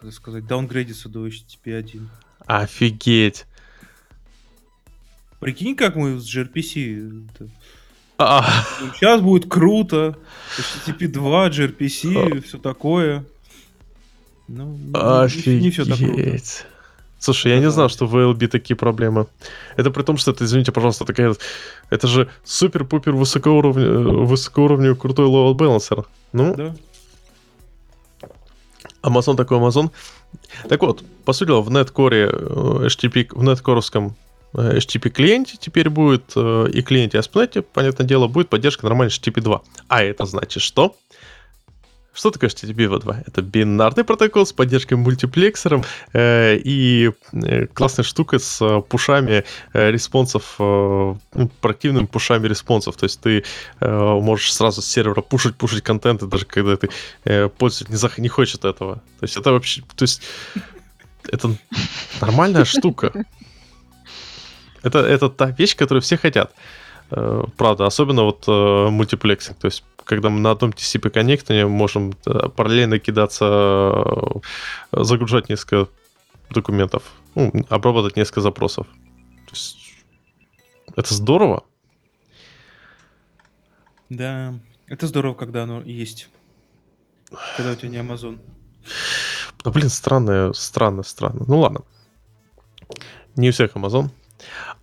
[0.00, 0.46] э, Как сказать?
[0.46, 2.08] Даунгрейдятся до HTTP 1.
[2.46, 3.46] Офигеть.
[5.40, 7.26] Прикинь, как мы с gRPC...
[7.34, 7.48] это-
[8.18, 8.64] А,
[8.94, 10.16] Сейчас будет круто.
[10.58, 13.24] HTTP 2, gRPC, все такое.
[14.48, 16.12] Ну, не- не все так круто.
[16.14, 16.64] Офигеть.
[17.18, 19.26] Слушай, я не знал, что в ALB такие проблемы.
[19.76, 21.34] Это при том, что это, извините, пожалуйста, такая...
[21.90, 26.06] Это же супер-пупер высокоуровневый, высокоуровневый крутой load balancer.
[26.32, 26.76] Ну, Да.
[29.06, 29.90] Amazon такой Amazon.
[30.68, 34.12] Так вот, по сути дела, в Netcore, э, HTTP, в Netcore
[34.52, 39.62] HTTP клиенте теперь будет э, и клиенте ASP.NET, понятное дело, будет поддержка нормальной HTTP 2.
[39.88, 40.96] А это значит что?
[42.16, 43.24] Что такое HTTP 2?
[43.26, 45.84] Это бинарный протокол с поддержкой мультиплексором
[46.14, 49.44] э, и э, классная штука с э, пушами
[49.74, 52.96] э, респонсов, э, ну, проактивными пушами респонсов.
[52.96, 53.44] То есть ты
[53.80, 56.88] э, можешь сразу с сервера пушить, пушить контент, даже когда ты
[57.24, 58.94] э, пользователь не, зах- не хочет этого.
[59.20, 59.82] То есть это вообще...
[59.94, 60.22] То есть
[61.28, 61.54] это
[62.22, 63.12] нормальная штука.
[64.82, 66.54] Это, это та вещь, которую все хотят.
[67.10, 69.58] Э, Правда, особенно вот э, мультиплексинг.
[69.58, 74.40] То есть, когда мы на одном TCP коннекторе можем э, параллельно кидаться,
[74.92, 75.88] загружать несколько
[76.50, 77.02] документов,
[77.34, 78.86] ну, обрабатывать несколько запросов.
[79.46, 79.78] То есть,
[80.94, 81.64] это здорово.
[84.08, 84.54] Да.
[84.86, 86.28] Это здорово, когда оно есть.
[87.56, 88.38] Когда у тебя не Amazon.
[89.64, 91.44] Да, блин, странно, странно, странно.
[91.48, 91.80] Ну ладно.
[93.34, 94.10] Не у всех Amazon.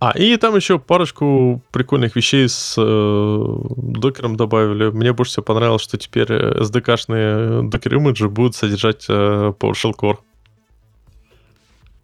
[0.00, 4.90] А, и там еще парочку прикольных вещей с э, докером добавили.
[4.90, 10.18] Мне больше всего понравилось, что теперь э, SDK-шные докер-имиджи будут содержать э, PowerShell Core.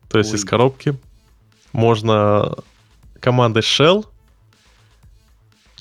[0.08, 0.38] То есть Ой.
[0.38, 0.96] из коробки
[1.72, 2.56] можно
[3.20, 4.06] командой shell,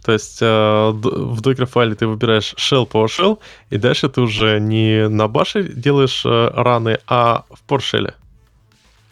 [0.03, 3.39] то есть э, в докер-файле ты выбираешь shell PowerShell,
[3.69, 8.13] и дальше ты уже не на баше делаешь э, раны, а в PowerShell.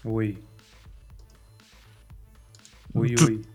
[0.04, 0.38] Ой.
[2.93, 3.45] Ой-ой.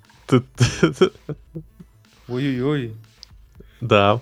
[2.29, 2.97] Ой-ой-ой.
[3.81, 4.21] Да.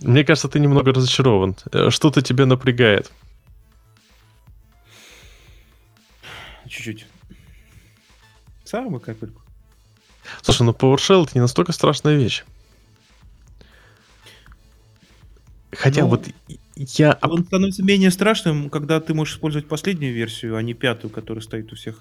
[0.00, 1.56] Мне кажется, ты немного разочарован.
[1.72, 3.10] Э, Что-то тебя напрягает.
[6.68, 7.06] Чуть-чуть.
[8.64, 9.42] Самую капельку.
[10.42, 12.44] Слушай, ну PowerShell это не настолько страшная вещь.
[15.72, 16.26] Хотя Ну, вот
[16.76, 17.18] я...
[17.22, 21.72] Он становится менее страшным, когда ты можешь использовать последнюю версию, а не пятую, которая стоит
[21.72, 22.00] у всех.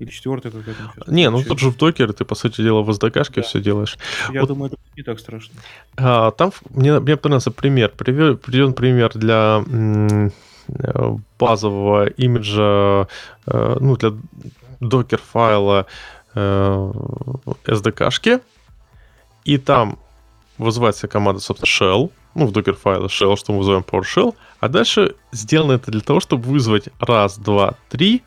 [0.00, 1.10] Или четвертая какая-то.
[1.12, 3.42] Не, ну тут же в докере ты, по сути дела, в SDK-шке Да.
[3.42, 3.98] все делаешь.
[4.32, 5.54] Я вот- думаю, это не так страшно.
[5.96, 7.92] А, там мне, мне понравился пример.
[7.96, 13.06] Приве- Приведен пример для э, базового имиджа,
[13.46, 14.12] э, ну, для
[14.80, 15.86] докер-файла
[16.34, 16.92] э,
[17.66, 18.40] SDK-шки.
[19.44, 19.98] И там
[20.58, 25.72] вызывается команда, собственно, shell, ну, в докер-файле shell, что мы вызываем PowerShell, а дальше сделано
[25.72, 28.22] это для того, чтобы вызвать раз, два, три,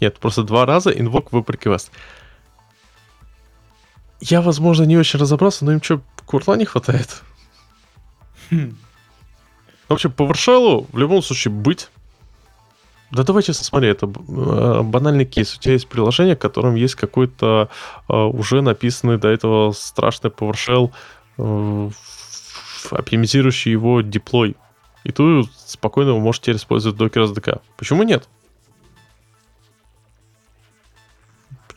[0.00, 1.90] нет, просто два раза invoke в request.
[4.20, 7.22] Я, возможно, не очень разобрался, но им что, курла не хватает?
[8.50, 8.76] Хм.
[9.88, 11.88] Вообще, PowerShell в любом случае быть.
[13.10, 15.56] Да давай честно, смотри, это э, банальный кейс.
[15.56, 17.70] У тебя есть приложение, в котором есть какой-то
[18.08, 20.90] э, уже написанный до этого страшный PowerShell,
[21.38, 21.90] э,
[22.90, 24.56] оптимизирующий его деплой.
[25.04, 27.62] И ты спокойно можешь теперь использовать в Docker SDK.
[27.78, 28.28] Почему нет?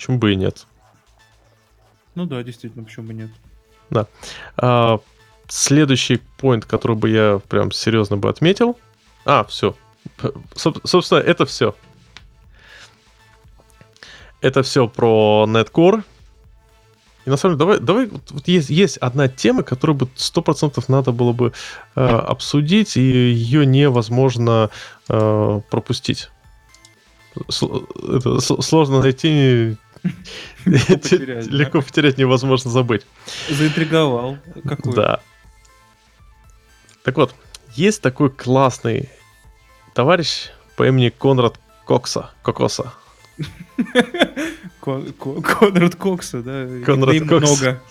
[0.02, 0.66] Почему бы и нет?
[2.16, 3.30] Ну да, действительно, почему бы нет.
[4.58, 5.00] А,
[5.48, 8.80] следующий point, который бы я прям серьезно бы отметил.
[9.26, 9.76] А, все.
[10.56, 11.76] собственно, это все.
[14.42, 16.04] Это все про Netcore.
[17.26, 21.12] И на самом деле, давай, давай вот, есть, есть одна тема, которую бы 100% надо
[21.12, 21.54] было бы
[21.96, 24.72] э, обсудить, и ее невозможно
[25.10, 26.32] э, пропустить.
[27.50, 29.78] Сл- это с- сложно найти,
[30.66, 33.06] Легко потерять, невозможно забыть.
[33.50, 34.38] Заинтриговал.
[34.68, 34.94] Какой?
[34.94, 35.20] Да.
[37.04, 37.34] Так вот,
[37.76, 39.10] есть такой классный
[39.94, 42.32] товарищ по имени Конрад Кокса.
[42.44, 42.94] Кокоса.
[44.80, 46.68] Ко- Ко- Конрад Кокса, да?
[46.86, 47.60] Конрад Им Кокс.
[47.62, 47.82] много.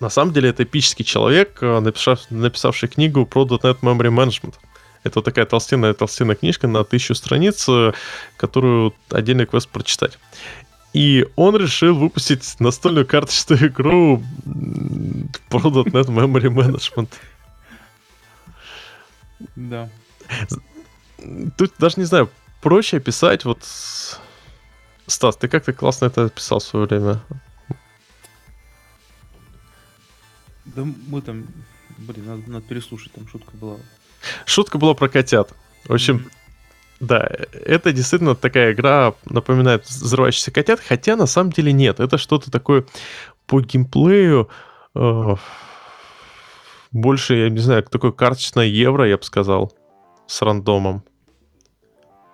[0.00, 4.54] На самом деле это эпический человек, э, написав- написавший книгу про .NET Memory Management.
[5.04, 7.92] Это вот такая толстенная толстенная книжка на тысячу страниц, э,
[8.36, 10.18] которую отдельный квест прочитать.
[10.94, 14.22] И он решил выпустить настольную карточную игру
[15.50, 17.10] про .NET Memory Management.
[19.56, 19.90] Да.
[21.56, 22.30] Тут даже не знаю,
[22.62, 23.62] проще описать вот...
[25.06, 27.20] Стас, ты как-то классно это описал в свое время.
[30.64, 31.46] Да мы там...
[31.98, 33.76] Блин, надо, надо переслушать, там шутка была.
[34.46, 35.52] Шутка была про котят.
[35.86, 36.30] В общем,
[37.00, 42.00] Да, это действительно такая игра, напоминает взрывающихся котят, хотя на самом деле нет.
[42.00, 42.84] Это что-то такое
[43.46, 44.48] по геймплею
[44.94, 45.36] э,
[46.92, 49.72] больше, я не знаю, такое карточное евро, я бы сказал,
[50.26, 51.02] с рандомом.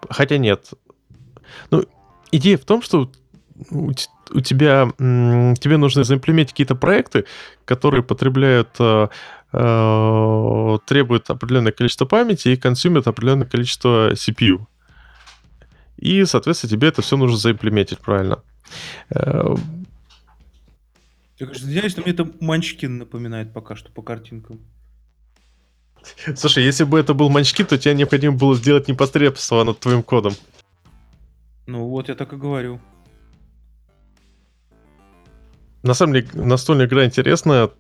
[0.09, 0.71] Хотя нет.
[1.71, 1.85] Ну,
[2.31, 3.11] идея в том, что
[3.71, 3.91] у,
[4.33, 7.25] у тебя тебе нужно заимплементить какие-то проекты,
[7.65, 9.09] которые потребляют э,
[9.53, 14.67] э, требуют определенное количество памяти и консумят определенное количество CPU.
[15.97, 18.43] И, соответственно, тебе это все нужно заимплементить правильно.
[19.11, 19.55] Э,
[21.39, 24.61] Я, конечно, извиняюсь, но мне это Манчкин напоминает пока что по картинкам.
[26.37, 30.35] Слушай, если бы это был манчки, то тебе необходимо было сделать непосредственно над твоим кодом.
[31.67, 32.81] Ну вот, я так и говорю.
[35.83, 37.71] На самом деле, настольная игра интересная.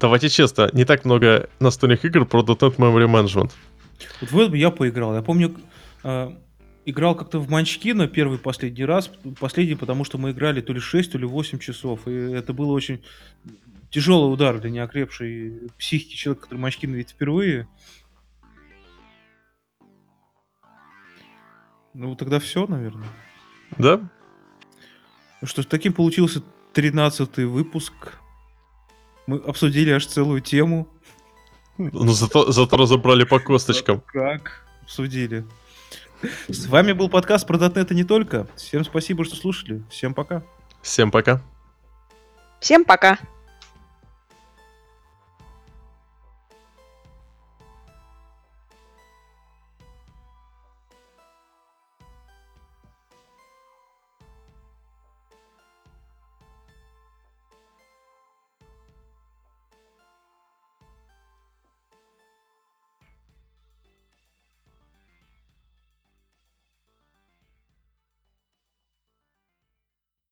[0.00, 3.52] Давайте честно, не так много настольных игр про .NET Memory Management.
[4.22, 5.14] Вот в этом я поиграл.
[5.14, 5.54] Я помню,
[6.04, 6.30] э,
[6.86, 9.10] играл как-то в Манчкина первый последний раз.
[9.38, 12.08] Последний, потому что мы играли то ли 6, то ли 8 часов.
[12.08, 13.02] И это было очень
[13.90, 17.68] тяжелый удар для неокрепшей психики человека, который Манчкина видит впервые.
[21.92, 23.08] Ну, тогда все, наверное.
[23.76, 24.00] Да?
[25.42, 28.19] Ну что ж, таким получился 13 выпуск.
[29.30, 30.88] Мы обсудили аж целую тему.
[31.78, 34.02] Ну, зато, зато разобрали по косточкам.
[34.06, 34.66] Как?
[34.82, 35.44] Обсудили.
[36.48, 38.48] С вами был подкаст про и не только.
[38.56, 39.84] Всем спасибо, что слушали.
[39.88, 40.42] Всем пока.
[40.82, 41.40] Всем пока.
[42.58, 43.18] Всем пока.